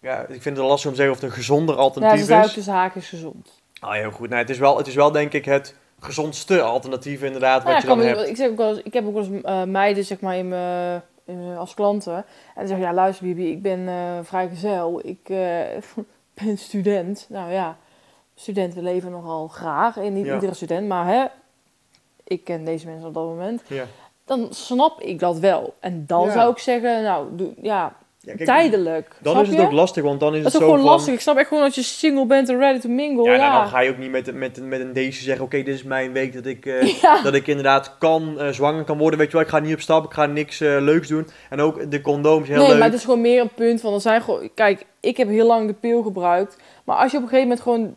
ja, 0.00 0.26
ik 0.26 0.42
vind 0.42 0.56
het 0.56 0.66
lastig 0.66 0.90
om 0.90 0.96
te 0.96 1.02
zeggen 1.02 1.14
of 1.14 1.20
het 1.20 1.30
een 1.30 1.36
gezonder 1.36 1.74
alternatief 1.74 2.28
ja, 2.28 2.42
is. 2.42 2.48
Ja, 2.48 2.54
de 2.54 2.62
zaak 2.62 2.94
is 2.94 3.08
gezond. 3.08 3.59
Ah, 3.80 3.92
heel 3.92 4.10
goed. 4.10 4.28
Nee, 4.28 4.38
het, 4.38 4.50
is 4.50 4.58
wel, 4.58 4.76
het 4.76 4.86
is 4.86 4.94
wel 4.94 5.12
denk 5.12 5.32
ik 5.32 5.44
het 5.44 5.74
gezondste 6.00 6.62
alternatief 6.62 7.22
inderdaad 7.22 7.62
wat 7.62 7.72
ja, 7.72 7.78
je 7.78 7.86
dan 7.86 7.98
hebt. 8.00 8.28
Ik, 8.28 8.36
zeg 8.36 8.48
ook 8.48 8.56
wel 8.56 8.68
eens, 8.68 8.82
ik 8.82 8.92
heb 8.92 9.06
ook 9.06 9.14
wel 9.14 9.24
eens 9.24 9.44
uh, 9.44 9.62
meiden 9.62 10.04
zeg 10.04 10.20
maar, 10.20 10.36
in 10.36 10.48
me, 10.48 11.00
in 11.24 11.56
als 11.56 11.74
klanten. 11.74 12.14
En 12.14 12.24
dan 12.54 12.66
zeg 12.66 12.76
je, 12.76 12.82
ja 12.82 12.92
luister 12.92 13.26
Bibi, 13.26 13.50
ik 13.50 13.62
ben 13.62 13.80
uh, 13.80 14.18
vrijgezel. 14.22 15.00
Ik 15.06 15.28
uh, 15.28 15.38
ben 16.44 16.58
student. 16.58 17.26
Nou 17.28 17.52
ja, 17.52 17.76
studenten 18.34 18.82
leven 18.82 19.10
nogal 19.10 19.48
graag. 19.48 19.96
En 19.96 20.12
niet 20.12 20.26
ja. 20.26 20.34
iedere 20.34 20.54
student, 20.54 20.88
maar 20.88 21.06
hè, 21.06 21.24
ik 22.24 22.44
ken 22.44 22.64
deze 22.64 22.86
mensen 22.86 23.08
op 23.08 23.14
dat 23.14 23.24
moment. 23.24 23.62
Ja. 23.66 23.84
Dan 24.24 24.46
snap 24.50 25.00
ik 25.00 25.18
dat 25.18 25.38
wel. 25.38 25.74
En 25.80 26.06
dan 26.06 26.26
Ja. 26.26 26.32
zou 26.32 26.50
ik 26.50 26.58
zeggen, 26.58 27.02
nou, 27.02 27.36
doe, 27.36 27.54
ja, 27.62 27.96
Ja, 28.22 28.34
kijk, 28.34 28.48
tijdelijk. 28.48 29.16
Dan 29.20 29.40
is 29.40 29.48
het 29.48 29.56
je? 29.56 29.62
ook 29.62 29.72
lastig, 29.72 30.02
want 30.02 30.20
dan 30.20 30.34
is 30.34 30.42
Dat 30.42 30.52
het 30.52 30.54
is 30.54 30.58
zo 30.60 30.66
gewoon 30.66 30.84
van... 30.84 30.90
lastig. 30.94 31.14
Ik 31.14 31.20
snap 31.20 31.36
echt 31.36 31.48
gewoon 31.48 31.62
dat 31.62 31.74
je 31.74 31.82
single 31.82 32.26
bent 32.26 32.48
en 32.48 32.58
ready 32.58 32.78
to 32.78 32.88
mingle. 32.88 33.24
Ja, 33.24 33.32
Ja, 33.32 33.48
nou, 33.48 33.60
dan 33.60 33.68
ga 33.68 33.80
je 33.80 33.90
ook 33.90 33.98
niet 33.98 34.10
met, 34.10 34.34
met, 34.34 34.66
met 34.66 34.80
een 34.80 34.92
deze 34.92 35.22
zeggen, 35.22 35.44
oké, 35.44 35.62
dit 35.62 35.74
is 35.74 35.82
mijn 35.82 36.12
week 36.12 36.32
dat 36.32 36.46
ik, 36.46 36.66
eh, 36.66 36.82
Ja. 37.02 37.22
dat 37.22 37.34
ik 37.34 37.46
inderdaad 37.46 37.98
kan, 37.98 38.40
eh, 38.40 38.48
zwanger 38.48 38.84
kan 38.84 38.98
worden. 38.98 39.18
Weet 39.18 39.30
je 39.30 39.36
wel, 39.36 39.42
ik 39.42 39.50
ga 39.52 39.58
niet 39.58 39.74
op 39.74 39.80
stap, 39.80 40.04
ik 40.04 40.12
ga 40.12 40.26
niks 40.26 40.60
eh, 40.60 40.76
leuks 40.80 41.08
doen. 41.08 41.28
En 41.50 41.60
ook 41.60 41.90
de 41.90 42.00
condooms, 42.00 42.48
heel 42.48 42.58
nee, 42.58 42.68
leuk. 42.68 42.78
maar 42.78 42.88
het 42.88 42.96
is 42.96 43.04
gewoon 43.04 43.20
meer 43.20 43.40
een 43.40 43.54
punt 43.54 43.80
van, 43.80 43.94
er 43.94 44.00
zijn 44.00 44.22
gewoon, 44.22 44.50
kijk, 44.54 44.86
ik 45.00 45.16
heb 45.16 45.28
heel 45.28 45.46
lang 45.46 45.66
de 45.66 45.74
pil 45.74 46.02
gebruikt, 46.02 46.56
maar 46.84 46.96
als 46.96 47.10
je 47.10 47.16
op 47.16 47.22
een 47.22 47.28
gegeven 47.28 47.48
moment 47.48 47.66
gewoon 47.66 47.96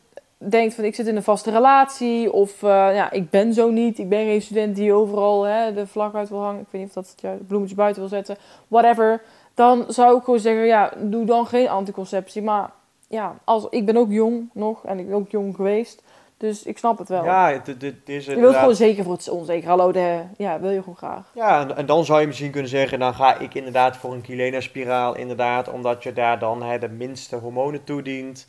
denkt 0.49 0.73
van, 0.73 0.83
ik 0.83 0.95
zit 0.95 1.07
in 1.07 1.15
een 1.15 1.23
vaste 1.23 1.51
relatie, 1.51 2.31
of 2.31 2.62
ja, 2.62 3.12
ik 3.12 3.29
ben 3.29 3.53
zo 3.53 3.69
niet, 3.69 3.99
ik 3.99 4.09
ben 4.09 4.25
geen 4.25 4.41
student 4.41 4.75
die 4.75 4.93
overal 4.93 5.43
hè, 5.43 5.73
de 5.73 5.88
vlag 5.88 6.15
uit 6.15 6.29
wil 6.29 6.41
hangen, 6.41 6.62
ik 6.62 6.67
weet 6.69 6.81
niet 6.81 6.89
of 6.89 6.95
dat 6.95 7.15
ja, 7.21 7.29
het 7.29 7.47
bloemetje 7.47 7.75
buiten 7.75 8.01
wil 8.01 8.12
zetten, 8.12 8.38
whatever, 8.67 9.21
dan 9.53 9.85
zou 9.87 10.17
ik 10.17 10.23
gewoon 10.23 10.39
zeggen, 10.39 10.65
ja, 10.65 10.93
doe 10.97 11.25
dan 11.25 11.47
geen 11.47 11.69
anticonceptie, 11.69 12.41
maar 12.41 12.71
ja, 13.07 13.35
als, 13.43 13.67
ik 13.69 13.85
ben 13.85 13.97
ook 13.97 14.11
jong 14.11 14.49
nog 14.53 14.85
en 14.85 14.99
ik 14.99 15.07
ben 15.07 15.15
ook 15.15 15.29
jong 15.29 15.55
geweest. 15.55 16.03
Dus 16.37 16.63
ik 16.63 16.77
snap 16.77 16.97
het 16.97 17.09
wel. 17.09 17.23
Ja, 17.23 17.51
het, 17.51 17.67
het 17.67 17.95
is 18.09 18.25
je 18.25 18.35
wilt 18.35 18.55
gewoon 18.55 18.75
zeker 18.75 19.03
voor 19.03 19.13
het 19.13 19.29
onzeker. 19.29 19.69
Hallo, 19.69 19.91
de, 19.91 20.21
ja, 20.37 20.59
wil 20.59 20.69
je 20.69 20.79
gewoon 20.79 20.95
graag. 20.95 21.31
Ja, 21.33 21.61
en, 21.61 21.77
en 21.77 21.85
dan 21.85 22.05
zou 22.05 22.21
je 22.21 22.27
misschien 22.27 22.51
kunnen 22.51 22.69
zeggen, 22.69 22.99
dan 22.99 23.13
ga 23.13 23.37
ik 23.37 23.53
inderdaad 23.53 23.97
voor 23.97 24.13
een 24.13 24.21
Kilena-spiraal, 24.21 25.15
inderdaad, 25.15 25.71
omdat 25.71 26.03
je 26.03 26.13
daar 26.13 26.39
dan 26.39 26.63
hè, 26.63 26.79
de 26.79 26.89
minste 26.89 27.35
hormonen 27.35 27.83
toedient. 27.83 28.47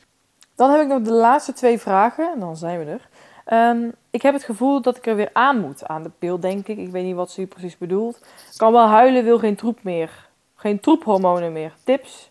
Dan 0.54 0.70
heb 0.70 0.80
ik 0.80 0.88
nog 0.88 1.02
de 1.02 1.12
laatste 1.12 1.52
twee 1.52 1.78
vragen 1.78 2.32
en 2.32 2.40
dan 2.40 2.56
zijn 2.56 2.78
we 2.78 2.84
er. 2.84 3.08
Ehm, 3.44 3.88
ik 4.10 4.22
heb 4.22 4.34
het 4.34 4.44
gevoel 4.44 4.82
dat 4.82 4.96
ik 4.96 5.06
er 5.06 5.16
weer 5.16 5.30
aan 5.32 5.60
moet 5.60 5.86
aan 5.86 6.02
de 6.02 6.10
pil, 6.18 6.40
denk 6.40 6.68
ik. 6.68 6.78
Ik 6.78 6.90
weet 6.90 7.04
niet 7.04 7.14
wat 7.14 7.30
ze 7.30 7.40
hier 7.40 7.48
precies 7.48 7.78
bedoelt. 7.78 8.20
Kan 8.56 8.72
wel 8.72 8.86
huilen, 8.86 9.24
wil 9.24 9.38
geen 9.38 9.56
troep 9.56 9.78
meer. 9.82 10.23
Geen 10.64 10.80
troephormonen 10.80 11.52
meer. 11.52 11.72
Tips? 11.84 12.30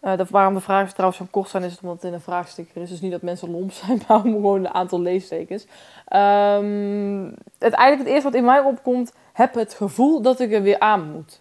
Eh, 0.00 0.16
dat, 0.16 0.28
waarom 0.30 0.54
de 0.54 0.60
vragen 0.60 0.92
trouwens 0.92 1.18
zo 1.20 1.26
kort 1.30 1.48
zijn, 1.48 1.62
is 1.62 1.70
het 1.72 1.80
omdat 1.82 1.96
het 1.96 2.04
in 2.04 2.12
een 2.12 2.20
vraagsticker 2.20 2.82
is. 2.82 2.88
Dus 2.90 3.00
niet 3.00 3.10
dat 3.10 3.22
mensen 3.22 3.50
lomp 3.50 3.72
zijn, 3.72 4.02
maar 4.08 4.20
gewoon 4.20 4.64
een 4.64 4.74
aantal 4.74 5.00
leestekens. 5.00 5.66
Ehm, 6.06 7.24
het, 7.58 7.72
eigenlijk 7.72 7.98
het 7.98 8.06
eerste 8.06 8.22
wat 8.22 8.34
in 8.34 8.44
mij 8.44 8.60
opkomt, 8.60 9.12
heb 9.32 9.54
het 9.54 9.74
gevoel 9.74 10.22
dat 10.22 10.40
ik 10.40 10.52
er 10.52 10.62
weer 10.62 10.78
aan 10.78 11.12
moet. 11.12 11.40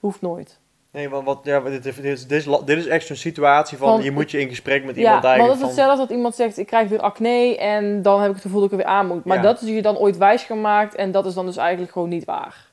Hoeft 0.00 0.20
nooit. 0.20 0.58
Nee, 0.90 1.08
want 1.08 1.24
wat, 1.24 1.38
ja, 1.42 1.60
dit, 1.60 1.82
dit, 1.82 1.98
is, 1.98 2.26
dit, 2.26 2.38
is, 2.38 2.44
la- 2.44 2.62
dit 2.64 2.78
is 2.78 2.86
echt 2.86 3.06
zo'n 3.06 3.16
situatie 3.16 3.78
van, 3.78 3.88
Van- 3.88 4.02
je 4.02 4.10
moet 4.10 4.30
je 4.30 4.40
in 4.40 4.48
gesprek 4.48 4.84
met 4.84 4.94
Ja, 4.94 5.00
iemand 5.00 5.22
maar 5.22 5.22
dat 5.22 5.30
eigenlijk 5.30 5.60
is 5.60 5.66
hetzelfde 5.66 5.90
als 6.00 6.08
dat 6.08 6.16
iemand 6.16 6.34
zegt, 6.34 6.58
ik 6.58 6.66
krijg 6.66 6.88
weer 6.88 7.00
acne 7.00 7.56
en 7.58 8.02
dan 8.02 8.18
heb 8.20 8.28
ik 8.28 8.34
het 8.34 8.44
gevoel 8.44 8.60
dat 8.60 8.72
ik 8.72 8.78
er 8.78 8.84
weer 8.84 8.94
aan 8.94 9.06
moet. 9.06 9.24
Maar 9.24 9.36
Ja. 9.36 9.42
dat 9.42 9.62
is 9.62 9.68
je 9.68 9.82
dan 9.82 9.96
ooit 9.98 10.16
wijs 10.16 10.42
gemaakt 10.42 10.94
en 10.94 11.10
dat 11.10 11.26
is 11.26 11.34
dan 11.34 11.46
dus 11.46 11.56
eigenlijk 11.56 11.92
gewoon 11.92 12.08
niet 12.08 12.24
waar. 12.24 12.66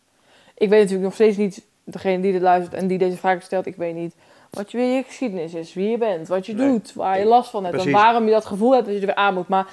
Ik 0.57 0.69
weet 0.69 0.79
natuurlijk 0.79 1.03
nog 1.05 1.13
steeds 1.13 1.37
niet, 1.37 1.65
degene 1.85 2.21
die 2.21 2.31
dit 2.31 2.41
luistert 2.41 2.73
en 2.81 2.87
die 2.87 2.97
deze 2.97 3.17
vraag 3.17 3.41
stelt, 3.41 3.65
ik 3.65 3.75
weet 3.75 3.95
niet 3.95 4.15
wat 4.49 4.71
je 4.71 4.77
weer 4.77 4.95
je 4.95 5.03
geschiedenis 5.03 5.53
is, 5.53 5.73
wie 5.73 5.89
je 5.89 5.97
bent, 5.97 6.27
wat 6.27 6.45
je 6.45 6.53
Nee. 6.53 6.67
doet, 6.69 6.93
waar 6.93 7.19
je 7.19 7.25
last 7.25 7.49
van 7.49 7.65
hebt 7.65 7.85
en 7.85 7.91
waarom 7.91 8.25
je 8.25 8.31
dat 8.31 8.45
gevoel 8.45 8.73
hebt 8.73 8.85
dat 8.85 8.93
je 8.93 8.99
er 8.99 9.05
weer 9.05 9.15
aan 9.15 9.33
moet. 9.33 9.47
Maar 9.47 9.67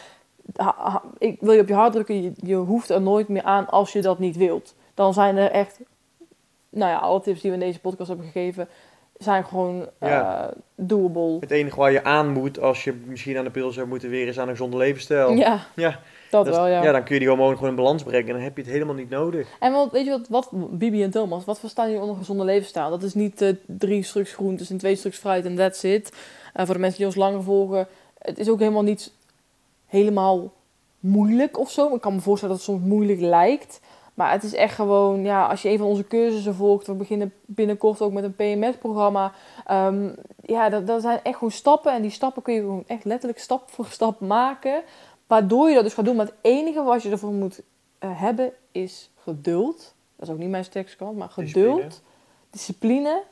ha- 0.57 0.75
ha- 0.79 1.03
ik 1.19 1.37
wil 1.41 1.53
je 1.53 1.61
op 1.61 1.69
je 1.69 1.75
hart 1.75 1.93
drukken, 1.93 2.23
je, 2.23 2.33
je 2.37 2.55
hoeft 2.55 2.89
er 2.91 3.03
nooit 3.03 3.29
meer 3.29 3.43
aan 3.43 3.69
als 3.69 3.93
je 3.93 4.03
dat 4.03 4.19
niet 4.19 4.37
wilt. 4.37 4.75
Dan 4.95 5.13
zijn 5.15 5.37
er 5.37 5.51
echt, 5.51 5.81
nou 6.69 6.91
ja, 6.91 6.97
alle 6.99 7.21
tips 7.21 7.41
die 7.41 7.51
we 7.51 7.57
in 7.57 7.63
deze 7.63 7.81
podcast 7.81 8.09
hebben 8.09 8.27
gegeven, 8.27 8.69
zijn 9.19 9.45
gewoon 9.45 9.89
Ja. 10.01 10.47
eh, 10.49 10.57
doable. 10.75 11.37
Het 11.41 11.51
enige 11.51 11.77
waar 11.77 11.93
je 11.93 12.05
aan 12.05 12.29
moet, 12.33 12.61
als 12.61 12.85
je 12.85 12.95
misschien 13.07 13.39
aan 13.39 13.45
de 13.45 13.51
pil 13.51 13.71
zou 13.71 13.87
moeten 13.87 14.09
weer, 14.11 14.27
is 14.29 14.39
aan 14.39 14.45
een 14.49 14.57
gezonde 14.57 14.77
levensstijl. 14.77 15.33
Ja, 15.33 15.59
Ja, 15.75 16.01
dat, 16.33 16.47
is- 16.47 16.57
wel, 16.57 16.67
ja. 16.67 16.93
dan 16.93 17.05
kun 17.05 17.15
je 17.15 17.21
die 17.21 17.29
hormonen 17.29 17.55
gewoon 17.55 17.71
in 17.71 17.77
balans 17.77 18.03
brengen 18.03 18.27
en 18.27 18.33
dan 18.33 18.43
heb 18.43 18.57
je 18.57 18.63
het 18.63 18.73
helemaal 18.73 18.95
niet 18.95 19.11
nodig. 19.11 19.49
En 19.61 19.73
wat, 19.73 19.91
weet 19.91 20.05
je 20.05 20.11
wat, 20.11 20.29
wat, 20.29 20.49
Bibi 20.79 21.03
en 21.03 21.11
Thomas, 21.11 21.45
wat 21.45 21.59
verstaan 21.59 21.87
jullie 21.87 22.01
onder 22.01 22.17
gezonde 22.17 22.45
levensstijl? 22.45 22.91
Dat 22.91 23.03
is 23.03 23.15
niet 23.15 23.41
eh, 23.41 23.49
drie 23.67 24.03
stuks 24.03 24.33
groentes 24.33 24.71
en 24.71 24.79
twee 24.79 24.97
stuks 24.97 25.19
fruit 25.19 25.45
en 25.45 25.57
that's 25.57 25.83
it. 25.83 26.13
Eh, 26.55 26.65
voor 26.65 26.75
de 26.75 26.81
mensen 26.81 26.99
die 26.99 27.07
ons 27.07 27.17
langer 27.17 27.43
volgen, 27.43 27.89
het 28.19 28.39
is 28.39 28.49
ook 28.49 28.59
helemaal 28.59 28.83
niet 28.83 29.13
helemaal 29.87 30.53
moeilijk 31.01 31.59
of 31.59 31.71
zo. 31.71 31.95
Ik 31.95 32.01
kan 32.01 32.15
me 32.15 32.21
voorstellen 32.21 32.57
dat 32.57 32.67
het 32.67 32.75
soms 32.75 32.89
moeilijk 32.89 33.21
lijkt. 33.21 33.81
Maar 34.15 34.33
het 34.33 34.43
is 34.43 34.55
echt 34.55 34.75
gewoon, 34.75 35.23
ja, 35.23 35.47
als 35.47 35.63
je 35.63 35.69
een 35.69 35.79
van 35.79 35.87
onze 35.87 36.07
cursussen 36.07 36.55
volgt, 36.55 36.87
we 36.87 36.93
beginnen 36.93 37.33
binnenkort 37.47 38.01
ook 38.01 38.13
met 38.13 38.25
een 38.25 38.35
PMS-programma. 38.35 39.33
Ehm, 39.67 40.09
ja, 40.43 40.69
dat, 40.69 40.87
dat 40.87 41.03
zijn 41.03 41.21
echt 41.23 41.35
gewoon 41.35 41.51
stappen. 41.51 41.93
En 41.93 42.03
die 42.03 42.11
stappen 42.11 42.43
kun 42.43 42.55
je 42.55 42.61
gewoon 42.61 42.85
echt 42.87 43.05
letterlijk 43.05 43.41
stap 43.41 43.71
voor 43.71 43.87
stap 43.87 44.21
maken. 44.21 44.83
Waardoor 45.27 45.69
je 45.69 45.75
dat 45.75 45.85
dus 45.85 45.95
gaat 45.95 46.05
doen. 46.05 46.17
Maar 46.17 46.27
het 46.27 46.35
enige 46.41 46.83
wat 46.83 47.03
je 47.03 47.11
ervoor 47.11 47.33
moet 47.33 47.63
eh, 47.99 48.21
hebben 48.21 48.53
is 48.73 49.11
geduld. 49.23 49.95
Dat 50.17 50.29
is 50.29 50.35
ook 50.35 50.41
niet 50.41 50.51
mijn 50.51 50.65
sterkste 50.65 50.97
kant, 50.97 51.17
maar 51.17 51.29
geduld, 51.29 51.79
Discipline. 51.79 51.91
discipline. 52.51 53.23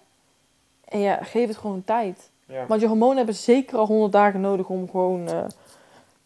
En 0.84 1.00
ja, 1.00 1.22
geef 1.22 1.48
het 1.48 1.56
gewoon 1.56 1.84
tijd. 1.84 2.30
Ja. 2.46 2.66
Want 2.66 2.80
je 2.80 2.86
hormonen 2.86 3.16
hebben 3.16 3.34
zeker 3.34 3.78
al 3.78 3.86
100 3.86 4.12
dagen 4.12 4.40
nodig 4.40 4.68
om 4.68 4.90
gewoon 4.90 5.28
eh, 5.28 5.44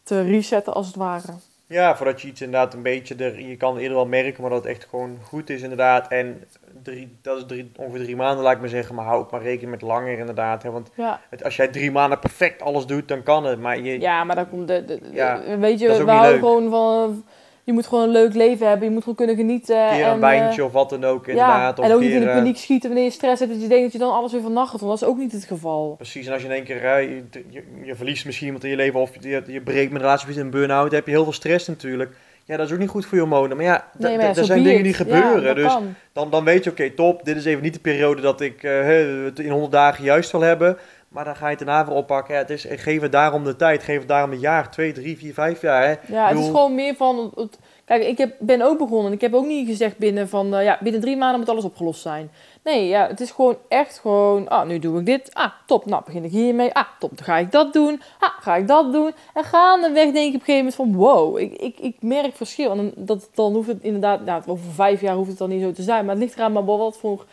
te 0.03 0.22
resetten 0.22 0.74
als 0.74 0.87
het 0.87 0.96
ware. 0.96 1.33
Ja, 1.66 1.96
voordat 1.96 2.20
je 2.22 2.29
iets 2.29 2.40
inderdaad 2.40 2.74
een 2.74 2.83
beetje 2.83 3.14
er, 3.14 3.40
je 3.40 3.57
kan 3.57 3.77
eerder 3.79 3.96
wel 3.96 4.07
merken, 4.07 4.40
maar 4.42 4.50
dat 4.50 4.64
het 4.64 4.72
echt 4.72 4.87
gewoon 4.90 5.18
goed 5.22 5.50
is 5.50 5.62
inderdaad. 5.62 6.09
En 6.09 6.44
drie, 6.83 7.16
dat 7.22 7.37
is 7.37 7.44
drie, 7.46 7.70
ongeveer 7.77 8.03
drie 8.05 8.16
maanden, 8.16 8.44
laat 8.44 8.53
ik 8.55 8.61
maar 8.61 8.68
zeggen, 8.68 8.94
maar 8.94 9.05
hou 9.05 9.20
ook 9.20 9.31
maar 9.31 9.42
rekening 9.42 9.70
met 9.70 9.83
langer 9.83 10.18
inderdaad. 10.18 10.62
Hè, 10.62 10.70
want 10.70 10.90
Ja, 10.96 11.20
het, 11.31 11.44
als 11.44 11.57
jij 11.57 11.68
drie 11.68 11.90
maanden 11.90 12.18
perfect 12.18 12.62
alles 12.62 12.87
doet, 12.87 13.09
dan 13.09 13.22
kan 13.22 13.44
het. 13.44 13.61
Maar 13.61 13.79
je, 13.81 14.00
ja 14.00 14.24
maar 14.24 14.37
dan 14.37 14.48
komt 14.48 14.68
de, 14.68 14.85
de, 14.85 14.98
de- 15.00 15.09
Ja, 15.12 15.59
weet 15.59 15.81
je, 15.81 15.88
we 15.88 15.94
niet 15.98 16.09
houden 16.09 16.31
leuk. 16.31 16.40
gewoon 16.40 16.70
van, 16.70 17.24
je 17.64 17.72
moet 17.72 17.87
gewoon 17.87 18.05
een 18.05 18.11
leuk 18.11 18.35
leven 18.35 18.68
hebben, 18.68 18.87
je 18.87 18.92
moet 18.92 19.03
gewoon 19.03 19.16
kunnen 19.16 19.37
genieten. 19.37 19.83
een 19.83 19.88
keer 19.88 20.05
en, 20.05 20.12
een 20.12 20.20
wijntje 20.20 20.64
of 20.64 20.72
wat 20.72 20.90
dan 20.90 21.05
ook 21.05 21.22
eh, 21.22 21.29
inderdaad. 21.29 21.77
ja, 21.77 21.83
en 21.85 21.92
ook 21.92 22.00
niet 22.00 22.11
in 22.11 22.20
de 22.20 22.27
eh, 22.29 22.37
paniek 22.37 22.57
schieten 22.57 22.88
wanneer 22.88 23.09
je 23.09 23.14
stress 23.14 23.40
hebt, 23.40 23.53
dat 23.53 23.62
je 23.62 23.68
denkt 23.68 23.83
dat 23.83 23.92
je 23.92 23.98
dan 23.98 24.12
alles 24.12 24.33
weer 24.33 24.42
vannacht 24.42 24.70
want 24.70 24.83
dat 24.83 25.03
is 25.03 25.14
ook 25.14 25.18
niet 25.18 25.33
het 25.33 25.44
geval. 25.44 25.94
Precies, 25.96 26.27
en 26.27 26.33
als 26.33 26.42
je 26.42 26.48
in 26.48 26.55
één 26.55 26.64
keer 26.64 26.85
eh, 26.85 27.03
je, 27.03 27.24
je, 27.48 27.62
je 27.85 27.94
verliest 27.94 28.24
misschien 28.24 28.46
iemand 28.46 28.64
in 28.64 28.70
je 28.70 28.77
leven 28.77 29.00
of 29.00 29.11
je, 29.20 29.42
je 29.46 29.61
breekt 29.61 29.92
met 29.92 30.00
een 30.00 30.07
relatie 30.07 30.29
of 30.29 30.37
een 30.37 30.50
burn-out, 30.50 30.87
dan 30.87 30.94
heb 30.94 31.07
je 31.07 31.12
heel 31.12 31.24
veel 31.24 31.33
stress 31.33 31.68
natuurlijk. 31.68 32.16
Ja, 32.46 32.57
dat 32.57 32.66
is 32.66 32.72
ook 32.72 32.79
niet 32.79 32.88
goed 32.88 33.07
voor 33.07 33.18
je 33.18 33.24
hormonen. 33.24 33.57
Maar 33.57 33.66
ja, 33.66 33.88
Nee, 33.98 34.16
maar 34.16 34.37
er 34.37 34.44
zijn 34.44 34.62
dingen 34.62 34.83
die 34.83 34.94
gebeuren. 34.94 35.42
Ja, 35.42 35.55
dus 35.55 35.72
kan. 35.72 35.94
dan, 36.12 36.31
dan 36.31 36.44
weet 36.44 36.64
je, 36.64 36.70
oké, 36.70 36.90
top, 36.90 37.24
dit 37.24 37.37
is 37.37 37.44
even 37.44 37.62
niet 37.62 37.74
de 37.74 37.81
periode 37.81 38.22
dat 38.22 38.40
ik 38.40 38.62
eh, 38.62 38.87
het 39.24 39.38
in 39.38 39.50
100 39.50 39.72
dagen 39.72 40.05
juist 40.05 40.31
wil 40.31 40.40
hebben. 40.40 40.79
Maar 41.14 41.24
dan 41.24 41.37
ga 41.37 41.48
je 41.48 41.57
het 41.57 41.66
daarna 41.66 41.87
weer 41.87 41.94
oppakken. 41.96 42.37
Het 42.37 42.50
is, 42.50 42.66
geef 42.68 43.00
het 43.00 43.12
daarom 43.12 43.44
de 43.44 43.57
tijd. 43.57 43.83
Geef 43.83 43.98
het 43.98 44.09
daarom 44.09 44.33
een 44.33 44.38
jaar, 44.38 44.70
twee, 44.70 44.92
drie, 44.92 45.18
vier, 45.18 45.35
vijf 45.35 45.61
jaar. 45.61 45.83
Hè. 45.87 45.94
Ja, 46.14 46.29
het 46.29 46.38
is 46.38 46.46
gewoon 46.46 46.74
meer 46.74 46.94
van. 46.94 47.33
het- 47.35 47.59
kijk, 47.85 48.05
ik 48.05 48.18
heb, 48.18 48.35
ben 48.38 48.62
ook 48.62 48.79
begonnen. 48.79 49.12
Ik 49.12 49.20
heb 49.20 49.35
ook 49.35 49.46
niet 49.46 49.68
gezegd 49.68 49.98
binnen 49.98 50.29
van. 50.29 50.55
eh, 50.55 50.64
ja, 50.64 50.79
binnen 50.81 51.00
drie 51.00 51.16
maanden 51.16 51.38
moet 51.38 51.48
alles 51.48 51.64
opgelost 51.64 52.00
zijn. 52.03 52.31
Nee, 52.64 52.87
ja, 52.88 53.07
het 53.09 53.20
is 53.20 53.31
gewoon 53.31 53.57
echt 53.68 53.98
gewoon. 53.98 54.48
Ah, 54.48 54.66
nu 54.66 54.79
doe 54.79 54.98
ik 55.00 55.07
dit. 55.07 55.31
Ah, 55.35 55.50
top. 55.66 55.87
Nou, 55.87 56.03
begin 56.05 56.24
ik 56.24 56.31
hiermee. 56.31 56.74
Ah, 56.74 56.85
top. 56.98 57.16
Dan 57.16 57.24
ga 57.24 57.37
ik 57.38 57.53
dat 57.53 57.72
doen. 57.72 58.00
Ah, 58.20 58.31
ga 58.40 58.57
ik 58.57 58.68
dat 58.68 58.92
doen. 58.92 59.12
En 59.35 59.44
gaandeweg 59.44 60.12
denk 60.12 60.16
ik 60.16 60.35
op 60.35 60.48
een 60.48 60.55
gegeven 60.55 60.57
moment 60.57 60.74
van. 60.74 60.94
Wow, 60.94 61.38
ik, 61.38 61.53
ik, 61.53 61.79
ik 61.81 61.96
merk 62.00 62.37
verschil. 62.37 62.70
En 62.70 62.92
dat, 62.96 63.29
dan 63.35 63.53
hoeft 63.53 63.68
het 63.68 63.83
inderdaad. 63.83 64.24
Nou, 64.24 64.42
over 64.46 64.72
vijf 64.72 65.00
jaar 65.00 65.14
hoeft 65.14 65.29
het 65.29 65.38
dan 65.38 65.48
niet 65.48 65.62
zo 65.62 65.72
te 65.72 65.83
zijn. 65.83 66.05
Maar 66.05 66.14
het 66.14 66.24
ligt 66.24 66.37
eraan 66.37 66.53
maar 66.53 66.64
wat 66.64 66.96
voor 66.96 67.24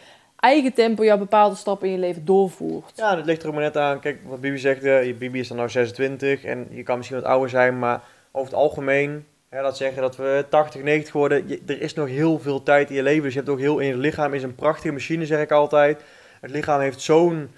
eigen 0.41 0.73
tempo 0.73 1.03
je 1.03 1.17
bepaalde 1.17 1.55
stappen 1.55 1.87
in 1.87 1.93
je 1.93 1.99
leven 1.99 2.25
doorvoert. 2.25 2.91
Ja, 2.95 3.15
dat 3.15 3.25
ligt 3.25 3.41
er 3.41 3.47
ook 3.47 3.53
maar 3.53 3.63
net 3.63 3.77
aan. 3.77 3.99
Kijk, 3.99 4.19
wat 4.25 4.41
Bibi 4.41 4.57
zegt, 4.57 4.83
je 4.83 5.15
Bibi 5.17 5.39
is 5.39 5.47
dan 5.47 5.57
nou 5.57 5.69
26 5.69 6.43
en 6.43 6.67
je 6.69 6.83
kan 6.83 6.97
misschien 6.97 7.19
wat 7.19 7.27
ouder 7.27 7.49
zijn, 7.49 7.79
maar 7.79 8.01
over 8.31 8.51
het 8.51 8.61
algemeen, 8.61 9.25
hè, 9.49 9.61
laat 9.61 9.77
zeggen 9.77 10.01
dat 10.01 10.15
we 10.15 10.45
80, 10.49 10.83
90 10.83 11.13
worden, 11.13 11.59
er 11.67 11.81
is 11.81 11.93
nog 11.93 12.07
heel 12.07 12.39
veel 12.39 12.63
tijd 12.63 12.89
in 12.89 12.95
je 12.95 13.03
leven. 13.03 13.23
Dus 13.23 13.33
je 13.33 13.39
hebt 13.39 13.51
ook 13.51 13.59
heel 13.59 13.79
in 13.79 13.87
je 13.87 13.97
lichaam 13.97 14.33
is 14.33 14.43
een 14.43 14.55
prachtige 14.55 14.93
machine, 14.93 15.25
zeg 15.25 15.41
ik 15.41 15.51
altijd. 15.51 16.03
Het 16.41 16.51
lichaam 16.51 16.79
heeft 16.79 17.01
zo'n 17.01 17.51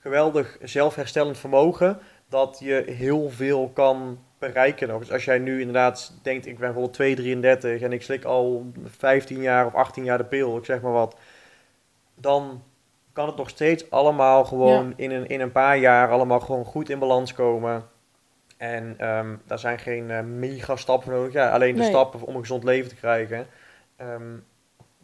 geweldig 0.00 0.58
zelfherstellend 0.62 1.38
vermogen 1.38 1.98
dat 2.28 2.56
je 2.60 2.84
heel 2.86 3.30
veel 3.30 3.70
kan 3.74 4.18
bereiken 4.38 4.88
nog. 4.88 4.98
Dus 4.98 5.12
als 5.12 5.24
jij 5.24 5.38
nu 5.38 5.58
inderdaad 5.58 6.12
denkt, 6.22 6.46
ik 6.46 6.52
ben 6.52 6.60
bijvoorbeeld 6.60 6.94
2, 6.94 7.14
33 7.14 7.80
en 7.80 7.92
ik 7.92 8.02
slik 8.02 8.24
al 8.24 8.72
15 8.84 9.40
jaar 9.40 9.66
of 9.66 9.74
18 9.74 10.04
jaar 10.04 10.18
de 10.18 10.24
pil, 10.24 10.56
ik 10.56 10.64
zeg 10.64 10.80
maar 10.80 10.92
wat, 10.92 11.16
dan 12.24 12.62
kan 13.12 13.26
het 13.26 13.36
nog 13.36 13.48
steeds 13.48 13.90
allemaal 13.90 14.44
gewoon 14.44 14.92
in, 14.96 15.10
een, 15.10 15.28
in 15.28 15.40
een 15.40 15.52
paar 15.52 15.78
jaar 15.78 16.10
allemaal 16.10 16.40
gewoon 16.40 16.64
goed 16.64 16.88
in 16.90 16.98
balans 16.98 17.32
komen. 17.32 17.88
En 18.56 18.94
ehm, 18.98 19.36
daar 19.46 19.58
zijn 19.58 19.78
geen 19.78 20.10
eh, 20.10 20.20
mega 20.20 20.76
stappen 20.76 21.12
nodig. 21.12 21.32
Ja, 21.32 21.50
alleen 21.50 21.74
de 21.74 21.80
Nee. 21.80 21.88
stappen 21.88 22.22
om 22.22 22.34
een 22.34 22.40
gezond 22.40 22.64
leven 22.64 22.88
te 22.88 22.94
krijgen. 22.96 23.46
Ehm, 23.96 24.36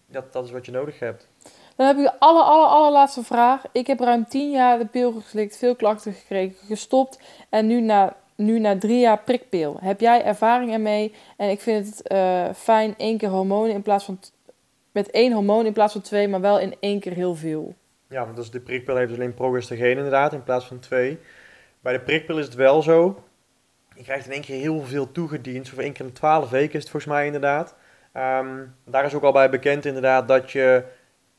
dat, 0.06 0.33
dat 0.33 0.44
is 0.44 0.50
wat 0.50 0.66
je 0.66 0.72
nodig 0.72 0.98
hebt. 0.98 1.28
Dan 1.76 1.87
heb 1.87 1.96
ik 1.96 2.02
de 2.02 2.18
aller, 2.18 2.42
aller, 2.42 2.66
allerlaatste 2.68 3.22
vraag. 3.22 3.62
Ik 3.72 3.87
heb 3.87 4.00
ruim 4.00 4.26
10 4.28 4.50
jaar 4.50 4.78
de 4.78 4.87
pil 4.87 5.12
geslikt, 5.12 5.56
veel 5.56 5.76
klachten 5.76 6.12
gekregen, 6.12 6.56
gestopt. 6.66 7.20
En 7.48 7.66
nu 7.66 7.80
na, 7.80 8.16
nu 8.35 8.59
na 8.59 8.78
drie 8.78 9.00
jaar 9.00 9.18
prikpil. 9.18 9.76
Heb 9.80 10.00
jij 10.00 10.24
ervaring 10.24 10.72
ermee? 10.72 11.14
En 11.37 11.50
ik 11.50 11.61
vind 11.61 11.87
het 11.87 12.02
eh, 12.09 12.44
fijn 12.54 12.94
één 12.96 13.18
keer 13.18 13.28
hormonen 13.28 13.74
in 13.74 13.83
plaats 13.83 14.04
van... 14.04 14.18
Met 14.92 15.11
één 15.11 15.33
hormoon 15.33 15.66
in 15.66 15.72
plaats 15.72 15.92
van 15.92 16.03
twee, 16.03 16.29
maar 16.29 16.40
wel 16.40 16.59
in 16.59 16.74
één 16.81 17.00
keer 17.00 17.12
heel 17.12 17.35
veel. 17.35 17.74
Ja, 18.09 18.24
want 18.24 18.37
dus 18.37 18.50
de 18.50 18.61
prikpil 18.61 18.96
heeft 18.96 19.09
dus 19.09 19.18
alleen 19.18 19.35
progestageen 19.35 19.96
inderdaad, 19.96 20.33
in 20.33 20.42
plaats 20.42 20.66
van 20.66 20.79
twee. 20.79 21.18
Bij 21.81 21.92
de 21.92 22.00
prikpil 22.00 22.38
is 22.38 22.44
het 22.44 22.55
wel 22.55 22.83
zo. 22.83 23.22
Je 23.96 24.03
krijgt 24.03 24.26
in 24.26 24.33
één 24.33 24.40
keer 24.40 24.61
heel 24.61 24.81
veel 24.81 25.12
toegediend. 25.12 25.68
Voor 25.68 25.83
één 25.83 25.92
keer 25.92 26.07
in 26.07 26.12
twaalf 26.12 26.50
weken 26.50 26.74
is 26.74 26.83
het 26.83 26.90
volgens 26.90 27.12
mij 27.12 27.26
inderdaad. 27.26 27.74
Ehm, 28.12 28.64
daar 28.85 29.05
is 29.05 29.14
ook 29.14 29.22
al 29.22 29.33
bij 29.33 29.50
bekend 29.50 29.85
inderdaad 29.85 30.29
dat 30.29 30.50
je 30.50 30.85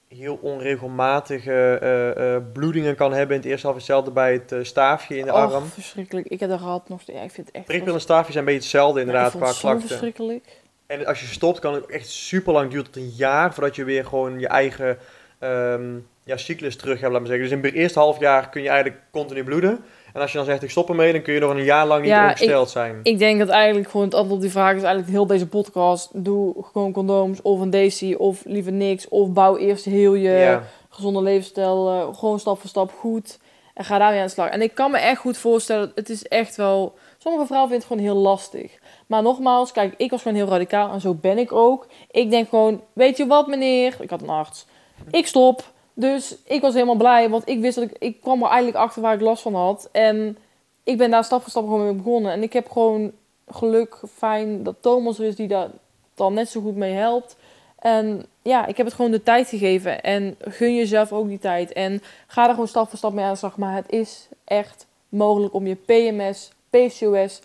heel 0.07 0.39
onregelmatige 0.41 1.77
eh, 1.81 2.35
eh, 2.35 2.43
bloedingen 2.53 2.95
kan 2.95 3.13
hebben. 3.13 3.35
In 3.35 3.41
het 3.41 3.51
eerste 3.51 3.65
half 3.65 3.77
hetzelfde 3.77 4.11
bij 4.11 4.33
het 4.33 4.51
eh, 4.51 4.63
staafje 4.63 5.17
in 5.17 5.25
de 5.25 5.31
arm. 5.31 5.63
Och, 5.63 5.67
verschrikkelijk. 5.67 6.27
Ik 6.27 6.39
heb 6.39 6.49
dat 6.49 6.59
gehad 6.59 6.89
nog 6.89 7.01
steeds. 7.01 7.17
Ja, 7.17 7.23
ik 7.23 7.31
vind 7.31 7.47
het 7.47 7.55
echt... 7.55 7.65
Prikpil 7.65 7.93
en 7.93 8.01
staafje 8.01 8.31
zijn 8.31 8.47
een 8.47 8.53
beetje 8.53 8.69
hetzelfde 8.69 8.99
Ja, 8.99 9.05
ik 9.05 9.07
inderdaad 9.07 9.31
vond 9.31 9.43
qua 9.43 9.51
het 9.51 9.61
zo 9.61 9.67
klachten. 9.67 9.87
verschrikkelijk. 9.87 10.60
En 10.91 11.05
als 11.05 11.19
je 11.19 11.25
stopt, 11.25 11.59
kan 11.59 11.73
het 11.73 11.85
echt 11.85 12.09
super 12.09 12.53
lang 12.53 12.69
duren, 12.69 12.85
tot 12.85 12.95
een 12.95 13.13
jaar, 13.15 13.53
voordat 13.53 13.75
je 13.75 13.83
weer 13.83 14.05
gewoon 14.05 14.39
je 14.39 14.47
eigen 14.47 14.97
ehm, 15.39 15.97
ja, 16.23 16.37
cyclus 16.37 16.75
terug 16.75 16.99
hebt, 16.99 17.11
laat 17.11 17.21
maar 17.21 17.29
zeggen. 17.29 17.49
Dus 17.49 17.57
in 17.57 17.63
het 17.63 17.73
eerste 17.73 17.99
half 17.99 18.19
jaar 18.19 18.49
kun 18.49 18.61
je 18.61 18.69
eigenlijk 18.69 19.01
continu 19.11 19.43
bloeden. 19.43 19.79
En 20.13 20.21
als 20.21 20.31
je 20.31 20.37
dan 20.37 20.45
zegt, 20.45 20.63
ik 20.63 20.69
stop 20.69 20.89
ermee, 20.89 21.11
dan 21.11 21.21
kun 21.21 21.33
je 21.33 21.39
nog 21.39 21.51
een 21.51 21.63
jaar 21.63 21.87
lang 21.87 22.01
niet 22.01 22.09
Ja, 22.09 22.29
ongesteld 22.29 22.69
zijn. 22.69 22.99
Ik 23.03 23.17
denk 23.17 23.39
dat 23.39 23.49
eigenlijk 23.49 23.89
gewoon 23.89 24.05
het 24.05 24.15
antwoord 24.15 24.35
op 24.35 24.41
die 24.41 24.51
vraag 24.51 24.75
is 24.75 24.83
eigenlijk 24.83 25.11
heel 25.11 25.25
deze 25.25 25.47
podcast. 25.47 26.09
Doe 26.13 26.55
gewoon 26.71 26.91
condooms 26.91 27.41
of 27.41 27.59
een 27.59 27.69
DC 27.69 28.19
of 28.19 28.41
liever 28.45 28.71
niks. 28.71 29.07
Of 29.07 29.31
bouw 29.31 29.57
eerst 29.57 29.85
heel 29.85 30.13
je 30.13 30.29
ja. 30.29 30.63
gezonde 30.89 31.21
levensstijl 31.21 31.89
eh, 31.89 32.17
gewoon 32.19 32.39
stap 32.39 32.59
voor 32.59 32.69
stap 32.69 32.91
goed. 32.91 33.39
En 33.73 33.85
ga 33.85 33.97
daarmee 33.97 34.19
aan 34.19 34.25
de 34.25 34.31
slag. 34.31 34.49
En 34.49 34.61
ik 34.61 34.75
kan 34.75 34.91
me 34.91 34.97
echt 34.97 35.19
goed 35.19 35.37
voorstellen, 35.37 35.91
het 35.95 36.09
is 36.09 36.27
echt 36.27 36.55
wel... 36.55 36.93
Sommige 37.17 37.45
vrouwen 37.45 37.69
vinden 37.69 37.87
het 37.87 37.97
gewoon 37.97 38.13
heel 38.13 38.23
lastig. 38.23 38.79
Maar 39.11 39.21
nogmaals, 39.21 39.71
kijk, 39.71 39.93
ik 39.97 40.11
was 40.11 40.21
gewoon 40.21 40.37
heel 40.37 40.47
radicaal 40.47 40.91
en 40.91 41.01
zo 41.01 41.13
ben 41.13 41.37
ik 41.37 41.51
ook. 41.51 41.87
Ik 42.11 42.29
denk 42.29 42.49
gewoon, 42.49 42.81
weet 42.93 43.17
je 43.17 43.27
wat 43.27 43.47
meneer? 43.47 43.95
Ik 43.99 44.09
had 44.09 44.21
een 44.21 44.29
arts. 44.29 44.65
Ik 45.09 45.27
stop. 45.27 45.71
Dus 45.93 46.35
ik 46.43 46.61
was 46.61 46.73
helemaal 46.73 46.95
blij, 46.95 47.29
want 47.29 47.47
ik 47.47 47.59
wist 47.59 47.75
dat 47.75 47.83
ik... 47.83 47.95
Ik 47.99 48.21
kwam 48.21 48.41
er 48.41 48.47
eigenlijk 48.47 48.77
achter 48.77 49.01
waar 49.01 49.13
ik 49.13 49.21
last 49.21 49.41
van 49.41 49.55
had. 49.55 49.89
En 49.91 50.37
ik 50.83 50.97
ben 50.97 51.11
daar 51.11 51.23
stap 51.23 51.41
voor 51.41 51.49
stap 51.49 51.63
gewoon 51.63 51.83
mee 51.83 51.93
begonnen. 51.93 52.31
En 52.31 52.43
ik 52.43 52.53
heb 52.53 52.69
gewoon 52.69 53.11
geluk, 53.47 53.97
fijn 54.17 54.63
dat 54.63 54.75
Thomas 54.79 55.19
er 55.19 55.25
is 55.25 55.35
die 55.35 55.47
daar 55.47 55.69
dan 56.15 56.33
net 56.33 56.49
zo 56.49 56.61
goed 56.61 56.75
mee 56.75 56.93
helpt. 56.93 57.35
En 57.79 58.25
ja, 58.41 58.65
ik 58.65 58.77
heb 58.77 58.85
het 58.85 58.95
gewoon 58.95 59.11
de 59.11 59.23
tijd 59.23 59.47
gegeven. 59.47 60.03
En 60.03 60.35
gun 60.39 60.75
jezelf 60.75 61.11
ook 61.11 61.27
die 61.27 61.39
tijd. 61.39 61.73
En 61.73 62.03
ga 62.27 62.43
er 62.43 62.49
gewoon 62.49 62.67
stap 62.67 62.89
voor 62.89 62.97
stap 62.97 63.13
mee 63.13 63.25
aan 63.25 63.31
de 63.31 63.37
slag. 63.37 63.57
Maar 63.57 63.75
het 63.75 63.89
is 63.89 64.27
echt 64.43 64.85
mogelijk 65.09 65.53
om 65.53 65.67
je 65.67 65.75
PMS, 65.75 66.51
PCOS, 66.69 67.41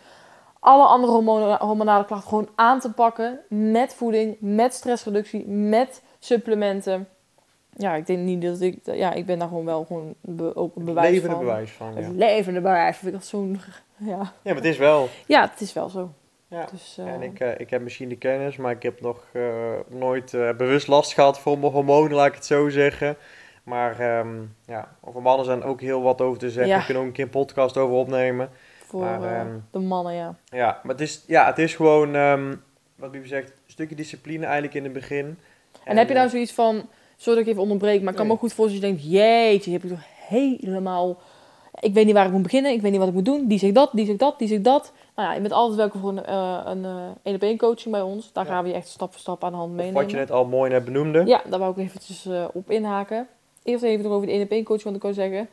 alle 0.66 0.84
andere 0.86 1.12
hormona- 1.12 1.58
hormonale 1.58 2.04
klachten 2.04 2.28
gewoon 2.28 2.48
aan 2.54 2.80
te 2.80 2.92
pakken. 2.92 3.40
Met 3.48 3.94
voeding, 3.94 4.36
met 4.40 4.74
stressreductie, 4.74 5.46
met 5.48 6.02
supplementen. 6.18 7.08
Ja, 7.76 7.94
ik 7.94 8.06
denk 8.06 8.18
niet 8.18 8.42
dat 8.42 8.60
ik... 8.60 8.78
Ja, 8.82 9.12
ik 9.12 9.26
ben 9.26 9.38
daar 9.38 9.48
gewoon 9.48 9.64
wel 9.64 9.84
gewoon 9.84 10.14
be- 10.20 10.56
ook 10.56 10.76
een 10.76 10.84
bewijs 10.84 11.10
Levende 11.10 11.34
van. 11.34 11.44
bewijs 11.44 11.70
van, 11.72 11.94
ja. 11.98 12.08
Levende 12.12 12.60
bewijs. 12.60 12.96
Vind 12.96 13.12
ik 13.12 13.18
dat 13.18 13.26
zo'n... 13.28 13.60
Ja. 13.98 14.16
Ja, 14.18 14.28
maar 14.42 14.54
het 14.54 14.64
is 14.64 14.78
wel. 14.78 15.08
ja, 15.26 15.40
het 15.50 15.60
is 15.60 15.72
wel 15.72 15.88
zo. 15.88 16.10
Ja. 16.48 16.66
Dus, 16.72 16.98
eh, 16.98 17.06
En 17.06 17.22
ik, 17.22 17.40
eh, 17.40 17.60
ik 17.60 17.70
heb 17.70 17.82
misschien 17.82 18.08
de 18.08 18.16
kennis, 18.16 18.56
maar 18.56 18.72
ik 18.72 18.82
heb 18.82 19.00
nog 19.00 19.24
eh, 19.32 19.42
nooit 19.88 20.34
eh, 20.34 20.50
bewust 20.56 20.86
last 20.86 21.12
gehad 21.12 21.38
voor 21.38 21.58
mijn 21.58 21.72
hormonen, 21.72 22.16
laat 22.16 22.26
ik 22.26 22.34
het 22.34 22.44
zo 22.46 22.68
zeggen. 22.68 23.16
Maar 23.62 23.98
ehm, 24.00 24.28
ja, 24.66 24.88
over 25.00 25.22
mannen 25.22 25.46
zijn 25.46 25.62
ook 25.62 25.80
heel 25.80 26.02
wat 26.02 26.20
over 26.20 26.38
te 26.38 26.50
zeggen. 26.50 26.72
Ja. 26.72 26.78
We 26.78 26.84
kunnen 26.84 27.02
ook 27.02 27.08
een 27.08 27.14
keer 27.14 27.24
een 27.24 27.30
podcast 27.30 27.76
over 27.76 27.96
opnemen. 27.96 28.50
Voor 28.86 29.00
maar, 29.00 29.22
eh, 29.22 29.40
ehm, 29.40 29.58
de 29.70 29.78
mannen, 29.78 30.14
ja. 30.14 30.34
Ja, 30.44 30.80
maar 30.82 30.92
het 30.92 31.00
is, 31.00 31.24
ja, 31.26 31.46
het 31.46 31.58
is 31.58 31.74
gewoon, 31.74 32.14
ehm, 32.14 32.54
wat 32.96 33.14
u 33.14 33.26
zegt, 33.26 33.48
een 33.48 33.54
stukje 33.66 33.94
discipline 33.96 34.44
eigenlijk 34.44 34.74
in 34.74 34.84
het 34.84 34.92
begin. 34.92 35.38
En, 35.84 35.96
heb 35.96 36.08
je 36.08 36.14
nou 36.14 36.28
zoiets 36.28 36.52
van, 36.52 36.88
sorry 37.16 37.38
dat 37.38 37.46
ik 37.46 37.46
even 37.52 37.62
onderbreek, 37.62 38.00
maar 38.02 38.10
ik 38.10 38.16
kan 38.16 38.26
me 38.26 38.32
Nee. 38.32 38.32
ook 38.32 38.38
goed 38.40 38.52
voorstellen 38.52 38.90
dat 38.90 39.02
je 39.02 39.08
denkt, 39.10 39.22
jeetje, 39.24 39.72
heb 39.72 39.82
ik 39.84 39.90
toch 39.90 40.04
helemaal, 40.28 41.18
ik 41.80 41.94
weet 41.94 42.04
niet 42.04 42.14
waar 42.14 42.26
ik 42.26 42.32
moet 42.32 42.42
beginnen, 42.42 42.72
ik 42.72 42.80
weet 42.80 42.90
niet 42.90 43.00
wat 43.00 43.08
ik 43.08 43.14
moet 43.14 43.24
doen, 43.24 43.46
die 43.46 43.58
zegt 43.58 43.74
dat, 43.74 43.90
die 43.92 44.06
zegt 44.06 44.18
dat, 44.18 44.38
die 44.38 44.48
zegt 44.48 44.64
dat. 44.64 44.92
Nou 45.16 45.28
ja, 45.28 45.34
je 45.34 45.40
bent 45.40 45.52
altijd 45.52 45.76
welkom 45.78 46.00
voor 46.00 46.10
een 46.10 46.24
eh, 46.24 46.60
een 46.64 46.84
eh, 46.84 47.06
één 47.22 47.34
op 47.34 47.42
één 47.42 47.56
coaching 47.58 47.92
bij 47.94 48.02
ons. 48.02 48.32
Daar 48.32 48.44
Ja. 48.46 48.50
gaan 48.52 48.62
we 48.62 48.68
je 48.68 48.74
echt 48.74 48.88
stap 48.88 49.10
voor 49.10 49.20
stap 49.20 49.44
aan 49.44 49.50
de 49.50 49.56
hand 49.56 49.70
of 49.70 49.76
meenemen. 49.76 50.02
wat 50.02 50.10
je 50.10 50.16
net 50.16 50.30
al 50.30 50.44
mooi 50.46 50.70
net 50.70 50.84
benoemde. 50.84 51.22
Ja, 51.26 51.42
daar 51.50 51.58
wou 51.58 51.70
ik 51.72 51.78
eventjes 51.78 52.28
op 52.52 52.70
inhaken. 52.70 53.28
Eerst 53.62 53.82
even 53.84 54.04
nog 54.04 54.12
over 54.12 54.26
de 54.26 54.32
1 54.32 54.42
op 54.42 54.50
1 54.50 54.64
coaching, 54.64 54.84
want 54.84 54.96
ik 54.96 55.02
kan 55.02 55.14
zeggen. 55.14 55.48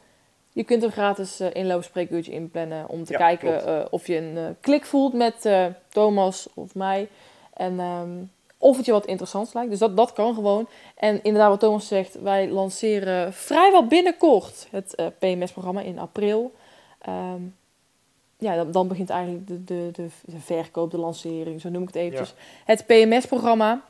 Je 0.53 0.63
kunt 0.63 0.83
een 0.83 0.91
gratis 0.91 1.39
eh 1.39 1.49
inloopspreekuurtje 1.53 2.31
inplannen 2.31 2.89
om 2.89 3.03
te 3.03 3.11
Ja, 3.11 3.17
kijken 3.17 3.65
eh, 3.65 3.85
of 3.89 4.07
je 4.07 4.17
een 4.17 4.37
eh, 4.37 4.45
klik 4.59 4.85
voelt 4.85 5.13
met 5.13 5.49
Thomas 5.89 6.47
of 6.53 6.75
mij. 6.75 7.09
En 7.53 7.79
ehm, 7.79 8.09
of 8.57 8.77
het 8.77 8.85
je 8.85 8.91
wat 8.91 9.05
interessants 9.05 9.53
lijkt. 9.53 9.69
Dus 9.69 9.79
dat, 9.79 9.97
dat 9.97 10.13
kan 10.13 10.33
gewoon. 10.33 10.67
En 10.95 11.23
inderdaad, 11.23 11.49
wat 11.49 11.59
Thomas 11.59 11.87
zegt, 11.87 12.21
wij 12.21 12.49
lanceren 12.49 13.33
vrijwel 13.33 13.87
binnenkort 13.87 14.67
het 14.71 14.95
PMS-programma 15.19 15.81
in 15.81 15.99
april. 15.99 16.53
Ehm, 17.01 17.41
ja, 18.37 18.55
dan, 18.55 18.71
dan 18.71 18.87
begint 18.87 19.09
eigenlijk 19.09 19.47
de, 19.47 19.63
de, 19.63 19.89
de, 19.91 20.07
de 20.25 20.39
verkoop, 20.39 20.91
de 20.91 20.97
lancering, 20.97 21.61
zo 21.61 21.69
noem 21.69 21.81
ik 21.81 21.87
het 21.87 21.97
eventjes. 21.97 22.33
Het 22.65 22.85
PMS-programma, 22.85 23.81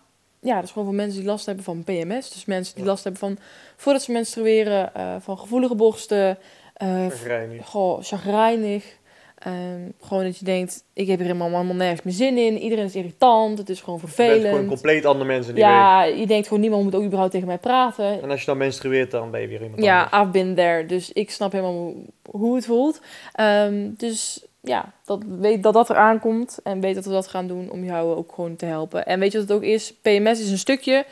ja, 0.44 0.56
dat 0.56 0.64
is 0.64 0.72
gewoon 0.72 0.88
voor 0.88 0.96
mensen 0.98 1.20
die 1.20 1.30
last 1.30 1.46
hebben 1.46 1.64
van 1.64 1.84
PMS. 1.84 2.30
Dus 2.34 2.46
mensen 2.46 2.76
die 2.76 2.84
Ja. 2.84 2.90
last 2.90 3.04
hebben 3.04 3.22
van, 3.22 3.38
voordat 3.76 4.02
ze 4.02 4.12
menstrueren, 4.12 4.96
eh, 4.96 5.16
van 5.20 5.38
gevoelige 5.38 5.76
borsten, 5.76 6.38
eh, 6.74 6.88
Chagrijnig. 7.10 7.66
Goh, 7.68 8.02
chagrijnig. 8.02 9.02
Ehm, 9.38 9.82
gewoon 10.02 10.24
dat 10.24 10.38
je 10.38 10.46
denkt, 10.46 10.84
ik 10.94 11.08
heb 11.08 11.18
hier 11.18 11.28
helemaal, 11.28 11.50
helemaal 11.50 11.76
nergens 11.76 12.02
meer 12.02 12.14
zin 12.14 12.38
in. 12.38 12.58
Iedereen 12.60 12.86
is 12.86 12.96
irritant. 12.96 13.58
Het 13.58 13.70
is 13.70 13.82
gewoon 13.82 14.00
Je 14.00 14.06
bent 14.06 14.16
gewoon 14.16 14.40
vervelend. 14.40 14.68
compleet 14.68 15.06
andere 15.06 15.26
mensen 15.26 15.54
die. 15.56 15.64
Ja, 15.64 16.04
je 16.04 16.28
denkt 16.28 16.48
gewoon, 16.48 16.62
niemand 16.62 16.84
moet 16.84 16.96
ook 16.96 17.04
überhaupt 17.04 17.32
tegen 17.32 17.48
mij 17.48 17.58
praten. 17.58 18.22
En 18.22 18.30
als 18.30 18.40
je 18.40 18.46
dan 18.46 18.58
menstrueert, 18.58 19.12
dan 19.12 19.32
ben 19.32 19.42
je 19.42 19.48
weer 19.48 19.62
iemand 19.64 19.84
Ja, 19.84 20.04
anders. 20.04 20.22
I've 20.22 20.32
been 20.32 20.56
there. 20.56 20.86
Dus 20.86 21.12
ik 21.12 21.32
snap 21.32 21.52
helemaal 21.52 21.74
hoe- 21.74 21.96
hoe 22.32 22.56
het 22.56 22.66
voelt. 22.66 23.02
Ehm, 23.34 23.90
dus 23.98 24.46
ja, 24.66 24.92
dat, 25.06 25.24
weet 25.40 25.64
dat 25.64 25.74
dat 25.74 25.90
eraan 25.90 26.20
komt. 26.20 26.60
En 26.64 26.80
weet 26.80 26.96
dat 26.96 27.06
we 27.06 27.12
dat 27.12 27.28
gaan 27.28 27.48
doen 27.48 27.70
om 27.70 27.84
jou 27.84 28.16
ook 28.16 28.32
gewoon 28.34 28.56
te 28.56 28.66
helpen. 28.66 29.06
En 29.06 29.20
weet 29.20 29.32
je 29.32 29.38
wat 29.40 29.48
het 29.48 29.58
ook 29.58 29.64
is? 29.64 29.94
PMS 29.94 30.40
is 30.42 30.52
een 30.52 30.58
stukje. 30.58 31.06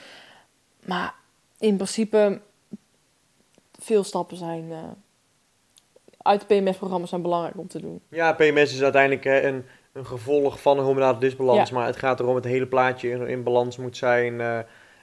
Maar 0.86 1.14
in 1.60 1.76
principe, 1.76 2.40
veel 3.80 4.04
stappen 4.04 4.38
zijn... 4.38 4.72
eh, 4.72 4.78
uit 6.18 6.46
het 6.48 6.64
PMS-programma 6.64 7.06
zijn 7.06 7.22
belangrijk 7.22 7.58
om 7.58 7.68
te 7.68 7.82
doen. 7.82 8.02
Ja, 8.10 8.34
PMS 8.34 8.74
is 8.74 8.82
uiteindelijk 8.84 9.24
hè, 9.24 9.42
een, 9.42 9.66
een 9.94 10.06
gevolg 10.06 10.62
van 10.62 10.78
een 10.78 10.84
hormonale 10.86 11.18
disbalans. 11.18 11.70
Ja. 11.70 11.76
Maar 11.76 11.86
het 11.86 11.96
gaat 11.98 12.20
erom 12.20 12.36
het 12.36 12.44
hele 12.44 12.68
plaatje 12.68 13.10
in, 13.10 13.28
in 13.28 13.44
balans 13.44 13.78
moet 13.78 13.98
zijn. 13.98 14.42
eh, 14.42 14.60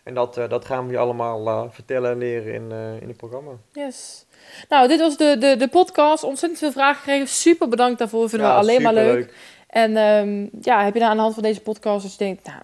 en 0.09 0.15
dat, 0.15 0.37
eh, 0.37 0.49
dat 0.49 0.65
gaan 0.65 0.87
we 0.87 0.93
je 0.93 0.99
allemaal 0.99 1.47
eh, 1.47 1.63
vertellen 1.71 2.11
en 2.11 2.19
leren 2.19 2.55
in, 2.55 2.73
eh, 2.73 3.03
in 3.03 3.09
het 3.09 3.17
programma. 3.17 3.51
Yes. 3.73 4.27
Nou, 4.69 4.89
dit 4.89 5.01
was 5.01 5.17
de, 5.17 5.37
de, 5.39 5.57
de 5.57 5.69
podcast. 5.69 6.25
Ontzettend 6.25 6.61
veel 6.61 6.73
vragen 6.73 6.97
gekregen. 6.97 7.29
Super 7.29 7.69
bedankt 7.69 7.99
daarvoor. 7.99 8.29
Vinden 8.29 8.49
we 8.49 8.55
alleen 8.55 8.83
maar 8.83 8.95
leuk. 8.95 9.35
En 9.69 9.97
ehm, 9.97 10.47
ja, 10.61 10.85
heb 10.85 10.93
je 10.95 10.99
nou 10.99 11.11
aan 11.11 11.17
de 11.17 11.23
hand 11.23 11.35
van 11.35 11.43
deze 11.43 11.61
podcast 11.61 12.03
als 12.03 12.13
je 12.13 12.19
denkt, 12.19 12.47
nou, 12.47 12.61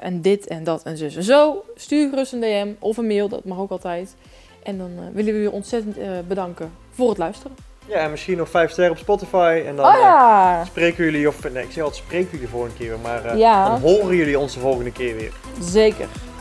en 0.00 0.20
dit 0.20 0.46
en 0.46 0.64
dat 0.64 0.82
en 0.82 0.96
zus 0.96 1.16
en 1.16 1.22
zo, 1.22 1.64
stuur 1.74 2.08
gerust 2.08 2.32
een 2.32 2.40
DM 2.40 2.68
of 2.78 2.96
een 2.96 3.06
mail, 3.06 3.28
dat 3.28 3.44
mag 3.44 3.58
ook 3.58 3.70
altijd. 3.70 4.16
En 4.62 4.78
dan 4.78 4.90
willen 5.12 5.34
we 5.34 5.40
je 5.40 5.50
ontzettend 5.50 5.96
bedanken 6.28 6.72
voor 6.90 7.08
het 7.08 7.18
luisteren. 7.18 7.56
Ja, 7.88 7.96
en 7.96 8.10
misschien 8.10 8.36
nog 8.36 8.48
vijf 8.48 8.70
sterren 8.70 8.92
op 8.92 8.98
Spotify. 8.98 9.62
En 9.66 9.76
dan 9.76 9.86
oh 9.86 10.00
ja, 10.00 10.64
spreken 10.64 11.04
jullie, 11.04 11.28
of 11.28 11.52
nee, 11.52 11.64
ik 11.64 11.70
zeg 11.72 11.84
altijd 11.84 12.02
spreken 12.04 12.30
jullie 12.30 12.46
de 12.46 12.52
volgende 12.52 12.76
keer 12.76 12.88
weer. 12.88 12.98
Maar 12.98 13.36
Ja. 13.36 13.68
dan 13.68 13.80
horen 13.80 14.16
jullie 14.16 14.38
ons 14.38 14.54
de 14.54 14.60
volgende 14.60 14.92
keer 14.92 15.16
weer. 15.16 15.32
zeker. 15.60 16.08